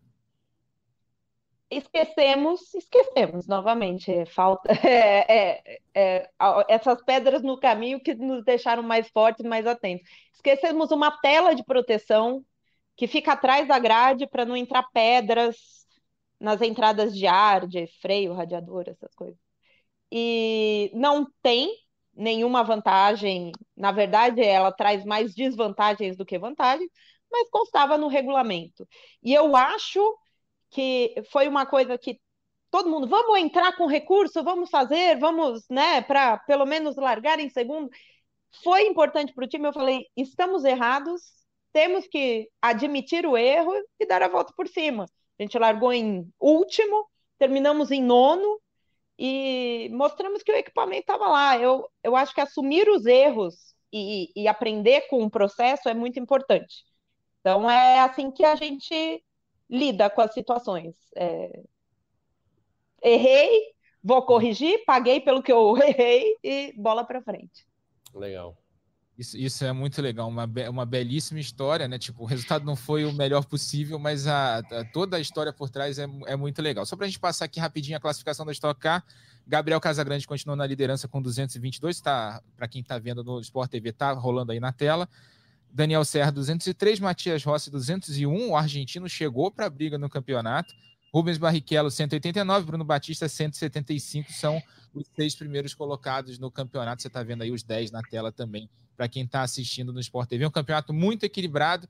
esquecemos, 1.70 2.74
esquecemos 2.74 3.46
novamente, 3.46 4.10
é, 4.10 4.24
falta 4.26 4.68
é, 4.86 5.58
é, 5.64 5.80
é, 5.94 6.30
essas 6.68 7.02
pedras 7.02 7.42
no 7.42 7.58
caminho 7.58 8.00
que 8.00 8.14
nos 8.14 8.44
deixaram 8.44 8.82
mais 8.82 9.08
fortes, 9.08 9.44
mais 9.44 9.66
atentos. 9.66 10.08
Esquecemos 10.34 10.90
uma 10.90 11.10
tela 11.20 11.54
de 11.54 11.64
proteção 11.64 12.44
que 12.96 13.06
fica 13.06 13.32
atrás 13.32 13.68
da 13.68 13.78
grade 13.78 14.26
para 14.26 14.44
não 14.44 14.56
entrar 14.56 14.84
pedras 14.92 15.56
nas 16.40 16.62
entradas 16.62 17.14
de 17.14 17.26
ar, 17.26 17.66
de 17.66 17.86
freio, 18.00 18.32
radiador, 18.34 18.84
essas 18.88 19.14
coisas. 19.14 19.38
E 20.10 20.90
não 20.94 21.26
tem 21.42 21.70
nenhuma 22.14 22.64
vantagem, 22.64 23.52
na 23.76 23.92
verdade, 23.92 24.42
ela 24.42 24.72
traz 24.72 25.04
mais 25.04 25.34
desvantagens 25.34 26.16
do 26.16 26.24
que 26.24 26.38
vantagens, 26.38 26.90
mas 27.30 27.48
constava 27.50 27.98
no 27.98 28.08
regulamento. 28.08 28.86
E 29.22 29.32
eu 29.34 29.54
acho 29.54 30.00
que 30.70 31.14
foi 31.30 31.48
uma 31.48 31.66
coisa 31.66 31.96
que 31.98 32.20
todo 32.70 32.90
mundo, 32.90 33.08
vamos 33.08 33.38
entrar 33.38 33.76
com 33.76 33.86
recurso, 33.86 34.42
vamos 34.44 34.70
fazer, 34.70 35.18
vamos, 35.18 35.64
né, 35.70 36.02
para 36.02 36.38
pelo 36.38 36.66
menos 36.66 36.96
largar 36.96 37.40
em 37.40 37.48
segundo. 37.48 37.90
Foi 38.62 38.86
importante 38.86 39.32
para 39.32 39.44
o 39.44 39.48
time, 39.48 39.66
eu 39.68 39.72
falei, 39.72 40.06
estamos 40.16 40.64
errados, 40.64 41.22
temos 41.72 42.06
que 42.06 42.48
admitir 42.60 43.26
o 43.26 43.36
erro 43.36 43.72
e 43.98 44.06
dar 44.06 44.22
a 44.22 44.28
volta 44.28 44.52
por 44.56 44.68
cima. 44.68 45.06
A 45.38 45.42
gente 45.42 45.58
largou 45.58 45.92
em 45.92 46.30
último, 46.40 47.08
terminamos 47.38 47.90
em 47.90 48.02
nono 48.02 48.60
e 49.18 49.88
mostramos 49.92 50.42
que 50.42 50.52
o 50.52 50.56
equipamento 50.56 51.02
estava 51.02 51.28
lá. 51.28 51.58
Eu, 51.58 51.88
eu 52.02 52.16
acho 52.16 52.34
que 52.34 52.40
assumir 52.40 52.88
os 52.88 53.06
erros 53.06 53.74
e, 53.92 54.30
e 54.34 54.48
aprender 54.48 55.02
com 55.08 55.22
o 55.22 55.30
processo 55.30 55.88
é 55.88 55.94
muito 55.94 56.18
importante. 56.18 56.84
Então 57.40 57.70
é 57.70 58.00
assim 58.00 58.30
que 58.30 58.44
a 58.44 58.56
gente 58.56 59.22
lida 59.68 60.08
com 60.10 60.20
as 60.20 60.32
situações. 60.32 60.94
É... 61.16 61.62
Errei, 63.02 63.72
vou 64.02 64.22
corrigir, 64.22 64.84
paguei 64.84 65.20
pelo 65.20 65.42
que 65.42 65.52
eu 65.52 65.76
errei 65.82 66.36
e 66.42 66.72
bola 66.76 67.04
para 67.04 67.22
frente. 67.22 67.66
Legal. 68.14 68.56
Isso, 69.18 69.36
isso 69.36 69.64
é 69.64 69.72
muito 69.72 70.00
legal, 70.00 70.28
uma, 70.28 70.48
uma 70.70 70.86
belíssima 70.86 71.40
história, 71.40 71.88
né? 71.88 71.98
Tipo, 71.98 72.22
o 72.22 72.26
resultado 72.26 72.64
não 72.64 72.76
foi 72.76 73.04
o 73.04 73.12
melhor 73.12 73.44
possível, 73.44 73.98
mas 73.98 74.28
a, 74.28 74.58
a 74.58 74.84
toda 74.92 75.16
a 75.16 75.20
história 75.20 75.52
por 75.52 75.68
trás 75.68 75.98
é, 75.98 76.06
é 76.26 76.36
muito 76.36 76.62
legal. 76.62 76.86
Só 76.86 76.94
para 76.94 77.06
a 77.06 77.08
gente 77.08 77.18
passar 77.18 77.46
aqui 77.46 77.58
rapidinho 77.58 77.96
a 77.96 78.00
classificação 78.00 78.46
da 78.46 78.52
Stock 78.52 78.80
Car, 78.80 79.04
Gabriel 79.44 79.80
Casagrande 79.80 80.24
continua 80.24 80.54
na 80.54 80.64
liderança 80.64 81.08
com 81.08 81.20
222, 81.20 82.00
tá, 82.00 82.40
para 82.54 82.68
quem 82.68 82.80
está 82.80 82.96
vendo 82.96 83.24
no 83.24 83.40
Sport 83.40 83.68
TV, 83.68 83.92
tá 83.92 84.12
rolando 84.12 84.52
aí 84.52 84.60
na 84.60 84.72
tela. 84.72 85.08
Daniel 85.72 86.04
Serra 86.04 86.30
203, 86.30 87.00
Matias 87.00 87.44
Rossi 87.44 87.70
201, 87.70 88.50
o 88.50 88.56
argentino 88.56 89.08
chegou 89.08 89.50
para 89.50 89.66
a 89.66 89.70
briga 89.70 89.98
no 89.98 90.08
campeonato. 90.08 90.74
Rubens 91.12 91.38
Barrichello 91.38 91.90
189, 91.90 92.66
Bruno 92.66 92.84
Batista 92.84 93.28
175 93.28 94.32
são 94.32 94.62
os 94.92 95.06
seis 95.14 95.34
primeiros 95.34 95.74
colocados 95.74 96.38
no 96.38 96.50
campeonato. 96.50 97.02
Você 97.02 97.08
está 97.08 97.22
vendo 97.22 97.42
aí 97.42 97.50
os 97.50 97.62
10 97.62 97.90
na 97.90 98.02
tela 98.02 98.30
também, 98.30 98.68
para 98.96 99.08
quem 99.08 99.24
está 99.24 99.42
assistindo 99.42 99.92
no 99.92 100.00
Sport 100.00 100.28
TV. 100.28 100.44
É 100.44 100.48
um 100.48 100.52
campeonato 100.52 100.92
muito 100.92 101.24
equilibrado. 101.24 101.88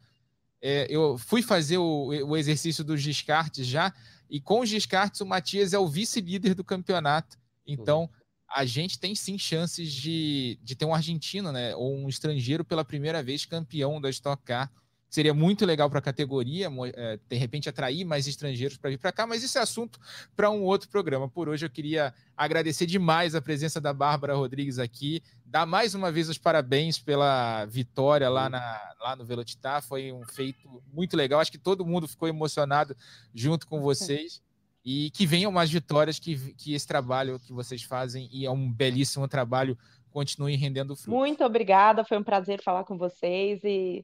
É, 0.61 0.87
eu 0.91 1.17
fui 1.19 1.43
fazer 1.43 1.79
o, 1.79 2.09
o, 2.09 2.37
exercício 2.37 2.85
dos 2.85 3.03
descartes 3.03 3.67
já, 3.67 3.93
e 4.29 4.41
com 4.41 4.61
os 4.61 4.69
descartes, 4.69 5.21
o 5.21 5.27
Matias 5.27 5.73
é 5.73 5.79
o 5.79 5.87
vice-líder 5.87 6.55
do 6.55 6.65
campeonato. 6.65 7.39
Então, 7.67 8.11
a 8.49 8.65
gente 8.65 8.99
tem 8.99 9.15
sim 9.15 9.39
chances 9.39 9.93
de, 9.93 10.59
de 10.63 10.75
ter 10.75 10.85
um 10.85 10.95
argentino, 10.95 11.53
né, 11.53 11.75
ou 11.77 11.97
um 11.97 12.09
estrangeiro 12.09 12.65
pela 12.65 12.85
primeira 12.85 13.23
vez 13.23 13.45
campeão 13.45 14.01
da 14.01 14.09
Stock 14.11 14.43
Car. 14.43 14.71
Seria 15.11 15.33
muito 15.33 15.65
legal 15.65 15.89
para 15.89 16.01
a 16.01 16.03
categoria, 16.03 16.69
é, 16.95 17.19
de 17.29 17.37
repente 17.37 17.67
atrair 17.67 18.05
mais 18.05 18.27
estrangeiros 18.27 18.77
para 18.77 18.91
vir 18.91 18.99
para 18.99 19.11
cá, 19.11 19.27
mas 19.27 19.43
isso 19.43 19.57
é 19.57 19.63
assunto 19.63 19.99
para 20.37 20.51
um 20.51 20.63
outro 20.63 20.91
programa. 20.91 21.27
Por 21.27 21.49
hoje 21.49 21.65
eu 21.65 21.71
queria 21.71 22.13
agradecer 22.37 22.85
demais 22.85 23.35
a 23.35 23.41
presença 23.41 23.81
da 23.81 23.93
Bárbara 23.95 24.35
Rodrigues 24.35 24.79
aqui, 24.79 25.23
dar 25.47 25.65
mais 25.65 25.95
uma 25.95 26.13
vez 26.13 26.29
os 26.29 26.37
parabéns 26.37 26.99
pela 26.99 27.65
vitória 27.65 28.29
lá, 28.29 28.51
na, 28.51 28.95
lá 29.01 29.17
no 29.17 29.25
Velocitar, 29.25 29.83
foi 29.83 30.13
um 30.13 30.27
feito 30.27 30.83
muito 30.93 31.17
legal. 31.17 31.41
Acho 31.41 31.53
que 31.53 31.59
todo 31.59 31.87
mundo 31.87 32.07
ficou 32.07 32.29
emocionado 32.29 32.95
junto 33.35 33.67
com 33.67 33.81
vocês 33.81 34.43
e 34.91 35.11
que 35.11 35.27
venham 35.27 35.53
mais 35.53 35.71
vitórias, 35.71 36.19
que, 36.19 36.55
que 36.55 36.73
esse 36.73 36.87
trabalho 36.87 37.39
que 37.39 37.53
vocês 37.53 37.83
fazem, 37.83 38.27
e 38.33 38.47
é 38.47 38.51
um 38.51 38.73
belíssimo 38.73 39.29
trabalho, 39.29 39.77
continue 40.11 40.57
rendendo 40.57 40.97
frutos. 40.97 41.13
Muito 41.13 41.45
obrigada, 41.45 42.07
foi 42.07 42.17
um 42.17 42.25
prazer 42.25 42.63
falar 42.63 42.85
com 42.85 42.97
vocês 42.97 43.63
e 43.65 44.03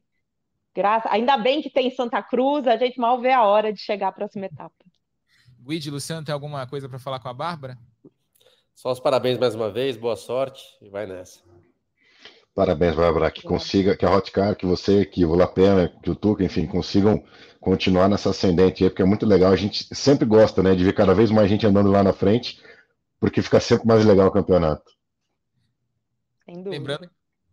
graça... 0.74 1.08
ainda 1.10 1.38
bem 1.38 1.62
que 1.62 1.70
tem 1.70 1.90
Santa 1.90 2.22
Cruz, 2.22 2.66
a 2.66 2.76
gente 2.76 3.00
mal 3.00 3.18
vê 3.18 3.32
a 3.32 3.44
hora 3.44 3.72
de 3.72 3.80
chegar 3.80 4.08
à 4.08 4.12
próxima 4.12 4.44
etapa. 4.44 4.74
Guide, 5.58 5.90
Luciano, 5.90 6.22
tem 6.22 6.34
alguma 6.34 6.66
coisa 6.66 6.86
para 6.86 6.98
falar 6.98 7.18
com 7.18 7.30
a 7.30 7.32
Bárbara? 7.32 7.78
Só 8.74 8.92
os 8.92 9.00
parabéns 9.00 9.38
mais 9.38 9.54
uma 9.54 9.70
vez, 9.70 9.96
boa 9.96 10.16
sorte 10.16 10.62
e 10.82 10.90
vai 10.90 11.06
nessa. 11.06 11.40
Parabéns, 12.54 12.94
Bárbara, 12.94 13.30
que 13.30 13.42
consiga, 13.42 13.96
que 13.96 14.04
a 14.04 14.14
Hotcar, 14.14 14.54
que 14.54 14.66
você, 14.66 15.06
que 15.06 15.24
o 15.24 15.34
Lapena, 15.34 15.88
que 15.88 16.10
o 16.10 16.14
Tuca, 16.14 16.44
enfim, 16.44 16.66
consigam 16.66 17.24
continuar 17.64 18.08
nessa 18.08 18.30
ascendente 18.30 18.84
aí, 18.84 18.90
porque 18.90 19.02
é 19.02 19.06
muito 19.06 19.24
legal. 19.24 19.50
A 19.50 19.56
gente 19.56 19.88
sempre 19.94 20.26
gosta, 20.26 20.62
né, 20.62 20.74
de 20.74 20.84
ver 20.84 20.92
cada 20.92 21.14
vez 21.14 21.30
mais 21.30 21.48
gente 21.48 21.66
andando 21.66 21.90
lá 21.90 22.02
na 22.02 22.12
frente, 22.12 22.62
porque 23.18 23.40
fica 23.40 23.58
sempre 23.58 23.88
mais 23.88 24.04
legal 24.04 24.28
o 24.28 24.30
campeonato. 24.30 24.92
Lembrando, 26.46 27.10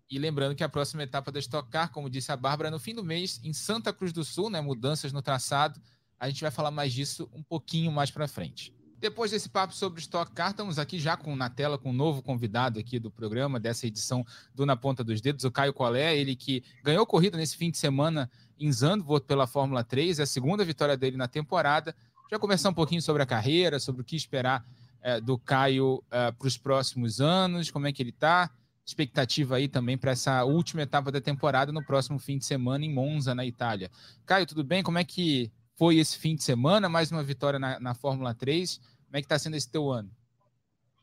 e 0.10 0.20
lembrando 0.20 0.54
que 0.54 0.64
a 0.64 0.70
próxima 0.70 1.04
etapa 1.04 1.32
da 1.32 1.40
Stock 1.40 1.70
Car, 1.70 1.90
como 1.92 2.10
disse 2.10 2.32
a 2.32 2.36
Bárbara, 2.36 2.68
é 2.68 2.72
no 2.72 2.80
fim 2.80 2.94
do 2.94 3.04
mês, 3.04 3.40
em 3.44 3.54
Santa 3.54 3.94
Cruz 3.94 4.12
do 4.12 4.26
Sul, 4.26 4.50
né, 4.50 4.60
mudanças 4.60 5.14
no 5.14 5.22
traçado. 5.22 5.80
A 6.20 6.28
gente 6.28 6.42
vai 6.42 6.52
falar 6.52 6.70
mais 6.70 6.92
disso 6.92 7.30
um 7.34 7.42
pouquinho 7.42 7.92
mais 7.92 8.12
para 8.12 8.28
frente. 8.28 8.76
Depois 9.00 9.32
desse 9.32 9.50
papo 9.50 9.74
sobre 9.74 10.00
Stock 10.02 10.32
Car, 10.34 10.52
estamos 10.52 10.78
aqui 10.78 11.00
já 11.00 11.18
com, 11.18 11.36
na 11.36 11.50
tela 11.50 11.78
com 11.78 11.90
um 11.90 11.94
novo 11.94 12.22
convidado 12.22 12.80
aqui 12.80 13.00
do 13.00 13.10
programa, 13.10 13.60
dessa 13.60 13.88
edição 13.88 14.24
do 14.54 14.64
Na 14.64 14.76
Ponta 14.76 15.04
dos 15.04 15.22
Dedos, 15.22 15.44
o 15.46 15.50
Caio 15.50 15.74
Colé, 15.74 16.16
ele 16.16 16.36
que 16.36 16.64
ganhou 16.84 17.04
corrida 17.06 17.36
nesse 17.36 17.58
fim 17.58 17.72
de 17.72 17.80
semana 17.80 18.30
em 18.62 18.72
Zandvoort 18.72 19.26
pela 19.26 19.48
Fórmula 19.48 19.84
3, 19.84 20.20
é 20.20 20.24
a 20.24 20.28
segunda 20.28 20.64
vitória 20.64 20.96
dele 20.96 21.18
na 21.18 21.28
temporada. 21.28 21.96
Já 22.30 22.38
conversar 22.38 22.70
um 22.70 22.74
pouquinho 22.74 23.02
sobre 23.02 23.24
a 23.24 23.26
carreira, 23.26 23.80
sobre 23.80 24.02
o 24.02 24.06
que 24.06 24.16
esperar 24.16 24.66
é, 25.02 25.20
do 25.20 25.38
Caio 25.38 26.04
é, 26.12 26.32
para 26.32 26.48
os 26.48 26.58
próximos 26.58 27.20
anos, 27.20 27.72
como 27.72 27.88
é 27.88 27.92
que 27.92 28.02
ele 28.02 28.12
está, 28.12 28.52
expectativa 28.86 29.56
aí 29.56 29.68
também 29.68 29.98
para 29.98 30.12
essa 30.12 30.44
última 30.44 30.84
etapa 30.84 31.12
da 31.12 31.20
temporada 31.20 31.72
no 31.72 31.84
próximo 31.84 32.20
fim 32.20 32.38
de 32.38 32.46
semana 32.46 32.86
em 32.86 32.94
Monza, 32.94 33.34
na 33.34 33.46
Itália. 33.46 33.90
Caio, 34.26 34.46
tudo 34.46 34.64
bem? 34.64 34.84
Como 34.84 34.98
é 34.98 35.04
que 35.04 35.52
foi 35.76 35.98
esse 35.98 36.18
fim 36.18 36.36
de 36.36 36.44
semana? 36.44 36.88
Mais 36.88 37.12
uma 37.12 37.24
vitória 37.24 37.60
na, 37.60 37.80
na 37.80 37.94
Fórmula 37.94 38.34
3. 38.34 38.78
Como 38.78 39.18
é 39.18 39.22
que 39.22 39.26
está 39.26 39.40
sendo 39.40 39.56
esse 39.56 39.70
teu 39.70 39.92
ano? 39.92 40.10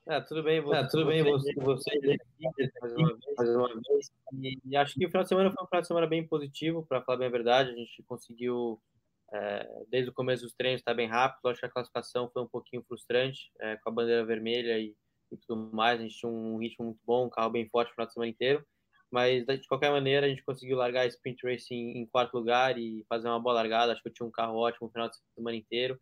É, 0.09 0.23
tudo 0.23 0.43
bem, 0.43 0.59
você, 0.63 0.77
é, 0.79 0.87
tudo 0.89 1.05
bem, 1.05 1.23
você, 1.23 1.53
você, 1.57 2.01
mais 2.81 2.95
uma 2.95 3.09
vez, 3.09 3.21
mais 3.37 3.51
uma 3.51 3.69
vez. 3.69 4.11
E, 4.41 4.59
e, 4.65 4.75
acho 4.75 4.95
que 4.95 5.05
o 5.05 5.09
final 5.11 5.23
de 5.23 5.29
semana 5.29 5.53
foi 5.53 5.63
um 5.63 5.67
final 5.67 5.83
de 5.83 5.87
semana 5.87 6.07
bem 6.07 6.27
positivo, 6.27 6.83
para 6.87 7.03
falar 7.03 7.19
bem 7.19 7.29
a 7.29 7.31
verdade. 7.31 7.73
A 7.73 7.75
gente 7.75 8.03
conseguiu, 8.05 8.81
é, 9.35 9.69
desde 9.87 10.09
o 10.09 10.15
começo 10.15 10.45
dos 10.45 10.55
treinos, 10.55 10.81
estar 10.81 10.93
tá 10.93 10.97
bem 10.97 11.07
rápido. 11.07 11.47
Acho 11.51 11.61
que 11.61 11.67
a 11.67 11.71
classificação 11.71 12.31
foi 12.33 12.43
um 12.43 12.49
pouquinho 12.49 12.83
frustrante, 12.89 13.53
é, 13.61 13.77
com 13.77 13.91
a 13.91 13.93
bandeira 13.93 14.25
vermelha 14.25 14.79
e, 14.79 14.97
e, 15.31 15.37
tudo 15.47 15.71
mais. 15.75 16.01
A 16.01 16.03
gente 16.03 16.17
tinha 16.17 16.33
um 16.33 16.57
ritmo 16.57 16.87
muito 16.87 17.01
bom, 17.05 17.27
um 17.27 17.31
carro 17.31 17.51
bem 17.51 17.69
forte 17.69 17.91
o 17.91 17.95
final 17.95 18.07
de 18.07 18.15
semana 18.15 18.31
inteiro. 18.31 18.65
Mas, 19.11 19.45
de 19.45 19.69
qualquer 19.69 19.91
maneira, 19.91 20.25
a 20.25 20.29
gente 20.31 20.43
conseguiu 20.43 20.79
largar 20.79 21.03
a 21.03 21.07
sprint 21.07 21.47
racing 21.47 21.99
em 21.99 22.07
quarto 22.07 22.33
lugar 22.33 22.79
e 22.79 23.05
fazer 23.11 23.29
uma 23.29 23.41
boa 23.41 23.55
largada. 23.55 23.93
Acho 23.93 24.03
que 24.03 24.09
eu 24.09 24.13
tinha 24.15 24.27
um 24.27 24.33
carro 24.33 24.57
ótimo 24.57 24.89
o 24.89 24.91
final 24.91 25.11
de 25.11 25.17
semana 25.35 25.57
inteiro 25.57 26.01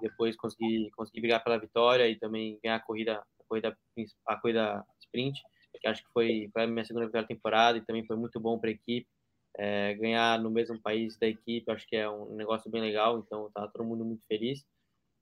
depois 0.00 0.36
conseguir 0.36 0.90
conseguir 0.92 1.20
brigar 1.20 1.42
pela 1.42 1.58
vitória 1.58 2.08
e 2.08 2.16
também 2.16 2.58
ganhar 2.62 2.76
a 2.76 2.80
corrida 2.80 3.22
a 3.40 3.44
corrida 3.48 3.76
a 4.26 4.36
corrida 4.36 4.84
sprint 5.00 5.40
que 5.80 5.88
acho 5.88 6.02
que 6.04 6.12
foi, 6.12 6.48
foi 6.52 6.62
a 6.62 6.66
minha 6.66 6.84
segunda 6.84 7.06
vitória 7.06 7.26
da 7.26 7.34
temporada 7.34 7.78
e 7.78 7.80
também 7.82 8.04
foi 8.04 8.16
muito 8.16 8.38
bom 8.38 8.58
para 8.58 8.70
a 8.70 8.72
equipe. 8.72 9.06
É, 9.58 9.94
ganhar 9.94 10.38
no 10.38 10.50
mesmo 10.50 10.80
país 10.80 11.18
da 11.18 11.26
equipe, 11.26 11.70
acho 11.70 11.86
que 11.86 11.96
é 11.96 12.08
um 12.08 12.36
negócio 12.36 12.70
bem 12.70 12.80
legal, 12.80 13.18
então 13.18 13.50
tá 13.52 13.66
todo 13.68 13.84
mundo 13.84 14.04
muito 14.04 14.24
feliz. 14.26 14.64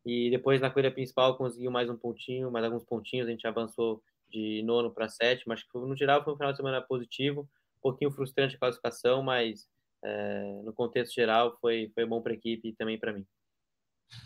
E 0.05 0.31
depois 0.31 0.61
na 0.61 0.70
corrida 0.70 0.91
principal 0.91 1.37
conseguiu 1.37 1.70
mais 1.70 1.89
um 1.89 1.97
pontinho, 1.97 2.51
mais 2.51 2.64
alguns 2.64 2.85
pontinhos, 2.85 3.26
a 3.26 3.31
gente 3.31 3.47
avançou 3.47 4.03
de 4.29 4.62
nono 4.64 4.91
para 4.93 5.09
sétimo. 5.09 5.53
Acho 5.53 5.66
que 5.68 5.79
no 5.79 5.97
geral 5.97 6.22
foi 6.24 6.35
um 6.35 6.37
final 6.37 6.53
de 6.53 6.59
semana 6.59 6.83
positivo, 6.83 7.43
um 7.79 7.81
pouquinho 7.81 8.11
frustrante 8.11 8.57
a 8.57 8.59
classificação, 8.59 9.22
mas 9.22 9.68
é, 10.05 10.61
no 10.64 10.72
contexto 10.72 11.14
geral 11.14 11.57
foi, 11.61 11.91
foi 11.95 12.05
bom 12.05 12.20
para 12.22 12.33
a 12.33 12.35
equipe 12.35 12.68
e 12.68 12.74
também 12.74 12.99
para 12.99 13.12
mim. 13.12 13.26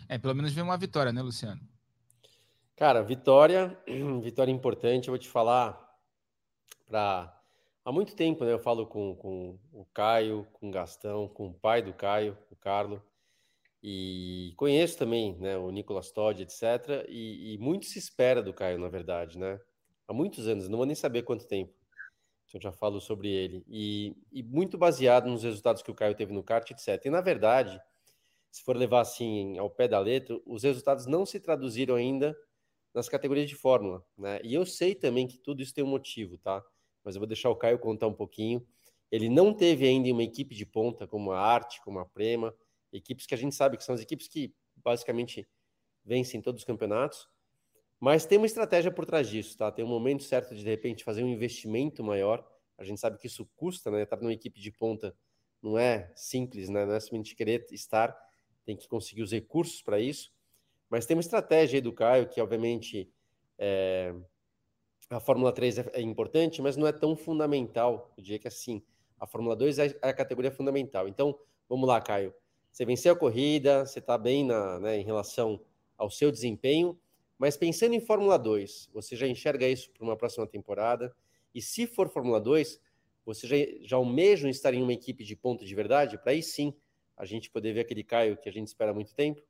É, 0.07 0.17
pelo 0.17 0.35
menos 0.35 0.53
veio 0.53 0.65
uma 0.65 0.77
vitória, 0.77 1.11
né, 1.11 1.21
Luciano? 1.21 1.61
Cara, 2.75 3.01
vitória, 3.01 3.77
vitória 4.21 4.51
importante, 4.51 5.07
eu 5.07 5.11
vou 5.11 5.19
te 5.19 5.29
falar 5.29 5.79
para 6.85 7.33
há 7.85 7.91
muito 7.91 8.15
tempo, 8.15 8.43
né? 8.43 8.51
Eu 8.51 8.59
falo 8.59 8.85
com, 8.85 9.15
com 9.15 9.59
o 9.71 9.85
Caio, 9.93 10.47
com 10.53 10.69
o 10.69 10.71
Gastão, 10.71 11.27
com 11.27 11.47
o 11.47 11.53
pai 11.53 11.81
do 11.81 11.93
Caio, 11.93 12.37
o 12.51 12.55
Carlo, 12.55 13.01
e 13.81 14.53
conheço 14.55 14.97
também, 14.97 15.35
né, 15.39 15.57
o 15.57 15.69
Nicolas 15.69 16.09
Todd, 16.09 16.41
etc. 16.41 17.05
E, 17.09 17.53
e, 17.53 17.57
muito 17.57 17.85
se 17.85 17.99
espera 17.99 18.41
do 18.41 18.53
Caio, 18.53 18.79
na 18.79 18.87
verdade, 18.87 19.37
né? 19.37 19.59
Há 20.07 20.13
muitos 20.13 20.47
anos, 20.47 20.69
não 20.69 20.77
vou 20.77 20.85
nem 20.85 20.95
saber 20.95 21.23
quanto 21.23 21.45
tempo. 21.45 21.73
Eu 22.53 22.61
já 22.61 22.71
falo 22.71 23.01
sobre 23.01 23.29
ele. 23.29 23.63
E, 23.67 24.15
e 24.31 24.43
muito 24.43 24.77
baseado 24.77 25.27
nos 25.27 25.43
resultados 25.43 25.81
que 25.81 25.89
o 25.89 25.95
Caio 25.95 26.13
teve 26.15 26.31
no 26.31 26.43
kart, 26.43 26.69
etc. 26.69 27.03
E 27.05 27.09
na 27.09 27.19
verdade, 27.19 27.81
se 28.53 28.63
for 28.63 28.77
levar 28.77 29.01
assim 29.01 29.57
ao 29.57 29.67
pé 29.67 29.87
da 29.87 29.97
letra, 29.97 30.39
os 30.45 30.61
resultados 30.61 31.07
não 31.07 31.25
se 31.25 31.39
traduziram 31.39 31.95
ainda 31.95 32.37
nas 32.93 33.09
categorias 33.09 33.49
de 33.49 33.55
Fórmula, 33.55 34.05
né? 34.15 34.39
E 34.43 34.53
eu 34.53 34.63
sei 34.63 34.93
também 34.93 35.25
que 35.25 35.39
tudo 35.39 35.63
isso 35.63 35.73
tem 35.73 35.83
um 35.83 35.87
motivo, 35.87 36.37
tá? 36.37 36.63
Mas 37.03 37.15
eu 37.15 37.19
vou 37.19 37.25
deixar 37.25 37.49
o 37.49 37.55
Caio 37.55 37.79
contar 37.79 38.05
um 38.05 38.13
pouquinho. 38.13 38.63
Ele 39.11 39.27
não 39.27 39.55
teve 39.55 39.87
ainda 39.87 40.07
uma 40.11 40.21
equipe 40.21 40.53
de 40.53 40.67
ponta 40.67 41.07
como 41.07 41.31
a 41.31 41.39
Arte, 41.39 41.81
como 41.81 41.97
a 41.97 42.05
Prema, 42.05 42.55
equipes 42.91 43.25
que 43.25 43.33
a 43.33 43.37
gente 43.37 43.55
sabe 43.55 43.75
que 43.75 43.83
são 43.83 43.95
as 43.95 44.01
equipes 44.01 44.27
que 44.27 44.53
basicamente 44.75 45.49
vencem 46.05 46.39
todos 46.39 46.61
os 46.61 46.65
campeonatos. 46.65 47.27
Mas 47.99 48.23
tem 48.23 48.37
uma 48.37 48.45
estratégia 48.45 48.91
por 48.91 49.03
trás 49.03 49.27
disso, 49.27 49.57
tá? 49.57 49.71
Tem 49.71 49.83
um 49.83 49.87
momento 49.87 50.21
certo 50.21 50.53
de 50.53 50.63
de 50.63 50.69
repente 50.69 51.03
fazer 51.03 51.23
um 51.23 51.27
investimento 51.27 52.03
maior. 52.03 52.47
A 52.77 52.83
gente 52.83 52.99
sabe 52.99 53.17
que 53.17 53.25
isso 53.25 53.49
custa, 53.55 53.89
né? 53.89 54.03
Estar 54.03 54.17
numa 54.17 54.31
equipe 54.31 54.61
de 54.61 54.71
ponta 54.71 55.17
não 55.59 55.75
é 55.79 56.13
simples, 56.15 56.69
né? 56.69 56.85
Não 56.85 56.93
é 56.93 56.99
simplesmente 56.99 57.35
querer 57.35 57.65
estar, 57.71 58.15
tem 58.65 58.75
que 58.75 58.87
conseguir 58.87 59.21
os 59.21 59.31
recursos 59.31 59.81
para 59.81 59.99
isso. 59.99 60.31
Mas 60.89 61.05
tem 61.05 61.15
uma 61.15 61.21
estratégia 61.21 61.77
aí 61.77 61.81
do 61.81 61.91
Caio, 61.91 62.27
que 62.27 62.39
obviamente 62.39 63.09
é... 63.57 64.13
a 65.09 65.19
Fórmula 65.19 65.51
3 65.51 65.79
é, 65.79 65.91
é 65.93 66.01
importante, 66.01 66.61
mas 66.61 66.77
não 66.77 66.87
é 66.87 66.91
tão 66.91 67.15
fundamental. 67.15 68.13
Eu 68.17 68.23
diria 68.23 68.39
que 68.39 68.47
assim, 68.47 68.83
a 69.19 69.25
Fórmula 69.25 69.55
2 69.55 69.79
é, 69.79 69.85
é 70.01 70.09
a 70.09 70.13
categoria 70.13 70.51
fundamental. 70.51 71.07
Então, 71.07 71.37
vamos 71.67 71.87
lá, 71.87 71.99
Caio. 72.01 72.33
Você 72.71 72.85
venceu 72.85 73.13
a 73.13 73.15
corrida, 73.15 73.85
você 73.85 73.99
está 73.99 74.17
bem 74.17 74.43
na, 74.43 74.79
né, 74.79 74.97
em 74.97 75.03
relação 75.03 75.61
ao 75.97 76.09
seu 76.09 76.31
desempenho, 76.31 76.99
mas 77.37 77.55
pensando 77.55 77.93
em 77.93 77.99
Fórmula 77.99 78.37
2, 78.37 78.89
você 78.93 79.15
já 79.15 79.27
enxerga 79.27 79.67
isso 79.67 79.91
para 79.91 80.03
uma 80.03 80.17
próxima 80.17 80.47
temporada? 80.47 81.15
E 81.53 81.61
se 81.61 81.85
for 81.85 82.09
Fórmula 82.09 82.39
2, 82.41 82.79
você 83.25 83.47
já, 83.47 83.55
já 83.81 83.95
almeja 83.95 84.49
estar 84.49 84.73
em 84.73 84.81
uma 84.81 84.93
equipe 84.93 85.23
de 85.23 85.35
ponta 85.35 85.63
de 85.65 85.75
verdade? 85.75 86.17
Para 86.17 86.31
aí 86.31 86.41
sim 86.41 86.73
a 87.17 87.25
gente 87.25 87.49
poder 87.49 87.73
ver 87.73 87.81
aquele 87.81 88.03
Caio 88.03 88.37
que 88.37 88.49
a 88.49 88.51
gente 88.51 88.67
espera 88.67 88.91
há 88.91 88.93
muito 88.93 89.13
tempo? 89.13 89.41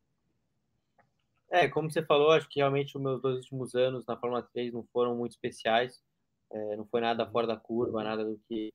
É, 1.49 1.67
como 1.69 1.89
você 1.89 2.03
falou, 2.03 2.31
acho 2.31 2.49
que 2.49 2.59
realmente 2.59 2.97
os 2.97 3.01
meus 3.01 3.21
dois 3.21 3.37
últimos 3.37 3.75
anos 3.75 4.05
na 4.07 4.17
Fórmula 4.17 4.41
3 4.41 4.73
não 4.73 4.83
foram 4.91 5.15
muito 5.15 5.33
especiais. 5.33 6.01
É, 6.51 6.75
não 6.75 6.85
foi 6.85 6.99
nada 6.99 7.29
fora 7.29 7.45
da 7.45 7.55
curva, 7.55 8.03
nada 8.03 8.25
do 8.25 8.39
que 8.47 8.73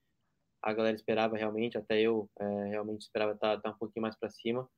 a 0.62 0.72
galera 0.72 0.94
esperava 0.94 1.36
realmente. 1.36 1.76
Até 1.76 2.00
eu 2.00 2.30
é, 2.38 2.68
realmente 2.68 3.02
esperava 3.02 3.32
estar, 3.32 3.56
estar, 3.56 3.70
um 3.70 3.78
pouquinho 3.78 4.02
mais 4.02 4.16
para 4.16 4.30
cima. 4.30 4.68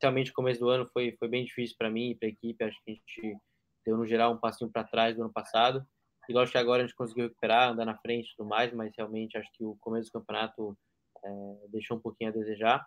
Realmente, 0.00 0.30
o 0.30 0.34
começo 0.34 0.58
do 0.58 0.70
ano 0.70 0.88
foi, 0.90 1.14
foi 1.18 1.28
bem 1.28 1.44
difícil 1.44 1.76
para 1.78 1.90
mim 1.90 2.10
e 2.10 2.14
para 2.14 2.28
a 2.28 2.30
equipe. 2.30 2.64
Acho 2.64 2.82
que 2.82 2.92
a 2.92 2.94
gente 2.94 3.38
deu, 3.84 3.96
no 3.96 4.06
geral, 4.06 4.32
um 4.32 4.38
passinho 4.38 4.70
para 4.70 4.84
trás 4.84 5.14
do 5.14 5.22
ano 5.22 5.32
passado. 5.32 5.86
E 6.28 6.32
lógico 6.32 6.52
que 6.52 6.58
agora 6.58 6.82
a 6.82 6.86
gente 6.86 6.96
conseguiu 6.96 7.24
recuperar, 7.26 7.70
andar 7.70 7.84
na 7.84 7.98
frente 7.98 8.30
e 8.30 8.36
tudo 8.36 8.48
mais, 8.48 8.72
mas 8.72 8.92
realmente 8.96 9.36
acho 9.36 9.50
que 9.52 9.64
o 9.64 9.76
começo 9.80 10.08
do 10.08 10.12
campeonato 10.12 10.78
é, 11.24 11.28
deixou 11.68 11.96
um 11.96 12.00
pouquinho 12.00 12.30
a 12.30 12.32
desejar. 12.32 12.86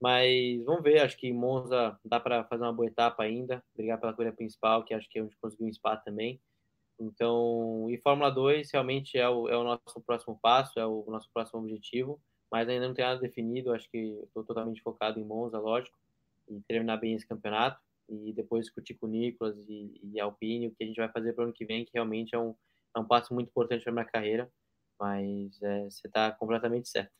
Mas 0.00 0.64
vamos 0.64 0.82
ver, 0.82 1.00
acho 1.00 1.16
que 1.16 1.30
Monza 1.32 1.98
dá 2.04 2.18
para 2.18 2.44
fazer 2.44 2.62
uma 2.62 2.72
boa 2.72 2.88
etapa 2.88 3.22
ainda, 3.22 3.62
brigar 3.76 4.00
pela 4.00 4.14
corrida 4.14 4.34
principal, 4.34 4.82
que 4.82 4.94
acho 4.94 5.08
que 5.10 5.18
é 5.18 5.22
onde 5.22 5.36
conseguiu 5.36 5.66
um 5.66 5.72
Spa 5.72 5.96
também. 5.96 6.40
Então, 6.98 7.86
e 7.90 7.98
Fórmula 7.98 8.30
2 8.30 8.70
realmente 8.70 9.18
é 9.18 9.28
o, 9.28 9.48
é 9.48 9.56
o 9.56 9.64
nosso 9.64 10.00
próximo 10.06 10.38
passo, 10.40 10.78
é 10.78 10.86
o 10.86 11.04
nosso 11.08 11.30
próximo 11.32 11.60
objetivo, 11.60 12.20
mas 12.50 12.68
ainda 12.68 12.88
não 12.88 12.94
tem 12.94 13.04
nada 13.04 13.20
definido, 13.20 13.72
acho 13.72 13.90
que 13.90 13.98
estou 14.24 14.44
totalmente 14.44 14.82
focado 14.82 15.20
em 15.20 15.24
Monza, 15.24 15.58
lógico, 15.58 15.96
e 16.48 16.60
terminar 16.62 16.96
bem 16.96 17.14
esse 17.14 17.26
campeonato, 17.26 17.80
e 18.08 18.32
depois 18.32 18.66
discutir 18.66 18.94
com 18.94 19.06
o 19.06 19.10
Nicolas 19.10 19.56
e, 19.68 20.00
e 20.02 20.20
Alpine 20.20 20.68
o 20.68 20.74
que 20.74 20.82
a 20.82 20.86
gente 20.86 20.96
vai 20.96 21.08
fazer 21.10 21.32
para 21.32 21.42
o 21.42 21.44
ano 21.44 21.54
que 21.54 21.64
vem, 21.64 21.84
que 21.84 21.92
realmente 21.94 22.34
é 22.34 22.38
um, 22.38 22.54
é 22.94 22.98
um 22.98 23.04
passo 23.04 23.32
muito 23.32 23.48
importante 23.48 23.84
para 23.84 23.92
minha 23.92 24.04
carreira, 24.04 24.50
mas 24.98 25.62
é, 25.62 25.84
você 25.84 26.06
está 26.06 26.32
completamente 26.32 26.88
certo. 26.88 27.12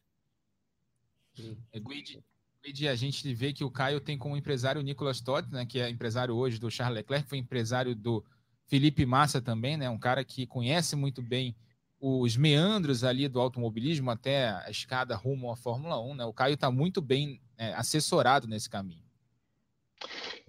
É, 1.73 1.79
Guide, 1.79 2.23
Guide, 2.63 2.89
a 2.89 2.95
gente 2.95 3.33
vê 3.35 3.53
que 3.53 3.65
o 3.65 3.71
Caio 3.71 4.01
tem 4.01 4.19
como 4.19 4.37
empresário 4.37 4.81
o 4.81 4.85
Nicolas 4.85 5.21
Todd, 5.21 5.51
né, 5.51 5.65
que 5.65 5.81
é 5.81 5.89
empresário 5.89 6.35
hoje 6.35 6.59
do 6.59 6.71
Charles 6.71 6.97
Leclerc, 6.97 7.29
foi 7.29 7.39
empresário 7.39 7.95
do 7.95 8.25
Felipe 8.67 9.07
Massa 9.07 9.41
também, 9.41 9.77
né, 9.77 9.89
um 9.89 9.99
cara 9.99 10.25
que 10.25 10.47
conhece 10.47 10.95
muito 10.95 11.23
bem 11.23 11.57
os 12.01 12.37
meandros 12.37 13.05
ali 13.05 13.29
do 13.29 13.39
automobilismo 13.39 14.11
até 14.11 14.49
a 14.49 14.71
escada 14.71 15.15
rumo 15.15 15.51
à 15.51 15.57
Fórmula 15.57 16.01
1, 16.01 16.15
né? 16.15 16.25
O 16.25 16.33
Caio 16.33 16.55
está 16.55 16.71
muito 16.71 17.03
bem 17.03 17.39
é, 17.59 17.75
assessorado 17.75 18.49
nesse 18.49 18.71
caminho. 18.71 19.05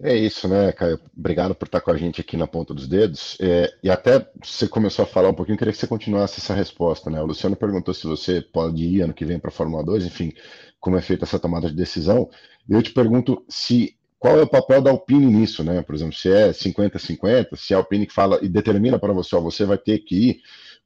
É 0.00 0.14
isso, 0.16 0.48
né, 0.48 0.72
Caio? 0.72 0.98
Obrigado 1.16 1.54
por 1.54 1.66
estar 1.66 1.80
com 1.80 1.90
a 1.90 1.96
gente 1.96 2.20
aqui 2.20 2.36
na 2.36 2.46
ponta 2.46 2.74
dos 2.74 2.88
dedos. 2.88 3.36
É, 3.40 3.72
e 3.82 3.90
até 3.90 4.28
você 4.42 4.66
começou 4.66 5.04
a 5.04 5.06
falar 5.06 5.28
um 5.28 5.34
pouquinho, 5.34 5.56
queria 5.56 5.72
que 5.72 5.78
você 5.78 5.86
continuasse 5.86 6.40
essa 6.40 6.54
resposta, 6.54 7.08
né? 7.08 7.20
O 7.22 7.26
Luciano 7.26 7.54
perguntou 7.54 7.94
se 7.94 8.06
você 8.06 8.40
pode 8.40 8.82
ir 8.82 9.02
ano 9.02 9.14
que 9.14 9.24
vem 9.24 9.38
para 9.38 9.48
a 9.48 9.52
Fórmula 9.52 9.84
2, 9.84 10.04
enfim, 10.04 10.32
como 10.80 10.96
é 10.96 11.02
feita 11.02 11.24
essa 11.24 11.38
tomada 11.38 11.68
de 11.68 11.76
decisão. 11.76 12.28
Eu 12.68 12.82
te 12.82 12.92
pergunto 12.92 13.44
se 13.48 13.96
qual 14.18 14.38
é 14.38 14.42
o 14.42 14.48
papel 14.48 14.82
da 14.82 14.90
Alpine 14.90 15.26
nisso, 15.26 15.62
né? 15.62 15.82
Por 15.82 15.94
exemplo, 15.94 16.14
se 16.14 16.30
é 16.32 16.52
50-50, 16.52 17.56
se 17.56 17.72
a 17.74 17.76
Alpine 17.76 18.08
fala 18.08 18.38
e 18.42 18.48
determina 18.48 18.98
para 18.98 19.12
você, 19.12 19.36
ó, 19.36 19.40
você 19.40 19.64
vai 19.64 19.78
ter 19.78 19.98
que 20.00 20.30
ir, 20.30 20.40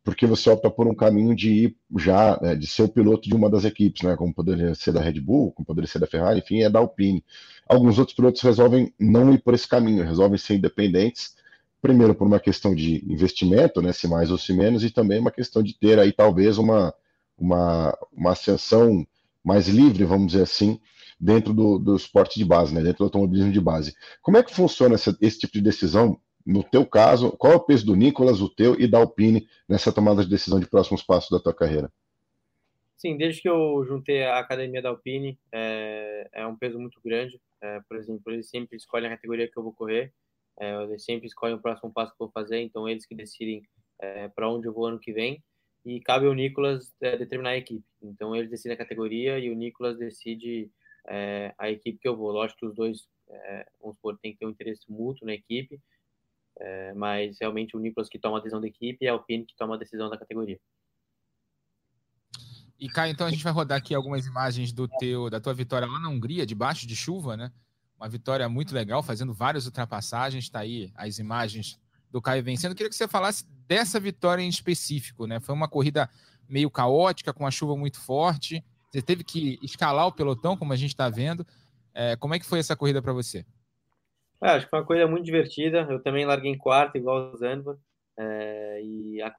porque 0.06 0.24
você 0.24 0.48
opta 0.48 0.70
por 0.70 0.86
um 0.86 0.94
caminho 0.94 1.34
de 1.34 1.50
ir 1.50 1.76
já, 1.98 2.38
né, 2.40 2.54
de 2.54 2.64
ser 2.68 2.84
o 2.84 2.88
piloto 2.88 3.28
de 3.28 3.34
uma 3.34 3.50
das 3.50 3.64
equipes, 3.64 4.02
né? 4.02 4.14
Como 4.14 4.32
poderia 4.32 4.72
ser 4.72 4.92
da 4.92 5.00
Red 5.00 5.20
Bull, 5.20 5.50
como 5.50 5.66
poderia 5.66 5.90
ser 5.90 5.98
da 5.98 6.06
Ferrari, 6.06 6.38
enfim, 6.38 6.62
é 6.62 6.70
da 6.70 6.78
Alpine. 6.78 7.24
Alguns 7.68 7.98
outros 7.98 8.14
pilotos 8.14 8.40
resolvem 8.40 8.94
não 9.00 9.34
ir 9.34 9.42
por 9.42 9.52
esse 9.52 9.66
caminho, 9.66 10.04
resolvem 10.04 10.38
ser 10.38 10.54
independentes, 10.54 11.34
primeiro 11.82 12.14
por 12.14 12.24
uma 12.24 12.38
questão 12.38 12.72
de 12.72 13.04
investimento, 13.12 13.82
né, 13.82 13.92
se 13.92 14.06
mais 14.06 14.30
ou 14.30 14.38
se 14.38 14.52
menos, 14.52 14.84
e 14.84 14.90
também 14.90 15.18
uma 15.18 15.32
questão 15.32 15.60
de 15.60 15.76
ter 15.76 15.98
aí 15.98 16.12
talvez 16.12 16.56
uma, 16.56 16.94
uma, 17.36 17.92
uma 18.12 18.30
ascensão 18.30 19.04
mais 19.42 19.66
livre, 19.66 20.04
vamos 20.04 20.28
dizer 20.28 20.44
assim, 20.44 20.78
dentro 21.18 21.52
do, 21.52 21.80
do 21.80 21.96
esporte 21.96 22.38
de 22.38 22.44
base, 22.44 22.72
né, 22.72 22.80
dentro 22.80 22.98
do 22.98 23.04
automobilismo 23.06 23.50
de 23.50 23.60
base. 23.60 23.92
Como 24.22 24.36
é 24.36 24.42
que 24.44 24.54
funciona 24.54 24.94
essa, 24.94 25.18
esse 25.20 25.40
tipo 25.40 25.54
de 25.54 25.62
decisão? 25.62 26.16
No 26.46 26.62
teu 26.62 26.86
caso, 26.86 27.32
qual 27.32 27.52
é 27.52 27.56
o 27.56 27.60
peso 27.60 27.84
do 27.84 27.96
Nicolas, 27.96 28.40
o 28.40 28.48
teu 28.48 28.80
e 28.80 28.86
da 28.86 28.98
Alpine 28.98 29.48
nessa 29.68 29.92
tomada 29.92 30.22
de 30.22 30.30
decisão 30.30 30.60
de 30.60 30.70
próximos 30.70 31.02
passos 31.02 31.28
da 31.28 31.42
tua 31.42 31.52
carreira? 31.52 31.92
Sim, 32.96 33.16
desde 33.16 33.42
que 33.42 33.48
eu 33.48 33.84
juntei 33.84 34.22
a 34.22 34.38
academia 34.38 34.80
da 34.80 34.90
Alpine, 34.90 35.36
é, 35.52 36.28
é 36.32 36.46
um 36.46 36.56
peso 36.56 36.78
muito 36.78 37.00
grande. 37.04 37.40
É, 37.60 37.80
por 37.88 37.96
exemplo, 37.96 38.32
eles 38.32 38.48
sempre 38.48 38.76
escolhem 38.76 39.08
a 39.08 39.16
categoria 39.16 39.50
que 39.50 39.56
eu 39.58 39.62
vou 39.62 39.72
correr, 39.72 40.12
é, 40.58 40.82
eles 40.84 41.04
sempre 41.04 41.26
escolhem 41.26 41.56
o 41.56 41.60
próximo 41.60 41.92
passo 41.92 42.12
que 42.12 42.22
eu 42.22 42.26
vou 42.26 42.32
fazer, 42.32 42.60
então 42.60 42.88
eles 42.88 43.04
que 43.04 43.14
decidem 43.14 43.62
é, 43.98 44.28
para 44.28 44.48
onde 44.48 44.68
eu 44.68 44.72
vou 44.72 44.86
ano 44.86 45.00
que 45.00 45.12
vem. 45.12 45.42
E 45.84 46.00
cabe 46.00 46.26
ao 46.26 46.34
Nicolas 46.34 46.94
é, 47.00 47.16
determinar 47.16 47.50
a 47.50 47.56
equipe. 47.56 47.84
Então 48.00 48.34
ele 48.36 48.48
decide 48.48 48.74
a 48.74 48.78
categoria 48.78 49.38
e 49.38 49.50
o 49.50 49.54
Nicolas 49.54 49.98
decide 49.98 50.70
é, 51.08 51.52
a 51.58 51.70
equipe 51.70 51.98
que 51.98 52.08
eu 52.08 52.16
vou. 52.16 52.30
Lógico 52.30 52.60
que 52.60 52.66
os 52.66 52.74
dois, 52.74 53.08
vamos 53.80 53.96
supor, 53.96 54.16
tem 54.18 54.32
que 54.32 54.38
ter 54.38 54.46
um 54.46 54.50
interesse 54.50 54.84
mútuo 54.88 55.26
na 55.26 55.34
equipe, 55.34 55.80
mas 56.96 57.38
realmente 57.40 57.76
o 57.76 57.80
Nicolas 57.80 58.08
que 58.08 58.18
toma 58.18 58.38
a 58.38 58.40
decisão 58.40 58.60
da 58.60 58.66
equipe 58.66 59.04
e 59.04 59.08
a 59.08 59.12
Alpine 59.12 59.44
que 59.44 59.56
toma 59.56 59.74
a 59.74 59.78
decisão 59.78 60.08
da 60.08 60.18
categoria. 60.18 60.58
E 62.78 62.88
Caio, 62.88 63.12
então 63.12 63.26
a 63.26 63.30
gente 63.30 63.42
vai 63.42 63.52
rodar 63.52 63.78
aqui 63.78 63.94
algumas 63.94 64.26
imagens 64.26 64.70
do 64.70 64.86
teu, 64.86 65.30
da 65.30 65.40
tua 65.40 65.54
vitória 65.54 65.86
lá 65.86 65.98
na 65.98 66.08
Hungria, 66.08 66.44
debaixo 66.44 66.86
de 66.86 66.94
chuva, 66.94 67.36
né? 67.36 67.50
Uma 67.98 68.08
vitória 68.08 68.46
muito 68.48 68.74
legal, 68.74 69.02
fazendo 69.02 69.32
várias 69.32 69.64
ultrapassagens. 69.64 70.44
Está 70.44 70.60
aí 70.60 70.92
as 70.94 71.18
imagens 71.18 71.78
do 72.10 72.20
Caio 72.20 72.42
vencendo. 72.42 72.74
Queria 72.74 72.90
que 72.90 72.96
você 72.96 73.08
falasse 73.08 73.46
dessa 73.66 73.98
vitória 73.98 74.42
em 74.42 74.48
específico, 74.48 75.26
né? 75.26 75.40
Foi 75.40 75.54
uma 75.54 75.68
corrida 75.68 76.10
meio 76.46 76.70
caótica, 76.70 77.32
com 77.32 77.46
a 77.46 77.50
chuva 77.50 77.74
muito 77.76 77.98
forte. 77.98 78.62
Você 78.90 79.00
teve 79.00 79.24
que 79.24 79.58
escalar 79.62 80.06
o 80.06 80.12
pelotão, 80.12 80.56
como 80.56 80.72
a 80.72 80.76
gente 80.76 80.90
está 80.90 81.08
vendo. 81.08 81.46
É, 81.94 82.14
como 82.16 82.34
é 82.34 82.38
que 82.38 82.44
foi 82.44 82.58
essa 82.58 82.76
corrida 82.76 83.00
para 83.00 83.14
você? 83.14 83.46
É, 84.42 84.50
acho 84.50 84.66
que 84.66 84.70
foi 84.70 84.78
uma 84.80 84.86
corrida 84.86 85.06
muito 85.06 85.24
divertida. 85.24 85.86
Eu 85.90 86.02
também 86.02 86.26
larguei 86.26 86.50
em 86.50 86.58
quarto, 86.58 86.96
igual 86.96 87.32
o 87.32 87.36
Zanva. 87.36 87.78
É, 88.18 88.80
e 88.82 89.20
a 89.22 89.34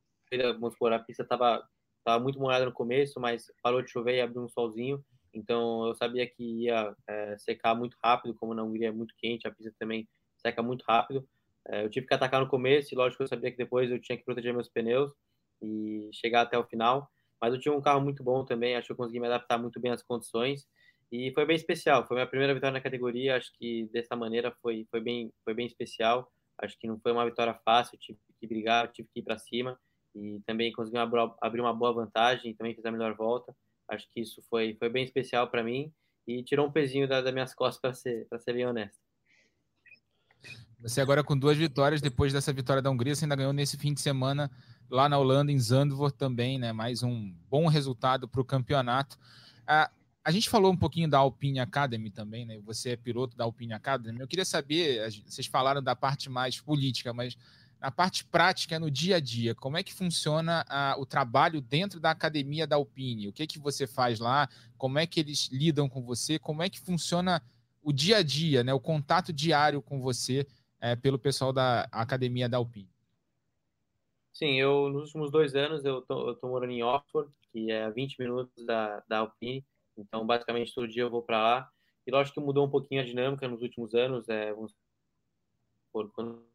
vamos 0.54 0.74
supor, 0.74 0.91
a 0.91 1.00
pista 1.00 1.24
estava 1.24 1.64
tava 2.04 2.22
muito 2.24 2.39
molhada 2.39 2.66
no 2.66 2.72
começo, 2.72 3.20
mas 3.20 3.45
parou 3.62 3.82
de 3.82 3.89
chover 3.91 4.16
e 4.16 4.22
abriu 4.22 4.41
um 4.41 4.48
solzinho, 4.48 5.04
então 5.34 5.86
eu 5.88 5.95
sabia 5.95 6.26
que 6.26 6.64
ia 6.64 6.95
é, 7.08 7.38
secar 7.38 7.76
muito 7.76 7.98
rápido, 8.02 8.34
como 8.36 8.54
na 8.54 8.64
Hungria 8.64 8.88
é 8.89 8.91
muito 8.91 9.14
quente, 9.18 9.45
a 9.48 9.52
pista 9.52 9.74
também 9.78 10.08
seca 10.38 10.62
muito 10.64 10.84
rápido. 10.88 11.28
É, 11.68 11.84
eu 11.84 11.89
tive 11.89 12.08
que 12.08 12.14
atacar 12.14 12.39
no 12.41 12.48
começo, 12.48 12.93
e 12.93 12.98
lógico 12.98 13.24
eu 13.24 13.28
sabia 13.28 13.52
que 13.52 13.58
depois 13.58 13.91
eu 13.91 14.00
tinha 14.00 14.18
que 14.18 14.24
proteger 14.24 14.54
meus 14.54 14.70
pneus 14.70 15.12
e 15.62 16.10
chegar 16.14 16.41
até 16.41 16.58
o 16.58 16.64
final. 16.66 17.10
Mas 17.41 17.54
eu 17.54 17.60
tinha 17.60 17.74
um 17.74 17.82
carro 17.82 18.02
muito 18.02 18.24
bom 18.24 18.45
também, 18.45 18.76
acho 18.76 18.88
que 18.88 18.93
eu 18.93 18.98
consegui 18.98 19.20
me 19.20 19.28
adaptar 19.28 19.58
muito 19.58 19.80
bem 19.80 19.91
às 19.91 20.02
condições. 20.02 20.66
E 21.12 21.32
foi 21.34 21.45
bem 21.45 21.55
especial, 21.55 22.05
foi 22.05 22.16
minha 22.16 22.28
primeira 22.28 22.53
vitória 22.53 22.74
na 22.74 22.82
categoria, 22.82 23.38
acho 23.38 23.51
que 23.58 23.89
dessa 23.93 24.16
maneira 24.16 24.51
foi, 24.62 24.86
foi, 24.91 24.99
bem, 24.99 25.32
foi 25.43 25.53
bem 25.53 25.66
especial. 25.66 26.32
Acho 26.58 26.78
que 26.78 26.88
não 26.88 26.99
foi 26.99 27.12
uma 27.12 27.26
vitória 27.26 27.53
fácil, 27.64 27.97
tive 27.97 28.20
que 28.39 28.47
brigar, 28.47 28.91
tive 28.91 29.08
que 29.14 29.20
ir 29.20 29.24
para 29.24 29.38
cima 29.38 29.80
e 30.14 30.41
também 30.45 30.72
consegui 30.72 30.97
abrir 30.97 31.62
uma 31.62 31.74
boa 31.74 31.93
vantagem, 31.93 32.53
também 32.55 32.76
fiz 32.76 32.86
a 32.86 32.91
melhor 32.91 33.16
volta. 33.16 33.55
Acho 33.88 34.08
que 34.12 34.20
isso 34.20 34.41
foi, 34.49 34.76
foi 34.78 34.89
bem 34.89 35.03
especial 35.03 35.47
para 35.47 35.64
mim 35.64 35.93
e 36.28 36.43
tirou 36.43 36.68
um 36.68 36.72
pezinho 36.72 37.08
das 37.08 37.24
da 37.24 37.32
minhas 37.32 37.53
costas 37.53 37.80
para 37.80 37.93
ser, 37.93 38.28
ser 38.39 38.53
bem 38.53 38.66
honesto. 38.66 38.99
Você 40.80 41.01
agora 41.01 41.24
com 41.24 41.38
duas 41.38 41.58
vitórias, 41.58 42.01
depois 42.01 42.34
dessa 42.34 42.53
vitória 42.53 42.82
da 42.82 42.91
Hungria, 42.91 43.16
você 43.16 43.26
ainda 43.26 43.36
ganhou 43.36 43.53
nesse 43.53 43.78
fim 43.78 43.93
de 43.93 44.01
semana 44.01 44.51
lá 44.89 45.10
na 45.10 45.18
Holanda, 45.18 45.51
em 45.51 45.60
Zandvoort 45.60 46.16
também, 46.16 46.60
né? 46.60 46.72
Mais 46.72 47.01
um 47.01 47.34
bom 47.49 47.68
resultado 47.68 48.28
para 48.28 48.41
o 48.41 48.45
campeonato. 48.45 49.18
Ah, 49.66 49.89
a 50.28 50.32
gente 50.32 50.49
falou 50.49 50.73
um 50.73 50.75
pouquinho 50.75 51.09
da 51.09 51.19
Alpine 51.19 51.61
Academy 51.61 52.11
também, 52.11 52.45
né? 52.45 52.59
Você 52.65 52.89
é 52.89 52.95
piloto 52.97 53.38
da 53.38 53.45
Alpine 53.45 53.71
Academy. 53.71 54.19
Eu 54.19 54.28
queria 54.28 54.43
saber, 54.43 55.09
vocês 55.25 55.47
falaram 55.47 55.82
da 55.82 55.95
parte 55.95 56.30
mais 56.30 56.59
política, 56.59 57.13
mas 57.13 57.38
na 57.80 57.89
parte 57.89 58.25
prática, 58.25 58.78
no 58.78 58.91
dia 58.91 59.15
a 59.15 59.19
dia, 59.21 59.55
como 59.55 59.78
é 59.78 59.84
que 59.84 59.93
funciona 59.93 60.65
ah, 60.67 60.97
o 60.99 61.05
trabalho 61.05 61.61
dentro 61.61 61.97
da 61.97 62.11
academia 62.11 62.67
da 62.67 62.75
Alpine? 62.75 63.30
O 63.30 63.32
que 63.32 63.47
que 63.47 63.57
você 63.57 63.88
faz 63.88 64.19
lá? 64.19 64.49
Como 64.78 64.99
é 64.99 65.07
que 65.07 65.21
eles 65.21 65.47
lidam 65.49 65.88
com 65.88 66.01
você? 66.01 66.38
Como 66.38 66.61
é 66.61 66.69
que 66.69 66.82
funciona 66.82 67.41
o 67.82 67.93
dia 67.93 68.17
a 68.17 68.21
dia, 68.21 68.65
né? 68.65 68.73
O 68.73 68.82
contato 68.82 69.32
diário 69.32 69.82
com 69.82 70.01
você 70.01 70.45
é, 70.82 70.93
pelo 70.93 71.17
pessoal 71.17 71.53
da 71.53 71.88
Academia 71.89 72.49
da 72.49 72.57
Alpine. 72.57 72.89
Sim, 74.34 74.59
eu 74.59 74.89
nos 74.89 75.03
últimos 75.05 75.32
dois 75.32 75.55
anos 75.55 75.86
eu 75.86 76.01
tô, 76.01 76.32
eu 76.32 76.36
tô 76.36 76.49
morando 76.49 76.73
em 76.73 76.84
Oxford, 76.84 77.32
que 77.53 77.71
é 77.71 77.86
a 77.86 77.89
20 77.89 78.19
minutos 78.19 78.65
da, 78.65 79.01
da 79.07 79.19
Alpine, 79.19 79.65
então 79.98 80.26
basicamente 80.26 80.74
todo 80.74 80.88
dia 80.88 81.04
eu 81.04 81.10
vou 81.10 81.22
para 81.22 81.41
lá. 81.41 81.72
E 82.06 82.12
lógico 82.12 82.39
que 82.39 82.45
mudou 82.45 82.66
um 82.66 82.70
pouquinho 82.70 83.02
a 83.02 83.06
dinâmica 83.06 83.48
nos 83.48 83.62
últimos 83.62 83.93
anos, 83.93 84.30
é, 84.30 84.54
quando 86.14 86.45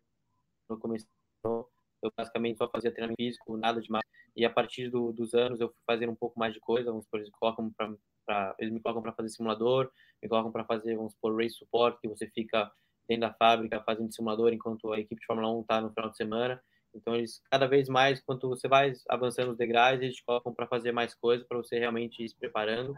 eu 0.69 0.79
comecei, 0.79 1.09
eu 1.45 2.13
basicamente 2.17 2.59
só 2.59 2.69
fazia 2.69 2.91
treinamento 2.91 3.21
físico, 3.21 3.57
nada 3.57 3.81
demais. 3.81 4.05
E 4.35 4.45
a 4.45 4.51
partir 4.51 4.89
do, 4.89 5.13
dos 5.13 5.35
anos 5.35 5.61
eu 5.61 5.69
fui 5.69 5.79
fazendo 5.87 6.13
um 6.13 6.17
pouco 6.17 6.39
mais 6.39 6.55
de 6.55 6.61
coisa, 6.61 6.91
vamos 6.91 7.07
eles 7.15 7.31
colocam 7.31 7.71
para 7.71 8.55
eles 8.59 8.73
me 8.73 8.81
colocam 8.81 9.03
para 9.03 9.13
fazer 9.13 9.29
simulador, 9.31 9.91
me 10.23 10.29
colocam 10.29 10.53
para 10.53 10.65
fazer, 10.65 10.97
vamos 10.97 11.15
por 11.21 11.37
race 11.37 11.57
support, 11.57 12.01
que 12.01 12.09
você 12.09 12.27
fica 12.29 12.71
dentro 13.09 13.29
da 13.29 13.35
fábrica 13.35 13.83
fazendo 13.83 14.13
simulador 14.13 14.53
enquanto 14.53 14.93
a 14.93 15.01
equipe 15.01 15.21
de 15.21 15.27
Fórmula 15.27 15.53
1 15.53 15.61
está 15.63 15.81
no 15.81 15.93
final 15.93 16.11
de 16.11 16.17
semana. 16.17 16.63
Então, 16.95 17.17
eles 17.17 17.43
cada 17.51 17.67
vez 17.67 17.89
mais, 17.89 18.21
quanto 18.21 18.49
você 18.49 18.69
vai 18.69 18.93
avançando 19.09 19.53
os 19.53 19.57
degraus, 19.57 20.01
eles 20.01 20.17
te 20.17 20.25
colocam 20.25 20.55
para 20.55 20.67
fazer 20.67 20.93
mais 20.93 21.15
coisas, 21.15 21.47
para 21.47 21.57
você 21.57 21.79
realmente 21.79 22.23
ir 22.23 22.29
se 22.29 22.37
preparando. 22.37 22.95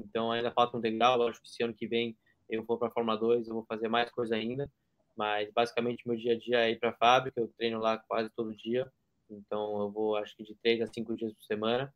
Então, 0.00 0.32
ainda 0.32 0.52
falta 0.52 0.76
um 0.76 0.80
degrau. 0.80 1.16
Lógico 1.18 1.44
que 1.44 1.50
esse 1.50 1.62
ano 1.62 1.74
que 1.74 1.86
vem 1.86 2.16
eu 2.48 2.64
vou 2.64 2.78
para 2.78 2.88
a 2.88 2.90
Fórmula 2.90 3.18
2, 3.18 3.48
eu 3.48 3.54
vou 3.54 3.64
fazer 3.64 3.88
mais 3.88 4.10
coisa 4.10 4.36
ainda. 4.36 4.70
Mas, 5.16 5.50
basicamente, 5.52 6.06
meu 6.06 6.16
dia 6.16 6.32
a 6.34 6.38
dia 6.38 6.60
é 6.60 6.70
ir 6.70 6.78
para 6.78 6.90
a 6.90 6.96
fábrica. 6.96 7.40
Eu 7.40 7.52
treino 7.56 7.78
lá 7.78 7.98
quase 7.98 8.30
todo 8.30 8.54
dia. 8.54 8.90
Então, 9.30 9.80
eu 9.80 9.90
vou, 9.90 10.16
acho 10.16 10.36
que 10.36 10.44
de 10.44 10.54
três 10.56 10.80
a 10.80 10.86
cinco 10.86 11.16
dias 11.16 11.32
por 11.32 11.42
semana. 11.42 11.92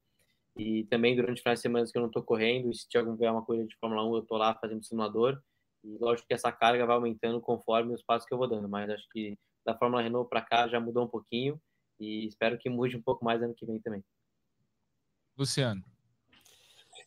E 0.57 0.85
também 0.85 1.15
durante 1.15 1.43
finais 1.43 1.59
de 1.59 1.63
semana 1.63 1.87
que 1.87 1.97
eu 1.97 2.01
não 2.03 2.09
estou 2.09 2.23
correndo, 2.23 2.71
e 2.71 2.75
se 2.75 2.89
tiver 2.89 3.01
alguma 3.01 3.45
coisa 3.45 3.65
de 3.65 3.77
Fórmula 3.77 4.05
1, 4.05 4.15
eu 4.15 4.23
estou 4.23 4.37
lá 4.37 4.55
fazendo 4.55 4.85
simulador. 4.85 5.41
E 5.85 5.97
lógico 5.99 6.29
que 6.29 6.35
essa 6.35 6.53
carga 6.53 6.85
vai 6.85 6.97
aumentando 6.97 7.41
conforme 7.41 7.95
os 7.95 8.03
passos 8.03 8.27
que 8.27 8.35
eu 8.35 8.39
vou 8.39 8.49
dando, 8.49 8.69
mas 8.69 8.91
acho 8.91 9.09
que 9.11 9.39
da 9.65 9.77
Fórmula 9.77 10.03
Renault 10.03 10.29
para 10.29 10.43
cá 10.43 10.69
já 10.69 10.81
mudou 10.81 11.05
um 11.05 11.09
pouquinho 11.09 11.61
e 11.99 12.27
espero 12.27 12.59
que 12.59 12.69
mude 12.69 12.97
um 12.97 13.03
pouco 13.03 13.25
mais 13.25 13.43
ano 13.43 13.55
que 13.55 13.67
vem 13.67 13.81
também. 13.81 14.05
Luciano. 15.39 15.83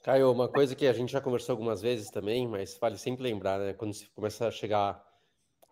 Caio, 0.03 0.29
uma 0.29 0.49
coisa 0.49 0.75
que 0.75 0.85
a 0.85 0.91
gente 0.91 1.13
já 1.13 1.21
conversou 1.21 1.53
algumas 1.53 1.81
vezes 1.81 2.09
também, 2.09 2.45
mas 2.45 2.77
vale 2.77 2.97
sempre 2.97 3.23
lembrar, 3.23 3.57
né? 3.57 3.71
Quando 3.73 3.93
você 3.93 4.05
começa 4.13 4.45
a 4.45 4.51
chegar. 4.51 5.01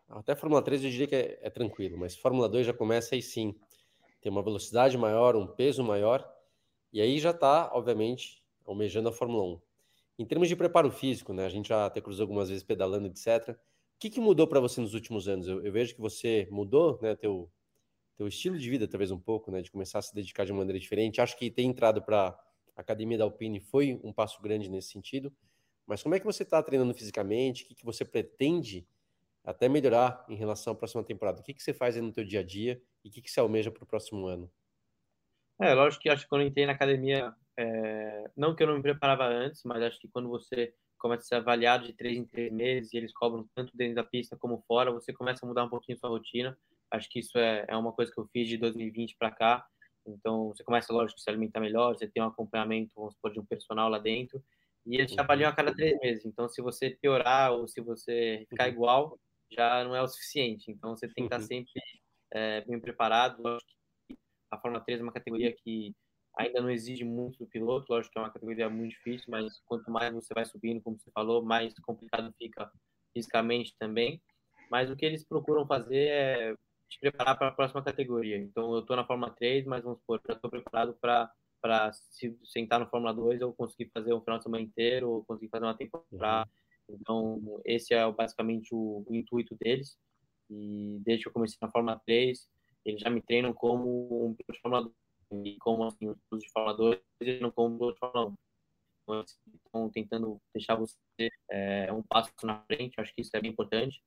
Até 0.07 0.36
Fórmula 0.36 0.61
3 0.61 0.86
eu 0.86 0.89
diria 0.89 1.05
que 1.05 1.15
é, 1.15 1.39
é 1.41 1.49
tranquilo, 1.49 1.97
mas 1.97 2.15
Fórmula 2.15 2.47
2 2.47 2.65
já 2.65 2.73
começa 2.73 3.13
aí 3.13 3.21
sim. 3.21 3.53
Tem 4.21 4.32
uma 4.32 4.41
velocidade 4.41 4.97
maior, 4.97 5.36
um 5.36 5.45
peso 5.45 5.84
maior, 5.84 6.25
e 6.93 7.01
aí 7.01 7.19
já 7.19 7.32
está, 7.32 7.71
obviamente, 7.73 8.41
almejando 8.65 9.09
a 9.09 9.11
Fórmula 9.11 9.43
1. 9.43 9.61
Em 10.19 10.25
termos 10.25 10.47
de 10.47 10.55
preparo 10.55 10.89
físico, 10.89 11.34
né? 11.34 11.45
A 11.45 11.49
gente 11.49 11.67
já 11.67 11.86
até 11.86 11.99
cruzou 11.99 12.23
algumas 12.23 12.47
vezes 12.47 12.63
pedalando, 12.63 13.07
etc. 13.07 13.49
O 13.49 13.55
que, 13.99 14.09
que 14.09 14.21
mudou 14.21 14.47
para 14.47 14.61
você 14.61 14.79
nos 14.79 14.93
últimos 14.93 15.27
anos? 15.27 15.45
Eu, 15.45 15.61
eu, 15.61 15.73
vejo 15.73 15.93
que 15.93 15.99
você 15.99 16.47
mudou, 16.49 16.97
né? 17.01 17.17
Teu, 17.17 17.51
teu 18.15 18.29
estilo 18.29 18.57
de 18.57 18.69
vida, 18.69 18.88
talvez 18.88 19.11
um 19.11 19.19
pouco, 19.19 19.51
né? 19.51 19.61
De 19.61 19.69
começar 19.69 19.99
a 19.99 20.01
se 20.01 20.15
dedicar 20.15 20.45
de 20.45 20.53
maneira 20.53 20.79
diferente. 20.79 21.19
Acho 21.19 21.38
que 21.38 21.51
ter 21.51 21.63
entrado 21.63 22.01
para 22.01 22.34
a 22.76 22.82
academia 22.82 23.17
da 23.17 23.24
Alpine 23.24 23.59
foi 23.59 23.99
um 24.03 24.13
passo 24.13 24.41
grande 24.41 24.69
nesse 24.69 24.89
sentido. 24.89 25.34
Mas 25.86 26.01
como 26.01 26.15
é 26.15 26.19
que 26.19 26.26
você 26.26 26.43
está 26.43 26.61
treinando 26.61 26.93
fisicamente? 26.93 27.63
O 27.63 27.67
que, 27.67 27.76
que 27.76 27.86
você 27.86 28.05
pretende 28.05 28.88
até 29.43 29.67
melhorar 29.67 30.26
em 30.30 30.36
relação 30.36 30.74
à 30.74 30.76
próxima 30.76 31.03
temporada? 31.03 31.41
O 31.41 31.43
que, 31.43 31.53
que 31.53 31.63
você 31.63 31.74
faz 31.74 31.95
no 31.95 32.11
teu 32.11 32.24
dia 32.24 32.41
a 32.41 32.43
dia 32.43 32.82
e 33.03 33.09
o 33.09 33.11
que, 33.11 33.22
que 33.22 33.30
você 33.32 33.39
almeja 33.39 33.72
para 33.72 33.84
o 33.84 33.88
próximo 33.88 34.28
ano? 34.28 34.49
É, 35.59 35.74
lógico 35.74 36.03
que 36.03 36.09
acho 36.09 36.24
que 36.24 36.30
quando 36.30 36.41
eu 36.41 36.47
entrei 36.47 36.65
na 36.65 36.72
academia, 36.72 37.36
é, 37.57 38.32
não 38.36 38.55
que 38.55 38.63
eu 38.63 38.67
não 38.67 38.76
me 38.76 38.82
preparava 38.82 39.26
antes, 39.26 39.63
mas 39.63 39.82
acho 39.84 39.99
que 39.99 40.07
quando 40.07 40.30
você 40.30 40.74
começa 40.97 41.24
a 41.24 41.26
ser 41.26 41.36
avaliado 41.36 41.86
de 41.86 41.93
três 41.93 42.17
em 42.17 42.26
três 42.26 42.51
meses 42.51 42.93
e 42.93 42.97
eles 42.97 43.13
cobram 43.13 43.47
tanto 43.55 43.76
dentro 43.76 43.95
da 43.95 44.03
pista 44.03 44.38
como 44.38 44.63
fora, 44.67 44.91
você 44.91 45.11
começa 45.11 45.45
a 45.45 45.47
mudar 45.47 45.63
um 45.63 45.69
pouquinho 45.69 45.97
sua 45.97 46.09
rotina. 46.09 46.57
Acho 46.89 47.09
que 47.09 47.19
isso 47.19 47.38
é, 47.38 47.65
é 47.67 47.76
uma 47.76 47.91
coisa 47.91 48.11
que 48.11 48.19
eu 48.19 48.28
fiz 48.32 48.47
de 48.47 48.57
2020 48.57 49.15
para 49.17 49.32
cá. 49.32 49.65
Então, 50.05 50.49
você 50.49 50.63
começa, 50.63 50.91
lógico, 50.93 51.19
a 51.19 51.23
se 51.23 51.29
alimentar 51.29 51.59
melhor, 51.59 51.95
você 51.95 52.07
tem 52.07 52.23
um 52.23 52.27
acompanhamento, 52.27 52.93
vamos 52.95 53.13
supor, 53.13 53.31
de 53.31 53.39
um 53.39 53.45
personal 53.45 53.89
lá 53.89 53.99
dentro, 53.99 54.43
e 54.85 54.95
eles 54.95 55.11
te 55.11 55.17
uhum. 55.17 55.23
avaliam 55.23 55.49
a 55.49 55.55
cada 55.55 55.73
três 55.73 55.99
meses. 55.99 56.25
Então, 56.25 56.49
se 56.49 56.61
você 56.61 56.89
piorar 56.89 57.53
ou 57.53 57.67
se 57.67 57.81
você 57.81 58.45
ficar 58.49 58.65
uhum. 58.65 58.71
igual, 58.71 59.19
já 59.51 59.83
não 59.83 59.95
é 59.95 60.01
o 60.01 60.07
suficiente. 60.07 60.71
Então, 60.71 60.95
você 60.95 61.07
tem 61.07 61.27
que 61.27 61.33
estar 61.33 61.39
uhum. 61.39 61.47
sempre 61.47 61.81
é, 62.31 62.61
bem 62.61 62.79
preparado. 62.79 63.41
Lógico 63.41 63.69
que 64.07 64.17
a 64.49 64.57
Fórmula 64.57 64.83
3 64.83 64.99
é 64.99 65.03
uma 65.03 65.13
categoria 65.13 65.53
que 65.53 65.93
ainda 66.37 66.61
não 66.61 66.69
exige 66.69 67.03
muito 67.03 67.37
do 67.39 67.47
piloto, 67.47 67.91
lógico 67.91 68.13
que 68.13 68.19
é 68.19 68.21
uma 68.21 68.31
categoria 68.31 68.69
muito 68.69 68.91
difícil, 68.91 69.27
mas 69.29 69.59
quanto 69.65 69.91
mais 69.91 70.13
você 70.13 70.33
vai 70.33 70.45
subindo, 70.45 70.81
como 70.81 70.97
você 70.97 71.11
falou, 71.11 71.43
mais 71.43 71.73
complicado 71.79 72.33
fica 72.37 72.71
fisicamente 73.13 73.75
também. 73.77 74.21
Mas 74.69 74.89
o 74.89 74.95
que 74.95 75.05
eles 75.05 75.25
procuram 75.25 75.67
fazer 75.67 76.07
é 76.07 76.55
te 76.91 76.99
preparar 76.99 77.37
para 77.37 77.47
a 77.47 77.51
próxima 77.51 77.81
categoria. 77.81 78.37
Então, 78.37 78.73
eu 78.73 78.81
estou 78.81 78.95
na 78.95 79.05
Fórmula 79.05 79.31
3, 79.31 79.65
mas 79.65 79.83
vamos 79.83 79.99
supor, 79.99 80.21
já 80.27 80.33
estou 80.33 80.49
preparado 80.49 80.93
para 80.99 81.31
para 81.61 81.93
se 81.93 82.35
sentar 82.43 82.79
no 82.79 82.87
Fórmula 82.87 83.13
2 83.13 83.39
eu 83.39 83.53
conseguir 83.53 83.91
fazer 83.93 84.13
um 84.13 84.21
final 84.21 84.39
de 84.39 84.43
semana 84.45 84.63
inteiro, 84.63 85.11
ou 85.11 85.23
conseguir 85.23 85.49
fazer 85.49 85.65
uma 85.65 85.77
temporada. 85.77 86.49
Uhum. 86.89 86.97
Então, 86.99 87.61
esse 87.63 87.93
é 87.93 88.11
basicamente 88.11 88.73
o, 88.73 89.05
o, 89.07 89.15
intuito 89.15 89.55
deles. 89.55 89.95
E 90.49 90.99
desde 91.05 91.23
que 91.23 91.29
eu 91.29 91.33
comecei 91.33 91.57
na 91.61 91.69
Fórmula 91.69 92.01
3, 92.03 92.49
eles 92.83 92.99
já 92.99 93.11
me 93.11 93.21
treinam 93.21 93.53
como 93.53 94.25
um 94.25 94.33
piloto 94.33 94.53
de 94.53 94.59
Fórmula 94.59 94.91
2 95.31 95.45
e 95.45 95.57
como 95.59 95.83
assim, 95.85 96.09
os 96.09 96.17
pilotos 96.17 96.47
de 96.47 96.51
Fórmula 96.51 96.77
2 96.77 96.99
e 97.21 97.39
não 97.39 97.51
como 97.51 97.77
piloto 97.77 97.93
de 97.93 97.99
Fórmula 97.99 98.25
1. 98.29 98.33
Então, 99.03 99.25
estão 99.65 99.89
tentando 99.91 100.41
deixar 100.53 100.75
você 100.75 101.29
é, 101.51 101.93
um 101.93 102.01
passo 102.01 102.33
na 102.43 102.59
frente, 102.63 102.99
acho 102.99 103.13
que 103.13 103.21
isso 103.21 103.37
é 103.37 103.39
bem 103.39 103.51
importante 103.51 104.01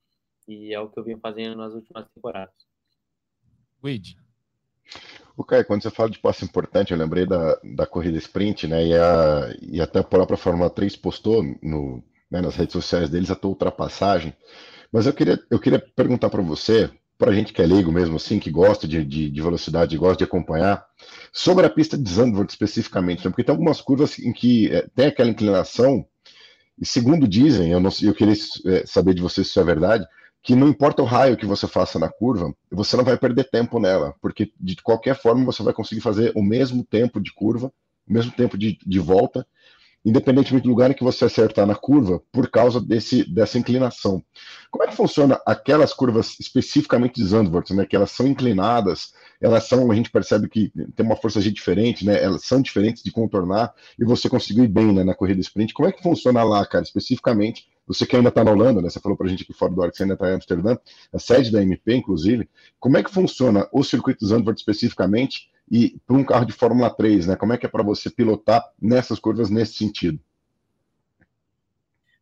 e 0.49 0.75
é 0.75 0.81
o 0.81 0.91
que 0.91 0.99
eu 0.99 1.05
venho 1.05 1.21
fazendo 1.21 1.57
nas 1.57 1.73
últimas 1.73 2.07
temporadas. 2.11 2.74
Wade. 3.85 4.17
O 5.37 5.45
Caio, 5.45 5.65
quando 5.65 5.83
você 5.83 5.91
fala 5.91 6.09
de 6.09 6.19
passo 6.19 6.45
importante, 6.45 6.93
eu 6.93 6.99
lembrei 6.99 7.27
da, 7.27 7.59
da 7.63 7.87
corrida 7.87 8.17
sprint, 8.19 8.67
né? 8.67 8.87
E, 8.87 8.95
a, 8.95 9.57
e 9.61 9.81
até 9.81 9.99
a 9.99 10.05
própria 10.05 10.39
Fórmula 10.39 10.71
3 10.71 10.97
postou 10.97 11.43
no, 11.61 12.03
né, 12.31 12.41
nas 12.41 12.57
redes 12.57 12.73
sociais 12.73 13.11
deles 13.11 13.31
a 13.31 13.35
tua 13.35 13.51
ultrapassagem. 13.51 14.33
Mas 14.93 15.07
eu 15.07 15.13
queria, 15.13 15.39
eu 15.51 15.59
queria 15.59 15.79
perguntar 15.79 16.31
para 16.31 16.41
você, 16.41 16.89
para 17.19 17.33
gente 17.33 17.53
que 17.53 17.61
é 17.61 17.67
leigo 17.67 17.91
mesmo, 17.91 18.17
assim, 18.17 18.39
que 18.39 18.51
gosta 18.51 18.87
de, 18.87 19.05
de, 19.05 19.29
de, 19.29 19.43
velocidade, 19.43 19.99
gosta 19.99 20.19
de 20.19 20.25
acompanhar, 20.25 20.85
sobre 21.33 21.67
a 21.67 21.71
pista 21.71 21.99
de 21.99 22.09
Zandvoort 22.09 22.51
especificamente, 22.51 23.25
né? 23.25 23.31
porque 23.31 23.43
tem 23.43 23.53
algumas 23.53 23.81
curvas 23.81 24.19
em 24.21 24.33
que 24.33 24.71
é, 24.71 24.87
tem 24.95 25.07
aquela 25.07 25.31
inclinação, 25.31 26.07
e 26.81 26.87
segundo 26.87 27.27
dizem, 27.27 27.73
eu, 27.73 27.81
não, 27.81 27.91
eu 28.03 28.15
queria 28.15 28.35
é, 28.67 28.87
saber 28.87 29.15
de 29.15 29.23
você 29.23 29.43
se 29.43 29.51
isso 29.51 29.61
é 29.61 29.65
verdade, 29.65 30.07
que 30.45 30.55
não 30.55 30.69
importa 30.69 31.01
o 31.01 31.07
raio 31.07 31.39
que 31.39 31.47
você 31.47 31.67
faça 31.67 31.99
na 31.99 32.11
curva, 32.11 32.55
você 32.71 32.99
não 32.99 33.03
vai 33.03 33.17
perder 33.17 33.49
tempo 33.49 33.81
nela, 33.81 34.15
porque 34.21 34.53
de 34.61 34.77
qualquer 34.77 35.17
forma 35.17 35.43
você 35.43 35.63
vai 35.63 35.73
conseguir 35.73 36.03
fazer 36.03 36.33
o 36.37 36.43
mesmo 36.43 36.85
tempo 36.85 37.19
de 37.19 37.33
curva, 37.33 37.73
o 38.07 38.13
mesmo 38.13 38.31
tempo 38.31 38.59
de, 38.59 38.79
de 38.87 38.99
volta, 38.99 39.47
independentemente 40.05 40.65
do 40.65 40.69
lugar 40.69 40.91
em 40.91 40.95
que 40.95 41.03
você 41.03 41.25
acertar 41.25 41.67
na 41.67 41.75
curva, 41.75 42.23
por 42.31 42.51
causa 42.51 42.81
desse, 42.81 43.25
dessa 43.33 43.59
inclinação. 43.59 44.23
Como 44.71 44.85
é 44.85 44.89
que 44.89 44.97
funciona 44.97 45.41
aquelas 45.47 45.95
curvas 45.95 46.39
especificamente 46.39 47.15
de 47.15 47.27
Zandvoort, 47.27 47.73
né, 47.73 47.87
que 47.87 47.97
elas 47.97 48.11
são 48.11 48.27
inclinadas, 48.27 49.13
elas 49.41 49.65
são, 49.65 49.91
a 49.91 49.95
gente 49.95 50.11
percebe 50.11 50.49
que 50.49 50.71
tem 50.95 51.07
uma 51.07 51.17
força 51.17 51.41
G 51.41 51.51
diferente, 51.51 52.05
né, 52.05 52.23
elas 52.23 52.45
são 52.45 52.61
diferentes 52.61 53.03
de 53.03 53.11
contornar, 53.11 53.73
e 53.99 54.05
você 54.05 54.29
conseguiu 54.29 54.65
ir 54.65 54.69
bem 54.69 54.93
né, 54.93 55.05
na 55.05 55.15
corrida 55.15 55.41
sprint. 55.41 55.73
Como 55.73 55.89
é 55.89 55.93
que 55.93 56.03
funciona 56.03 56.43
lá, 56.43 56.67
cara, 56.67 56.85
especificamente? 56.85 57.67
Você 57.87 58.07
que 58.07 58.17
ainda 58.17 58.31
está 58.31 58.43
na 58.43 58.51
Holanda, 58.51 58.83
né, 58.83 58.91
você 58.91 59.01
falou 59.01 59.17
para 59.17 59.27
a 59.27 59.31
gente 59.31 59.45
aqui 59.45 59.53
fora 59.53 59.73
do 59.73 59.83
ar 59.83 59.91
que 59.91 59.97
você 59.97 60.03
ainda 60.03 60.15
está 60.15 60.31
em 60.31 60.35
Amsterdã, 60.35 60.77
a 61.13 61.19
sede 61.19 61.51
da 61.51 61.63
MP, 61.63 61.95
inclusive, 61.95 62.49
como 62.79 62.97
é 62.97 63.03
que 63.03 63.11
funciona 63.11 63.69
o 63.73 63.83
circuito 63.83 64.27
Zandvoort 64.27 64.59
especificamente, 64.59 65.49
e 65.71 65.99
para 66.07 66.17
um 66.17 66.25
carro 66.25 66.45
de 66.45 66.53
Fórmula 66.53 66.95
3, 66.95 67.27
né? 67.27 67.37
Como 67.37 67.53
é 67.53 67.59
que 67.59 67.67
é 67.67 67.69
para 67.69 67.83
você 67.83 68.11
pilotar 68.11 68.63
nessas 68.81 69.19
curvas 69.19 69.51
nesse 69.51 69.75
sentido? 69.75 70.21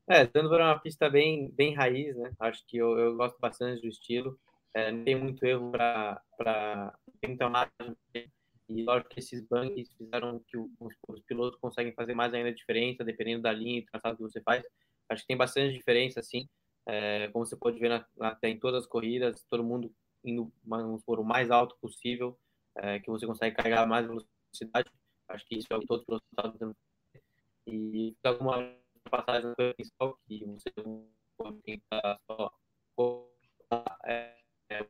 É, 0.09 0.25
Zandvoort 0.27 0.61
é 0.61 0.65
uma 0.65 0.79
pista 0.79 1.09
bem, 1.09 1.51
bem 1.51 1.75
raiz, 1.75 2.17
né? 2.17 2.33
Acho 2.39 2.65
que 2.67 2.77
eu, 2.77 2.99
eu 2.99 3.17
gosto 3.17 3.39
bastante 3.41 3.81
do 3.81 3.89
estilo. 3.89 4.39
É, 4.75 4.91
não 4.91 5.05
tem 5.05 5.17
muito 5.17 5.45
erro 5.45 5.71
para 5.71 6.95
muita 7.25 7.49
margem. 7.49 7.97
E 8.69 8.83
lógico 8.85 9.11
que 9.11 9.21
esses 9.21 9.43
bugs 9.43 9.93
fizeram 9.97 10.41
que 10.47 10.57
os, 10.57 10.95
os, 11.09 11.21
pilotos 11.23 11.59
conseguem 11.61 11.93
fazer 11.93 12.15
mais 12.15 12.33
ainda 12.33 12.53
diferença, 12.53 13.05
dependendo 13.05 13.43
da 13.43 13.53
linha 13.53 13.79
e 13.79 13.85
traçado 13.85 14.17
que 14.17 14.23
você 14.23 14.41
faz. 14.41 14.65
Acho 15.09 15.23
que 15.23 15.29
tem 15.29 15.37
bastante 15.37 15.75
diferença, 15.75 16.21
assim. 16.21 16.49
É, 16.87 17.29
como 17.29 17.45
você 17.45 17.57
pode 17.57 17.79
ver 17.79 17.91
na, 17.91 18.07
na, 18.17 18.39
em 18.45 18.59
todas 18.59 18.85
as 18.85 18.89
corridas, 18.89 19.45
todo 19.49 19.63
mundo 19.63 19.93
indo 20.25 20.53
por 21.05 21.21
o 21.21 21.25
mais 21.25 21.51
alto 21.51 21.77
possível 21.81 22.39
é, 22.77 23.01
que 23.01 23.11
você 23.11 23.27
consegue 23.27 23.57
carregar 23.57 23.87
mais 23.87 24.07
velocidade. 24.07 24.91
Acho 25.29 25.47
que 25.47 25.57
isso 25.57 25.67
é 25.71 25.77
o 25.77 25.81
que 25.81 25.87
todos 25.87 26.05
os 26.09 26.21
pilotos 26.31 26.55
estão 26.55 26.75
E 27.67 28.15
alguma 28.25 28.77
passagem 29.11 29.49
no 29.51 29.75
principal 29.75 30.19
que 30.27 30.45
você 30.45 30.71
pode 31.37 31.63
tentar 31.63 32.19
só 32.29 32.53
é, 34.05 34.37
é, 34.71 34.85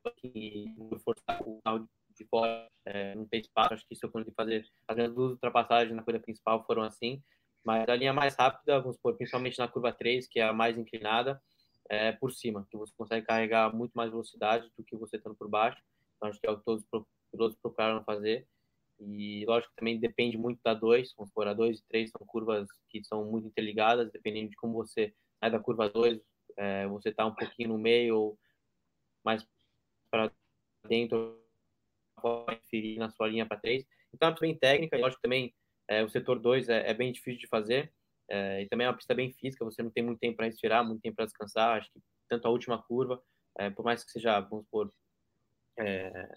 forçar 1.05 1.43
o 1.43 1.61
carro 1.63 1.89
de 2.17 2.27
fora, 2.27 2.69
é, 2.87 3.15
não 3.15 3.27
tem 3.27 3.41
espaço. 3.41 3.75
Acho 3.75 3.87
que 3.87 3.95
isso 3.95 4.07
eu 4.07 4.11
consegui 4.11 4.35
fazer. 4.35 4.67
As 4.87 4.97
minhas 4.97 5.15
duas 5.15 5.33
ultrapassagens 5.33 5.95
na 5.95 6.03
corrida 6.03 6.23
principal 6.23 6.65
foram 6.65 6.83
assim. 6.83 7.23
Mas 7.65 7.89
a 7.89 7.95
linha 7.95 8.13
mais 8.13 8.35
rápida, 8.35 8.81
vamos 8.81 8.97
supor, 8.97 9.17
principalmente 9.17 9.59
na 9.59 9.69
curva 9.69 9.93
3, 9.93 10.27
que 10.27 10.41
é 10.41 10.45
a 10.45 10.53
mais 10.53 10.77
inclinada, 10.77 11.41
é 11.89 12.11
por 12.11 12.33
cima, 12.33 12.67
que 12.69 12.77
você 12.77 12.93
consegue 12.97 13.25
carregar 13.25 13.73
muito 13.73 13.93
mais 13.93 14.11
velocidade 14.11 14.69
do 14.77 14.85
que 14.85 14.97
você 14.97 15.17
estando 15.17 15.37
por 15.37 15.49
baixo. 15.49 15.81
Então, 16.17 16.29
acho 16.29 16.41
que 16.41 16.47
é 16.47 16.51
o 16.51 16.59
que 16.59 16.65
todos 16.65 16.85
pilotos 17.33 17.59
procuraram 17.61 18.05
fazer. 18.05 18.47
E 19.01 19.45
lógico 19.47 19.73
também 19.75 19.99
depende 19.99 20.39
muito 20.39 20.61
da 20.63 20.75
2, 20.75 21.15
vamos 21.17 21.31
supor, 21.31 21.49
a 21.49 21.55
2 21.55 21.79
e 21.79 21.85
3 21.89 22.11
são 22.11 22.25
curvas 22.27 22.69
que 22.89 23.03
são 23.03 23.25
muito 23.25 23.49
interligadas, 23.49 24.13
dependendo 24.13 24.51
de 24.51 24.57
como 24.57 24.75
você 24.75 25.13
sai 25.41 25.51
da 25.51 25.59
curva 25.59 25.89
2, 25.89 26.21
é, 26.57 26.87
você 26.87 27.09
está 27.09 27.27
um 27.27 27.35
pouquinho 27.35 27.71
no 27.71 27.79
meio 27.79 28.17
ou 28.17 28.39
mais 29.25 29.45
para 30.11 30.31
dentro, 30.87 31.43
interferir 32.19 32.99
na 32.99 33.11
sua 33.11 33.29
linha 33.29 33.47
para 33.47 33.59
3. 33.59 33.85
Então 34.13 34.29
é 34.29 34.31
uma 34.31 34.35
pista 34.35 34.47
bem 34.47 34.59
técnica, 34.59 34.97
e 34.97 35.01
lógico 35.01 35.23
também 35.23 35.55
é, 35.89 36.05
o 36.05 36.09
setor 36.09 36.39
2 36.39 36.69
é, 36.69 36.91
é, 36.91 36.95
bem 36.95 37.13
difícil 37.13 37.41
de 37.41 37.47
fazer, 37.49 37.93
é, 38.29 38.63
e 38.63 38.69
também 38.69 38.87
é 38.87 38.91
uma 38.91 38.97
pista 38.97 39.15
bem 39.15 39.33
física, 39.33 39.65
você 39.65 39.83
não 39.83 39.91
tem 39.91 40.05
muito 40.05 40.21
tempo 40.21 40.37
para 40.37 40.47
respirar, 40.47 40.87
muito 40.87 41.03
tempo 41.03 41.17
para 41.17 41.27
descansar, 41.27 41.79
acho 41.79 41.91
que 41.93 42.01
tanto 42.29 42.47
a 42.47 42.51
última 42.51 42.83
curva, 42.83 43.23
é, 43.59 43.71
por 43.71 43.85
mais 43.85 44.05
que 44.05 44.11
seja, 44.11 44.41
vamos 44.41 44.65
supor, 44.65 44.93
é, 45.79 46.29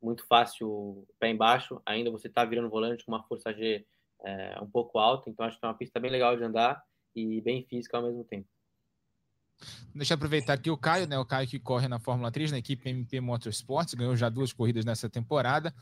muito 0.00 0.26
fácil 0.26 1.06
pé 1.18 1.30
embaixo, 1.30 1.80
ainda 1.84 2.10
você 2.10 2.28
está 2.28 2.44
virando 2.44 2.70
volante 2.70 3.04
com 3.04 3.12
uma 3.12 3.22
força 3.24 3.52
G 3.52 3.86
é, 4.24 4.58
um 4.60 4.70
pouco 4.70 4.98
alta, 4.98 5.28
então 5.30 5.46
acho 5.46 5.58
que 5.58 5.64
é 5.64 5.68
uma 5.68 5.74
pista 5.74 6.00
bem 6.00 6.10
legal 6.10 6.36
de 6.36 6.44
andar 6.44 6.82
e 7.14 7.40
bem 7.40 7.64
física 7.64 7.96
ao 7.96 8.02
mesmo 8.02 8.24
tempo. 8.24 8.48
Deixa 9.94 10.14
eu 10.14 10.16
aproveitar 10.16 10.52
aqui 10.52 10.70
o 10.70 10.76
Caio, 10.76 11.08
né? 11.08 11.18
O 11.18 11.24
Caio 11.24 11.48
que 11.48 11.58
corre 11.58 11.88
na 11.88 11.98
Fórmula 11.98 12.30
3, 12.30 12.52
na 12.52 12.58
equipe 12.58 12.88
MP 12.88 13.20
Motorsports, 13.20 13.94
ganhou 13.94 14.16
já 14.16 14.28
duas 14.28 14.52
corridas 14.52 14.84
nessa 14.84 15.08
temporada. 15.10 15.74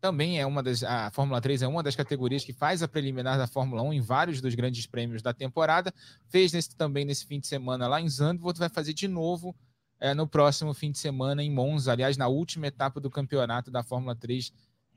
Também 0.00 0.40
é 0.40 0.46
uma 0.46 0.62
das. 0.62 0.82
A 0.82 1.10
Fórmula 1.10 1.40
3 1.40 1.62
é 1.62 1.68
uma 1.68 1.82
das 1.82 1.94
categorias 1.94 2.42
que 2.42 2.54
faz 2.54 2.82
a 2.82 2.88
preliminar 2.88 3.36
da 3.36 3.46
Fórmula 3.46 3.82
1 3.82 3.92
em 3.92 4.00
vários 4.00 4.40
dos 4.40 4.54
grandes 4.54 4.86
prêmios 4.86 5.20
da 5.20 5.34
temporada. 5.34 5.92
Fez 6.28 6.52
nesse, 6.52 6.74
também 6.74 7.04
nesse 7.04 7.26
fim 7.26 7.38
de 7.38 7.46
semana 7.46 7.86
lá 7.86 8.00
em 8.00 8.08
Zandvoort, 8.08 8.58
vai 8.58 8.70
fazer 8.70 8.94
de 8.94 9.06
novo 9.06 9.54
é, 10.00 10.14
no 10.14 10.26
próximo 10.26 10.72
fim 10.72 10.90
de 10.90 10.98
semana 10.98 11.42
em 11.42 11.50
Monza, 11.50 11.92
aliás, 11.92 12.16
na 12.16 12.26
última 12.26 12.66
etapa 12.66 12.98
do 12.98 13.10
campeonato 13.10 13.70
da 13.70 13.82
Fórmula 13.82 14.16
3 14.16 14.52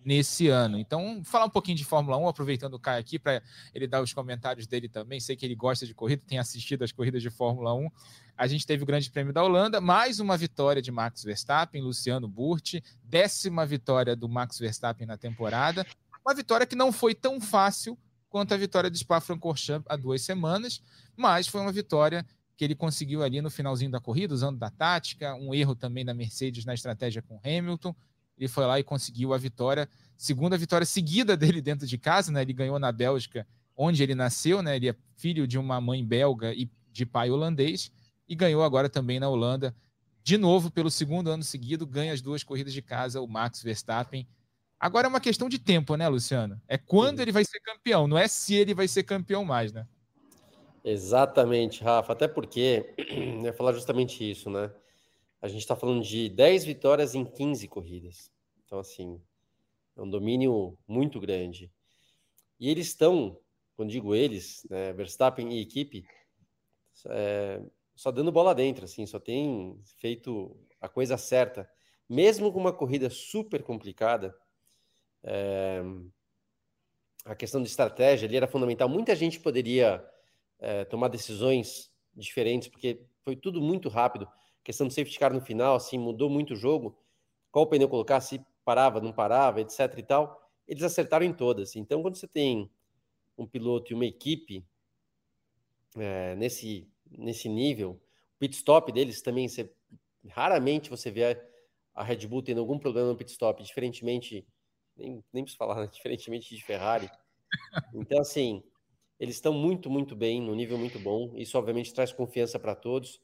nesse 0.05 0.47
ano. 0.47 0.77
Então, 0.77 1.21
falar 1.23 1.45
um 1.45 1.49
pouquinho 1.49 1.77
de 1.77 1.85
Fórmula 1.85 2.17
1, 2.17 2.27
aproveitando 2.27 2.73
o 2.75 2.79
Caio 2.79 2.99
aqui 2.99 3.17
para 3.17 3.41
ele 3.73 3.87
dar 3.87 4.01
os 4.01 4.13
comentários 4.13 4.67
dele 4.67 4.89
também. 4.89 5.19
Sei 5.19 5.35
que 5.35 5.45
ele 5.45 5.55
gosta 5.55 5.85
de 5.85 5.93
corrida, 5.93 6.21
tem 6.25 6.39
assistido 6.39 6.83
as 6.83 6.91
corridas 6.91 7.21
de 7.21 7.29
Fórmula 7.29 7.73
1. 7.73 7.89
A 8.37 8.47
gente 8.47 8.65
teve 8.65 8.83
o 8.83 8.85
Grande 8.85 9.09
Prêmio 9.09 9.33
da 9.33 9.43
Holanda, 9.43 9.79
mais 9.79 10.19
uma 10.19 10.37
vitória 10.37 10.81
de 10.81 10.91
Max 10.91 11.23
Verstappen, 11.23 11.81
Luciano 11.81 12.27
Burti, 12.27 12.83
décima 13.03 13.65
vitória 13.65 14.15
do 14.15 14.27
Max 14.27 14.59
Verstappen 14.59 15.07
na 15.07 15.17
temporada. 15.17 15.85
Uma 16.25 16.33
vitória 16.33 16.65
que 16.65 16.75
não 16.75 16.91
foi 16.91 17.13
tão 17.13 17.39
fácil 17.39 17.97
quanto 18.29 18.53
a 18.53 18.57
vitória 18.57 18.89
de 18.89 18.97
Spa-Francorchamps 18.97 19.85
há 19.87 19.95
duas 19.95 20.21
semanas, 20.23 20.81
mas 21.15 21.47
foi 21.47 21.61
uma 21.61 21.71
vitória 21.71 22.25
que 22.55 22.63
ele 22.63 22.75
conseguiu 22.75 23.23
ali 23.23 23.41
no 23.41 23.49
finalzinho 23.49 23.91
da 23.91 23.99
corrida, 23.99 24.33
usando 24.33 24.57
da 24.57 24.69
tática, 24.69 25.33
um 25.35 25.53
erro 25.53 25.75
também 25.75 26.05
da 26.05 26.13
Mercedes 26.13 26.65
na 26.65 26.73
estratégia 26.73 27.21
com 27.21 27.39
Hamilton. 27.43 27.95
Ele 28.37 28.47
foi 28.47 28.65
lá 28.65 28.79
e 28.79 28.83
conseguiu 28.83 29.33
a 29.33 29.37
vitória, 29.37 29.89
segunda 30.17 30.57
vitória 30.57 30.85
seguida 30.85 31.35
dele 31.37 31.61
dentro 31.61 31.87
de 31.87 31.97
casa, 31.97 32.31
né? 32.31 32.41
Ele 32.41 32.53
ganhou 32.53 32.77
na 32.79 32.91
Bélgica, 32.91 33.47
onde 33.75 34.03
ele 34.03 34.15
nasceu, 34.15 34.61
né? 34.61 34.75
Ele 34.75 34.89
é 34.89 34.95
filho 35.15 35.47
de 35.47 35.57
uma 35.57 35.79
mãe 35.81 36.05
belga 36.05 36.53
e 36.53 36.69
de 36.91 37.05
pai 37.05 37.31
holandês, 37.31 37.91
e 38.27 38.35
ganhou 38.35 38.63
agora 38.63 38.87
também 38.87 39.19
na 39.19 39.27
Holanda, 39.27 39.75
de 40.23 40.37
novo 40.37 40.71
pelo 40.71 40.89
segundo 40.89 41.29
ano 41.29 41.43
seguido, 41.43 41.85
ganha 41.85 42.13
as 42.13 42.21
duas 42.21 42.43
corridas 42.43 42.71
de 42.71 42.81
casa, 42.81 43.19
o 43.19 43.27
Max 43.27 43.61
Verstappen. 43.61 44.27
Agora 44.79 45.07
é 45.07 45.09
uma 45.09 45.19
questão 45.19 45.49
de 45.49 45.57
tempo, 45.57 45.95
né, 45.95 46.07
Luciano? 46.07 46.61
É 46.67 46.77
quando 46.77 47.19
ele 47.19 47.31
vai 47.31 47.43
ser 47.43 47.59
campeão, 47.61 48.07
não 48.07 48.17
é 48.17 48.27
se 48.27 48.53
ele 48.53 48.73
vai 48.73 48.87
ser 48.87 49.03
campeão 49.03 49.43
mais, 49.43 49.73
né? 49.73 49.87
Exatamente, 50.83 51.83
Rafa. 51.83 52.13
Até 52.13 52.27
porque 52.27 52.93
eu 52.97 53.45
ia 53.45 53.53
falar 53.53 53.73
justamente 53.73 54.29
isso, 54.29 54.49
né? 54.49 54.71
A 55.41 55.47
gente 55.47 55.61
está 55.61 55.75
falando 55.75 56.03
de 56.03 56.29
10 56.29 56.65
vitórias 56.65 57.15
em 57.15 57.23
15 57.23 57.67
corridas. 57.67 58.31
Então, 58.65 58.79
assim, 58.79 59.21
é 59.95 60.01
um 60.01 60.09
domínio 60.09 60.77
muito 60.87 61.19
grande. 61.19 61.71
E 62.59 62.69
eles 62.69 62.87
estão, 62.87 63.37
quando 63.75 63.89
digo 63.91 64.15
eles, 64.15 64.65
né, 64.69 64.93
Verstappen 64.93 65.51
e 65.53 65.61
equipe, 65.61 66.05
é, 67.07 67.61
só 67.95 68.11
dando 68.11 68.31
bola 68.31 68.55
dentro, 68.55 68.85
assim, 68.85 69.05
só 69.05 69.19
tem 69.19 69.77
feito 69.97 70.57
a 70.79 70.87
coisa 70.89 71.17
certa. 71.17 71.69
Mesmo 72.09 72.51
com 72.51 72.59
uma 72.59 72.73
corrida 72.73 73.09
super 73.09 73.63
complicada, 73.63 74.35
é, 75.23 75.81
a 77.25 77.35
questão 77.35 77.61
de 77.61 77.69
estratégia 77.69 78.27
ali 78.27 78.37
era 78.37 78.47
fundamental. 78.47 78.89
Muita 78.89 79.15
gente 79.15 79.39
poderia 79.39 80.03
é, 80.63 80.85
tomar 80.85 81.09
decisões 81.09 81.91
diferentes, 82.15 82.69
porque 82.69 83.05
foi 83.21 83.35
tudo 83.35 83.61
muito 83.61 83.89
rápido. 83.89 84.25
A 84.25 84.63
questão 84.63 84.87
do 84.87 84.93
safety 84.93 85.19
car 85.19 85.33
no 85.33 85.41
final, 85.41 85.75
assim, 85.75 85.97
mudou 85.97 86.29
muito 86.29 86.53
o 86.53 86.55
jogo. 86.55 86.97
Qual 87.51 87.67
pneu 87.67 87.89
colocar, 87.89 88.21
se 88.21 88.41
parava, 88.63 89.01
não 89.01 89.11
parava, 89.11 89.59
etc 89.59 89.93
e 89.97 90.03
tal. 90.03 90.49
Eles 90.65 90.83
acertaram 90.83 91.25
em 91.25 91.33
todas. 91.33 91.75
Então, 91.75 92.01
quando 92.01 92.15
você 92.15 92.27
tem 92.27 92.71
um 93.37 93.45
piloto 93.45 93.91
e 93.91 93.95
uma 93.95 94.05
equipe 94.05 94.65
é, 95.97 96.33
nesse, 96.35 96.87
nesse 97.11 97.49
nível, 97.49 97.91
o 98.35 98.39
pit 98.39 98.55
stop 98.55 98.89
deles 98.91 99.21
também, 99.21 99.49
você, 99.49 99.69
raramente 100.29 100.89
você 100.89 101.11
vê 101.11 101.37
a 101.93 102.03
Red 102.03 102.25
Bull 102.25 102.41
tendo 102.41 102.61
algum 102.61 102.79
problema 102.79 103.09
no 103.09 103.17
pit 103.17 103.31
stop, 103.31 103.61
diferentemente, 103.61 104.47
nem, 104.95 105.21
nem 105.33 105.43
preciso 105.43 105.57
falar, 105.57 105.81
né? 105.81 105.87
diferentemente 105.91 106.55
de 106.55 106.63
Ferrari. 106.63 107.09
Então, 107.93 108.21
assim, 108.21 108.63
eles 109.19 109.35
estão 109.35 109.53
muito, 109.53 109.89
muito 109.89 110.15
bem, 110.15 110.41
no 110.41 110.55
nível 110.55 110.77
muito 110.77 110.99
bom. 110.99 111.31
Isso, 111.35 111.57
obviamente, 111.57 111.93
traz 111.93 112.11
confiança 112.11 112.59
para 112.59 112.75
todos. 112.75 113.21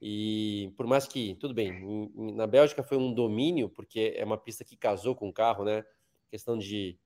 E 0.00 0.72
por 0.76 0.86
mais 0.86 1.06
que, 1.06 1.34
tudo 1.36 1.54
bem, 1.54 2.10
na 2.14 2.46
Bélgica 2.46 2.82
foi 2.82 2.98
um 2.98 3.12
domínio, 3.12 3.70
porque 3.70 4.12
é 4.16 4.24
uma 4.24 4.36
pista 4.36 4.64
que 4.64 4.76
casou 4.76 5.14
com 5.14 5.28
o 5.28 5.32
carro, 5.32 5.64
né? 5.64 5.84
Questão 6.30 6.58
de, 6.58 6.98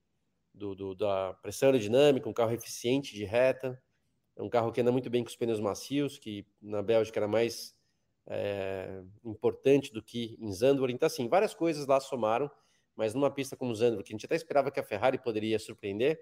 do, 0.52 0.74
do, 0.74 0.94
da 0.94 1.34
pressão 1.34 1.68
aerodinâmica, 1.68 2.28
um 2.28 2.32
carro 2.32 2.52
eficiente 2.52 3.14
de 3.14 3.24
reta. 3.24 3.80
É 4.34 4.42
um 4.42 4.48
carro 4.48 4.72
que 4.72 4.80
anda 4.80 4.90
muito 4.90 5.10
bem 5.10 5.22
com 5.22 5.28
os 5.28 5.36
pneus 5.36 5.60
macios, 5.60 6.18
que 6.18 6.46
na 6.60 6.82
Bélgica 6.82 7.20
era 7.20 7.28
mais 7.28 7.76
é, 8.26 9.02
importante 9.24 9.92
do 9.92 10.02
que 10.02 10.36
em 10.40 10.52
Zandvoort. 10.52 10.92
Então, 10.92 11.06
assim, 11.06 11.28
várias 11.28 11.54
coisas 11.54 11.86
lá 11.86 12.00
somaram, 12.00 12.50
mas 12.96 13.14
numa 13.14 13.30
pista 13.30 13.56
como 13.56 13.74
Zandvoort, 13.74 14.06
que 14.06 14.12
a 14.12 14.16
gente 14.16 14.26
até 14.26 14.36
esperava 14.36 14.70
que 14.70 14.80
a 14.80 14.84
Ferrari 14.84 15.18
poderia 15.18 15.58
surpreender, 15.58 16.20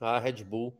a 0.00 0.18
Red 0.18 0.44
Bull 0.44 0.76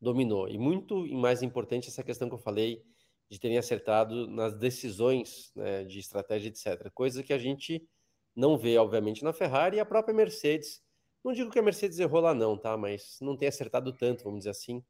dominou. 0.00 0.48
E 0.48 0.58
muito 0.58 1.06
e 1.06 1.14
mais 1.14 1.42
importante 1.42 1.88
essa 1.88 2.02
questão 2.02 2.28
que 2.28 2.34
eu 2.34 2.38
falei 2.38 2.82
de 3.30 3.38
terem 3.38 3.56
acertado 3.56 4.26
nas 4.26 4.52
decisões 4.54 5.52
né, 5.54 5.84
de 5.84 5.98
estratégia, 5.98 6.48
etc. 6.48 6.90
Coisa 6.92 7.22
que 7.22 7.32
a 7.32 7.38
gente 7.38 7.88
não 8.34 8.58
vê, 8.58 8.76
obviamente, 8.76 9.24
na 9.24 9.32
Ferrari 9.32 9.76
e 9.76 9.80
a 9.80 9.86
própria 9.86 10.14
Mercedes. 10.14 10.82
Não 11.24 11.32
digo 11.32 11.50
que 11.50 11.58
a 11.58 11.62
Mercedes 11.62 11.98
errou 11.98 12.20
lá, 12.20 12.34
não, 12.34 12.58
tá? 12.58 12.76
Mas 12.76 13.18
não 13.20 13.36
tem 13.36 13.48
acertado 13.48 13.92
tanto, 13.92 14.24
vamos 14.24 14.40
dizer 14.40 14.50
assim, 14.50 14.84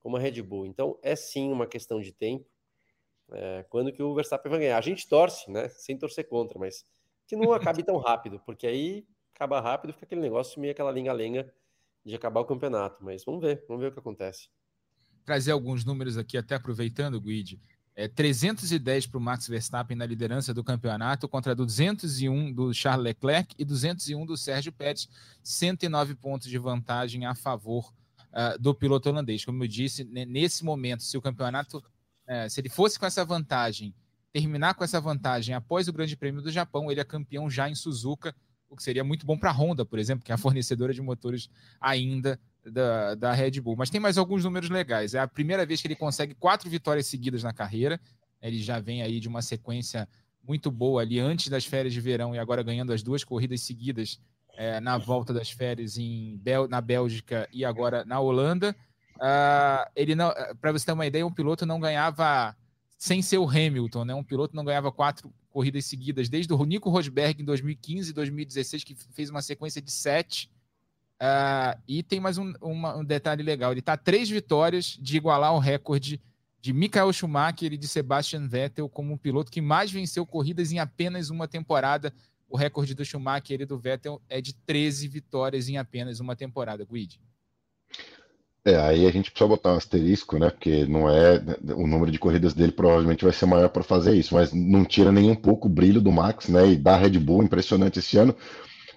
como 0.00 0.16
a 0.16 0.20
Red 0.20 0.42
Bull. 0.42 0.66
Então, 0.66 0.98
é 1.02 1.16
sim 1.16 1.50
uma 1.50 1.66
questão 1.66 2.00
de 2.00 2.12
tempo. 2.12 2.46
É, 3.32 3.64
quando 3.68 3.92
que 3.92 4.02
o 4.02 4.14
Verstappen 4.14 4.50
vai 4.50 4.60
ganhar? 4.60 4.78
A 4.78 4.82
gente 4.82 5.08
torce, 5.08 5.50
né? 5.50 5.68
Sem 5.70 5.96
torcer 5.96 6.28
contra, 6.28 6.58
mas 6.58 6.84
que 7.26 7.36
não 7.36 7.52
acabe 7.52 7.82
tão 7.82 7.96
rápido, 7.98 8.40
porque 8.44 8.66
aí 8.66 9.06
acaba 9.34 9.60
rápido, 9.60 9.92
fica 9.92 10.04
aquele 10.04 10.20
negócio 10.20 10.60
meio 10.60 10.72
aquela 10.72 10.90
linha-lenga 10.90 11.52
de 12.08 12.16
acabar 12.16 12.40
o 12.40 12.44
campeonato. 12.44 13.04
Mas 13.04 13.24
vamos 13.24 13.40
ver, 13.40 13.64
vamos 13.68 13.82
ver 13.82 13.88
o 13.88 13.92
que 13.92 13.98
acontece. 13.98 14.48
Trazer 15.24 15.52
alguns 15.52 15.84
números 15.84 16.16
aqui, 16.16 16.36
até 16.38 16.54
aproveitando, 16.54 17.20
Guide. 17.20 17.60
É 17.94 18.06
310 18.06 19.06
para 19.06 19.18
o 19.18 19.20
Max 19.20 19.48
Verstappen 19.48 19.96
na 19.96 20.06
liderança 20.06 20.54
do 20.54 20.62
campeonato 20.62 21.28
contra 21.28 21.54
201 21.54 22.52
do 22.52 22.72
Charles 22.72 23.04
Leclerc 23.04 23.54
e 23.58 23.64
201 23.64 24.24
do 24.24 24.36
Sérgio 24.36 24.72
Pérez, 24.72 25.08
109 25.42 26.14
pontos 26.14 26.48
de 26.48 26.56
vantagem 26.58 27.26
a 27.26 27.34
favor 27.34 27.92
uh, 28.28 28.58
do 28.58 28.72
piloto 28.72 29.08
holandês. 29.08 29.44
Como 29.44 29.64
eu 29.64 29.68
disse, 29.68 30.04
nesse 30.04 30.64
momento, 30.64 31.02
se 31.02 31.18
o 31.18 31.20
campeonato, 31.20 31.78
uh, 31.78 32.48
se 32.48 32.60
ele 32.60 32.68
fosse 32.68 32.98
com 33.00 33.04
essa 33.04 33.24
vantagem, 33.24 33.92
terminar 34.32 34.74
com 34.74 34.84
essa 34.84 35.00
vantagem 35.00 35.54
após 35.54 35.88
o 35.88 35.92
Grande 35.92 36.16
Prêmio 36.16 36.40
do 36.40 36.52
Japão, 36.52 36.92
ele 36.92 37.00
é 37.00 37.04
campeão 37.04 37.50
já 37.50 37.68
em 37.68 37.74
Suzuka, 37.74 38.32
o 38.68 38.76
que 38.76 38.82
seria 38.82 39.02
muito 39.02 39.24
bom 39.26 39.36
para 39.36 39.50
a 39.50 39.52
Honda, 39.52 39.84
por 39.84 39.98
exemplo, 39.98 40.24
que 40.24 40.32
é 40.32 40.34
a 40.34 40.38
fornecedora 40.38 40.92
de 40.92 41.00
motores 41.00 41.48
ainda 41.80 42.38
da, 42.64 43.14
da 43.14 43.32
Red 43.32 43.60
Bull. 43.60 43.76
Mas 43.76 43.90
tem 43.90 44.00
mais 44.00 44.18
alguns 44.18 44.44
números 44.44 44.68
legais. 44.68 45.14
É 45.14 45.18
a 45.18 45.28
primeira 45.28 45.64
vez 45.64 45.80
que 45.80 45.88
ele 45.88 45.96
consegue 45.96 46.34
quatro 46.34 46.68
vitórias 46.68 47.06
seguidas 47.06 47.42
na 47.42 47.52
carreira. 47.52 48.00
Ele 48.40 48.62
já 48.62 48.78
vem 48.78 49.02
aí 49.02 49.20
de 49.20 49.28
uma 49.28 49.42
sequência 49.42 50.08
muito 50.46 50.70
boa 50.70 51.02
ali 51.02 51.18
antes 51.18 51.48
das 51.48 51.64
férias 51.64 51.92
de 51.92 52.00
verão 52.00 52.34
e 52.34 52.38
agora 52.38 52.62
ganhando 52.62 52.92
as 52.92 53.02
duas 53.02 53.24
corridas 53.24 53.60
seguidas 53.60 54.20
é, 54.54 54.80
na 54.80 54.96
volta 54.96 55.32
das 55.32 55.50
férias 55.50 55.98
em 55.98 56.36
Bel 56.38 56.66
na 56.68 56.80
Bélgica 56.80 57.48
e 57.52 57.64
agora 57.64 58.04
na 58.04 58.18
Holanda. 58.18 58.74
Uh, 59.16 59.90
ele 59.96 60.14
não, 60.14 60.32
para 60.60 60.72
você 60.72 60.86
ter 60.86 60.92
uma 60.92 61.06
ideia, 61.06 61.26
um 61.26 61.32
piloto 61.32 61.66
não 61.66 61.80
ganhava 61.80 62.56
sem 62.98 63.22
ser 63.22 63.38
o 63.38 63.48
Hamilton, 63.48 64.04
né? 64.04 64.14
Um 64.14 64.24
piloto 64.24 64.54
não 64.54 64.64
ganhava 64.64 64.92
quatro 64.92 65.32
corridas 65.48 65.86
seguidas 65.86 66.28
desde 66.28 66.52
o 66.52 66.64
Nico 66.64 66.90
Rosberg 66.90 67.40
em 67.40 67.44
2015 67.44 68.10
e 68.10 68.12
2016 68.12 68.84
que 68.84 68.94
fez 68.94 69.30
uma 69.30 69.40
sequência 69.40 69.80
de 69.80 69.90
sete 69.90 70.50
Uh, 71.18 71.74
e 71.88 72.00
tem 72.00 72.20
mais 72.20 72.38
um, 72.38 72.52
uma, 72.60 72.96
um 72.96 73.04
detalhe 73.04 73.42
legal: 73.42 73.72
ele 73.72 73.80
está 73.80 73.96
três 73.96 74.30
vitórias 74.30 74.96
de 75.00 75.16
igualar 75.16 75.52
o 75.52 75.58
recorde 75.58 76.20
de 76.60 76.72
Michael 76.72 77.12
Schumacher 77.12 77.72
e 77.72 77.76
de 77.76 77.88
Sebastian 77.88 78.46
Vettel 78.46 78.88
como 78.88 79.12
um 79.12 79.18
piloto 79.18 79.50
que 79.50 79.60
mais 79.60 79.90
venceu 79.90 80.24
corridas 80.24 80.70
em 80.70 80.78
apenas 80.78 81.28
uma 81.28 81.48
temporada. 81.48 82.14
O 82.48 82.56
recorde 82.56 82.94
do 82.94 83.04
Schumacher 83.04 83.60
e 83.60 83.66
do 83.66 83.78
Vettel 83.78 84.22
é 84.28 84.40
de 84.40 84.54
13 84.54 85.06
vitórias 85.08 85.68
em 85.68 85.76
apenas 85.76 86.18
uma 86.20 86.34
temporada, 86.34 86.84
Guide. 86.84 87.20
É, 88.64 88.76
aí 88.76 89.06
a 89.06 89.10
gente 89.10 89.30
precisa 89.30 89.48
botar 89.48 89.72
um 89.72 89.76
asterisco, 89.76 90.38
né? 90.38 90.50
Porque 90.50 90.84
não 90.86 91.08
é. 91.08 91.42
O 91.74 91.86
número 91.86 92.10
de 92.10 92.18
corridas 92.18 92.52
dele 92.54 92.72
provavelmente 92.72 93.24
vai 93.24 93.32
ser 93.32 93.46
maior 93.46 93.68
para 93.68 93.82
fazer 93.82 94.14
isso, 94.14 94.34
mas 94.34 94.52
não 94.52 94.84
tira 94.84 95.10
nem 95.10 95.30
um 95.30 95.36
pouco 95.36 95.68
o 95.68 95.70
brilho 95.70 96.00
do 96.00 96.12
Max, 96.12 96.48
né? 96.48 96.72
E 96.72 96.76
da 96.76 96.96
Red 96.96 97.18
Bull, 97.18 97.42
impressionante 97.42 97.98
esse 97.98 98.18
ano. 98.18 98.34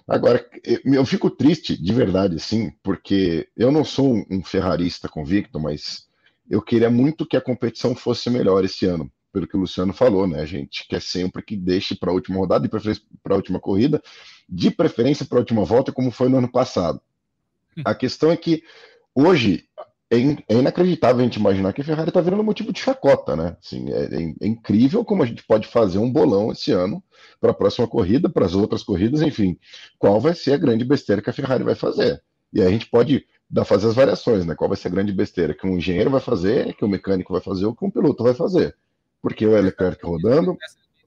Agora, 0.06 0.44
eu 0.84 1.06
fico 1.06 1.30
triste, 1.30 1.80
de 1.80 1.92
verdade, 1.92 2.36
assim, 2.36 2.72
porque 2.82 3.48
eu 3.56 3.70
não 3.70 3.84
sou 3.84 4.26
um 4.28 4.42
ferrarista 4.42 5.08
convicto, 5.08 5.60
mas 5.60 6.06
eu 6.50 6.60
queria 6.60 6.90
muito 6.90 7.24
que 7.24 7.36
a 7.36 7.40
competição 7.40 7.94
fosse 7.94 8.28
melhor 8.28 8.64
esse 8.64 8.84
ano, 8.84 9.10
pelo 9.32 9.46
que 9.46 9.56
o 9.56 9.60
Luciano 9.60 9.92
falou, 9.92 10.26
né? 10.26 10.40
A 10.40 10.44
gente 10.44 10.86
quer 10.88 11.00
sempre 11.00 11.40
que 11.40 11.56
deixe 11.56 11.94
para 11.94 12.10
a 12.10 12.12
última 12.12 12.38
rodada, 12.38 12.64
de 12.64 12.68
preferência 12.68 13.04
para 13.22 13.34
a 13.34 13.36
última 13.36 13.60
corrida, 13.60 14.02
de 14.48 14.70
preferência 14.70 15.24
para 15.24 15.38
a 15.38 15.40
última 15.40 15.64
volta, 15.64 15.92
como 15.92 16.10
foi 16.10 16.28
no 16.28 16.38
ano 16.38 16.50
passado. 16.50 17.00
Hum. 17.78 17.82
A 17.86 17.94
questão 17.94 18.30
é 18.30 18.36
que 18.36 18.62
hoje 19.14 19.68
é, 20.12 20.18
é, 20.54 20.58
inacreditável 20.58 21.20
a 21.20 21.24
gente 21.24 21.40
imaginar 21.40 21.72
que 21.72 21.80
a 21.80 21.84
Ferrari 21.84 22.10
está 22.10 22.20
virando 22.20 22.44
motivo 22.44 22.70
de 22.70 22.78
chacota, 22.78 23.34
né? 23.34 23.56
Assim, 23.64 23.90
é, 23.90 24.04
é, 24.04 24.34
é, 24.42 24.46
incrível 24.46 25.02
como 25.06 25.22
a 25.22 25.26
gente 25.26 25.42
pode 25.42 25.66
fazer 25.66 25.96
um 25.96 26.12
bolão 26.12 26.52
esse 26.52 26.70
ano 26.70 27.02
para 27.40 27.52
a 27.52 27.54
próxima 27.54 27.88
corrida, 27.88 28.28
para 28.28 28.44
as 28.44 28.54
outras 28.54 28.82
corridas, 28.82 29.22
enfim. 29.22 29.58
Qual 29.98 30.20
vai 30.20 30.34
ser 30.34 30.52
a 30.52 30.58
grande 30.58 30.84
besteira 30.84 31.22
que 31.22 31.30
a 31.30 31.32
Ferrari 31.32 31.64
vai 31.64 31.74
fazer? 31.74 32.22
E 32.52 32.60
aí 32.60 32.66
a 32.66 32.70
gente 32.70 32.90
pode 32.90 33.26
dar, 33.48 33.64
fazer 33.64 33.88
as 33.88 33.94
variações, 33.94 34.44
né? 34.44 34.54
Qual 34.54 34.68
vai 34.68 34.76
ser 34.76 34.88
a 34.88 34.90
grande 34.90 35.14
besteira 35.14 35.54
que 35.54 35.66
um 35.66 35.78
engenheiro 35.78 36.10
vai 36.10 36.20
fazer, 36.20 36.74
que 36.74 36.84
o 36.84 36.86
um 36.86 36.90
mecânico 36.90 37.32
vai 37.32 37.40
fazer 37.40 37.64
ou 37.64 37.74
que 37.74 37.84
um 37.84 37.90
piloto 37.90 38.22
vai 38.22 38.34
fazer? 38.34 38.76
Porque 39.22 39.46
o 39.46 39.58
Leclerc 39.58 40.04
rodando. 40.04 40.58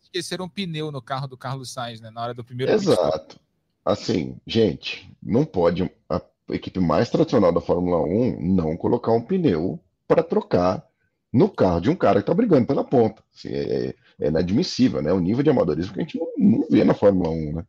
Esqueceram 0.02 0.46
um 0.46 0.50
pneu 0.50 0.92
no 0.92 1.02
carro 1.02 1.28
do 1.28 1.38
Carlos 1.38 1.72
Sainz, 1.72 2.02
né? 2.02 2.10
Na 2.10 2.24
hora 2.24 2.34
do 2.34 2.44
primeiro. 2.44 2.72
Exato. 2.72 3.40
Assim, 3.84 4.36
gente, 4.48 5.08
não 5.22 5.46
pode. 5.46 5.88
A 6.10 6.20
equipe 6.50 6.80
mais 6.80 7.10
tradicional 7.10 7.52
da 7.52 7.62
Fórmula 7.62 8.02
1 8.02 8.56
não 8.56 8.78
colocar 8.78 9.12
um 9.12 9.22
pneu 9.22 9.80
para 10.08 10.24
trocar 10.24 10.86
no 11.34 11.50
carro 11.50 11.82
de 11.82 11.90
um 11.90 11.96
cara 11.96 12.16
que 12.16 12.22
está 12.22 12.34
brigando 12.34 12.68
pela 12.68 12.84
ponta. 12.84 13.22
Assim, 13.36 13.50
é, 13.50 13.88
é, 13.88 13.96
é, 14.22 14.28
inadmissível, 14.28 15.02
né? 15.02 15.12
O 15.12 15.20
nível 15.20 15.44
de 15.44 15.50
amadorismo 15.50 15.94
que 15.94 16.00
a 16.00 16.04
gente 16.04 16.18
não, 16.18 16.28
não 16.38 16.68
vê 16.70 16.84
na 16.84 16.94
Fórmula 16.94 17.30
1, 17.30 17.54
né? 17.54 17.66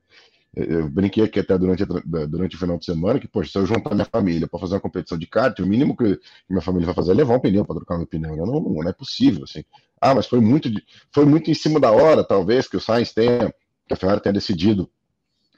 Eu 0.56 0.88
brinquei 0.88 1.22
aqui 1.22 1.38
até 1.38 1.58
durante, 1.58 1.84
durante 1.84 2.56
o 2.56 2.58
final 2.58 2.78
de 2.78 2.86
semana 2.86 3.20
que, 3.20 3.28
poxa, 3.28 3.50
se 3.50 3.58
eu 3.58 3.66
juntar 3.66 3.94
minha 3.94 4.06
família 4.06 4.48
para 4.48 4.58
fazer 4.58 4.74
uma 4.74 4.80
competição 4.80 5.18
de 5.18 5.26
kart, 5.26 5.58
o 5.58 5.66
mínimo 5.66 5.94
que 5.94 6.18
minha 6.48 6.62
família 6.62 6.86
vai 6.86 6.94
fazer 6.94 7.10
é 7.10 7.14
levar 7.14 7.36
um 7.36 7.40
pneu 7.40 7.62
para 7.62 7.76
trocar 7.76 7.98
meu 7.98 8.06
pneu. 8.06 8.34
Né? 8.34 8.38
Não, 8.38 8.60
não, 8.60 8.60
não, 8.60 8.88
é 8.88 8.92
possível, 8.92 9.44
assim. 9.44 9.62
Ah, 10.00 10.14
mas 10.14 10.26
foi 10.26 10.40
muito, 10.40 10.70
foi 11.12 11.26
muito 11.26 11.50
em 11.50 11.54
cima 11.54 11.78
da 11.78 11.90
hora, 11.90 12.24
talvez, 12.24 12.66
que 12.68 12.76
o 12.76 12.80
Sainz 12.80 13.12
tenha, 13.12 13.52
que 13.86 13.92
a 13.92 13.96
Ferrari 13.96 14.22
tenha 14.22 14.32
decidido 14.32 14.88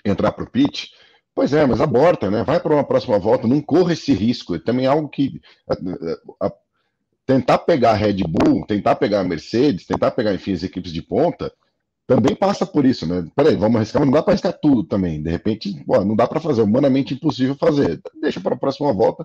entrar 0.04 0.32
para 0.32 0.42
o 0.42 0.50
pit. 0.50 0.92
Pois 1.38 1.52
é, 1.52 1.64
mas 1.64 1.80
aborta, 1.80 2.28
né? 2.28 2.42
Vai 2.42 2.58
para 2.58 2.74
uma 2.74 2.82
próxima 2.82 3.16
volta, 3.16 3.46
não 3.46 3.60
corra 3.60 3.92
esse 3.92 4.12
risco. 4.12 4.56
É 4.56 4.58
também 4.58 4.86
algo 4.86 5.08
que 5.08 5.40
a, 5.70 6.46
a, 6.48 6.52
tentar 7.24 7.58
pegar 7.58 7.92
a 7.92 7.94
Red 7.94 8.24
Bull, 8.24 8.66
tentar 8.66 8.96
pegar 8.96 9.20
a 9.20 9.24
Mercedes, 9.24 9.86
tentar 9.86 10.10
pegar, 10.10 10.34
enfim, 10.34 10.52
as 10.52 10.64
equipes 10.64 10.92
de 10.92 11.00
ponta, 11.00 11.52
também 12.08 12.34
passa 12.34 12.66
por 12.66 12.84
isso, 12.84 13.06
né? 13.06 13.24
Peraí, 13.36 13.54
vamos 13.54 13.76
arriscar, 13.76 14.04
não 14.04 14.10
dá 14.10 14.20
para 14.20 14.32
arriscar 14.32 14.58
tudo 14.60 14.82
também. 14.82 15.22
De 15.22 15.30
repente, 15.30 15.80
pô, 15.84 16.04
não 16.04 16.16
dá 16.16 16.26
para 16.26 16.40
fazer, 16.40 16.62
humanamente 16.62 17.14
impossível 17.14 17.54
fazer. 17.54 18.00
Deixa 18.20 18.40
para 18.40 18.56
a 18.56 18.58
próxima 18.58 18.92
volta, 18.92 19.24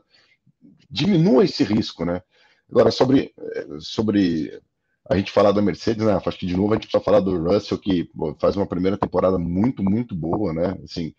diminua 0.91 1.43
esse 1.43 1.63
risco, 1.63 2.05
né? 2.05 2.21
Agora, 2.69 2.91
sobre, 2.91 3.33
sobre 3.79 4.61
a 5.09 5.17
gente 5.17 5.31
falar 5.31 5.51
da 5.51 5.63
Mercedes, 5.63 6.05
né? 6.05 6.13
Acho 6.13 6.37
que 6.37 6.45
de 6.45 6.55
novo 6.55 6.73
a 6.73 6.75
gente 6.75 6.83
precisa 6.85 7.03
falar 7.03 7.21
do 7.21 7.35
Russell, 7.43 7.79
que 7.79 8.03
pô, 8.03 8.35
faz 8.39 8.55
uma 8.55 8.67
primeira 8.67 8.99
temporada 8.99 9.39
muito, 9.39 9.81
muito 9.83 10.13
boa, 10.13 10.53
né? 10.53 10.77
Assim, 10.83 11.11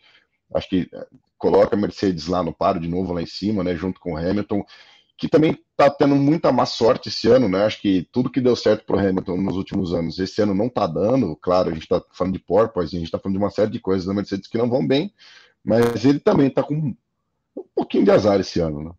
acho 0.54 0.68
que 0.68 0.88
eh, 0.92 1.06
coloca 1.36 1.76
a 1.76 1.78
Mercedes 1.78 2.26
lá 2.26 2.42
no 2.42 2.54
paro 2.54 2.80
de 2.80 2.88
novo 2.88 3.12
lá 3.12 3.20
em 3.20 3.26
cima, 3.26 3.62
né, 3.62 3.74
junto 3.74 4.00
com 4.00 4.14
o 4.14 4.16
Hamilton, 4.16 4.64
que 5.16 5.28
também 5.28 5.58
está 5.70 5.90
tendo 5.90 6.14
muita 6.16 6.50
má 6.50 6.66
sorte 6.66 7.08
esse 7.08 7.28
ano, 7.28 7.48
né? 7.48 7.64
Acho 7.64 7.80
que 7.80 8.08
tudo 8.12 8.30
que 8.30 8.40
deu 8.40 8.56
certo 8.56 8.84
para 8.84 8.96
o 8.96 8.98
Hamilton 8.98 9.36
nos 9.36 9.56
últimos 9.56 9.94
anos, 9.94 10.18
esse 10.18 10.42
ano 10.42 10.54
não 10.54 10.66
está 10.66 10.86
dando. 10.86 11.36
Claro, 11.36 11.70
a 11.70 11.72
gente 11.72 11.82
está 11.82 12.02
falando 12.12 12.34
de 12.34 12.40
porpoise, 12.40 12.96
a 12.96 12.98
gente 12.98 13.06
está 13.06 13.18
falando 13.18 13.38
de 13.38 13.44
uma 13.44 13.50
série 13.50 13.70
de 13.70 13.80
coisas 13.80 14.06
da 14.06 14.14
Mercedes 14.14 14.48
que 14.48 14.58
não 14.58 14.68
vão 14.68 14.86
bem, 14.86 15.12
mas 15.64 16.04
ele 16.04 16.18
também 16.18 16.48
está 16.48 16.62
com 16.62 16.74
um 16.74 16.96
pouquinho 17.74 18.04
de 18.04 18.10
azar 18.10 18.40
esse 18.40 18.60
ano, 18.60 18.82
né? 18.82 18.90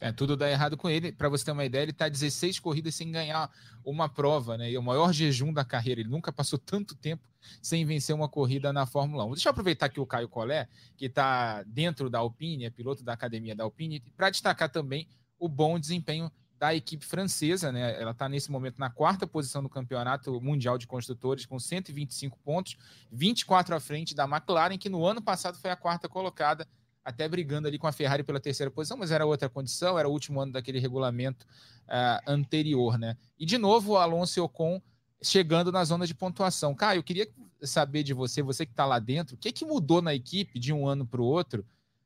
É, 0.00 0.12
tudo 0.12 0.36
dá 0.36 0.48
errado 0.48 0.76
com 0.76 0.88
ele. 0.88 1.10
Para 1.10 1.28
você 1.28 1.44
ter 1.44 1.50
uma 1.50 1.64
ideia, 1.64 1.82
ele 1.82 1.90
está 1.90 2.08
16 2.08 2.60
corridas 2.60 2.94
sem 2.94 3.10
ganhar 3.10 3.50
uma 3.84 4.08
prova, 4.08 4.56
né? 4.56 4.70
E 4.70 4.76
é 4.76 4.78
o 4.78 4.82
maior 4.82 5.12
jejum 5.12 5.52
da 5.52 5.64
carreira. 5.64 6.00
Ele 6.00 6.08
nunca 6.08 6.32
passou 6.32 6.58
tanto 6.58 6.94
tempo 6.94 7.28
sem 7.60 7.84
vencer 7.84 8.14
uma 8.14 8.28
corrida 8.28 8.72
na 8.72 8.86
Fórmula 8.86 9.24
1. 9.24 9.32
Deixa 9.32 9.48
eu 9.48 9.50
aproveitar 9.50 9.86
aqui 9.86 9.98
o 9.98 10.06
Caio 10.06 10.28
Collet, 10.28 10.68
que 10.96 11.06
está 11.06 11.64
dentro 11.64 12.08
da 12.08 12.20
Alpine, 12.20 12.64
é 12.64 12.70
piloto 12.70 13.02
da 13.02 13.12
academia 13.12 13.56
da 13.56 13.64
Alpine, 13.64 14.00
para 14.16 14.30
destacar 14.30 14.68
também 14.68 15.08
o 15.38 15.48
bom 15.48 15.78
desempenho 15.78 16.30
da 16.58 16.74
equipe 16.74 17.04
francesa, 17.04 17.70
né? 17.70 18.00
Ela 18.00 18.10
está 18.10 18.28
nesse 18.28 18.50
momento 18.50 18.78
na 18.78 18.90
quarta 18.90 19.26
posição 19.26 19.62
do 19.62 19.68
campeonato 19.68 20.40
mundial 20.40 20.76
de 20.76 20.86
construtores, 20.86 21.46
com 21.46 21.58
125 21.58 22.38
pontos, 22.44 22.76
24 23.12 23.74
à 23.74 23.80
frente 23.80 24.14
da 24.14 24.24
McLaren, 24.24 24.76
que 24.76 24.88
no 24.88 25.04
ano 25.06 25.22
passado 25.22 25.56
foi 25.56 25.70
a 25.70 25.76
quarta 25.76 26.08
colocada 26.08 26.66
até 27.04 27.28
brigando 27.28 27.68
ali 27.68 27.78
com 27.78 27.86
a 27.86 27.92
Ferrari 27.92 28.22
pela 28.22 28.40
terceira 28.40 28.70
posição, 28.70 28.96
mas 28.96 29.10
era 29.10 29.24
outra 29.24 29.48
condição, 29.48 29.98
era 29.98 30.08
o 30.08 30.12
último 30.12 30.40
ano 30.40 30.52
daquele 30.52 30.78
regulamento 30.78 31.46
uh, 31.86 32.30
anterior, 32.30 32.98
né? 32.98 33.16
E 33.38 33.46
de 33.46 33.56
novo 33.56 33.92
o 33.92 33.96
Alonso 33.96 34.38
e 34.38 34.42
Ocon 34.42 34.80
chegando 35.22 35.72
na 35.72 35.84
zona 35.84 36.06
de 36.06 36.14
pontuação. 36.14 36.74
Caio, 36.74 36.98
eu 36.98 37.02
queria 37.02 37.28
saber 37.62 38.02
de 38.02 38.14
você, 38.14 38.42
você 38.42 38.64
que 38.64 38.72
está 38.72 38.86
lá 38.86 38.98
dentro, 38.98 39.34
o 39.34 39.38
que, 39.38 39.50
que 39.50 39.64
mudou 39.64 40.00
na 40.00 40.14
equipe 40.14 40.58
de 40.58 40.72
um 40.72 40.86
ano 40.86 41.06
para 41.06 41.20
o 41.20 41.24
outro 41.24 41.64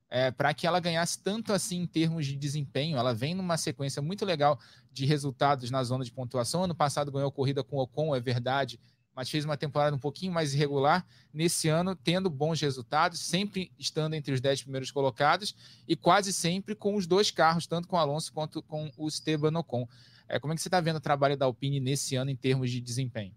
é, 0.09 0.30
para 0.30 0.53
que 0.53 0.66
ela 0.66 0.78
ganhasse 0.78 1.18
tanto 1.18 1.53
assim 1.53 1.80
em 1.80 1.86
termos 1.86 2.26
de 2.26 2.36
desempenho? 2.36 2.97
Ela 2.97 3.14
vem 3.14 3.34
numa 3.34 3.57
sequência 3.57 4.01
muito 4.01 4.24
legal 4.24 4.59
de 4.93 5.05
resultados 5.05 5.70
na 5.70 5.82
zona 5.82 6.05
de 6.05 6.12
pontuação. 6.12 6.64
Ano 6.64 6.74
passado 6.74 7.11
ganhou 7.11 7.30
corrida 7.32 7.62
com 7.62 7.76
o 7.76 7.82
Ocon, 7.82 8.14
é 8.14 8.20
verdade, 8.20 8.78
mas 9.14 9.30
fez 9.30 9.44
uma 9.44 9.56
temporada 9.56 9.94
um 9.94 9.98
pouquinho 9.98 10.32
mais 10.32 10.54
irregular. 10.54 11.06
Nesse 11.32 11.68
ano, 11.68 11.94
tendo 11.94 12.30
bons 12.30 12.60
resultados, 12.60 13.20
sempre 13.20 13.72
estando 13.78 14.14
entre 14.14 14.32
os 14.32 14.40
dez 14.40 14.62
primeiros 14.62 14.90
colocados 14.90 15.54
e 15.86 15.94
quase 15.94 16.32
sempre 16.32 16.74
com 16.74 16.94
os 16.94 17.06
dois 17.06 17.30
carros, 17.30 17.66
tanto 17.66 17.88
com 17.88 17.96
o 17.96 17.98
Alonso 17.98 18.32
quanto 18.32 18.62
com 18.62 18.90
o 18.96 19.08
Esteban 19.08 19.58
Ocon. 19.58 19.86
É, 20.28 20.40
como 20.40 20.52
é 20.52 20.56
que 20.56 20.62
você 20.62 20.68
está 20.68 20.80
vendo 20.80 20.96
o 20.96 21.00
trabalho 21.00 21.36
da 21.36 21.46
Alpine 21.46 21.80
nesse 21.80 22.16
ano 22.16 22.30
em 22.30 22.36
termos 22.36 22.70
de 22.70 22.80
desempenho? 22.80 23.34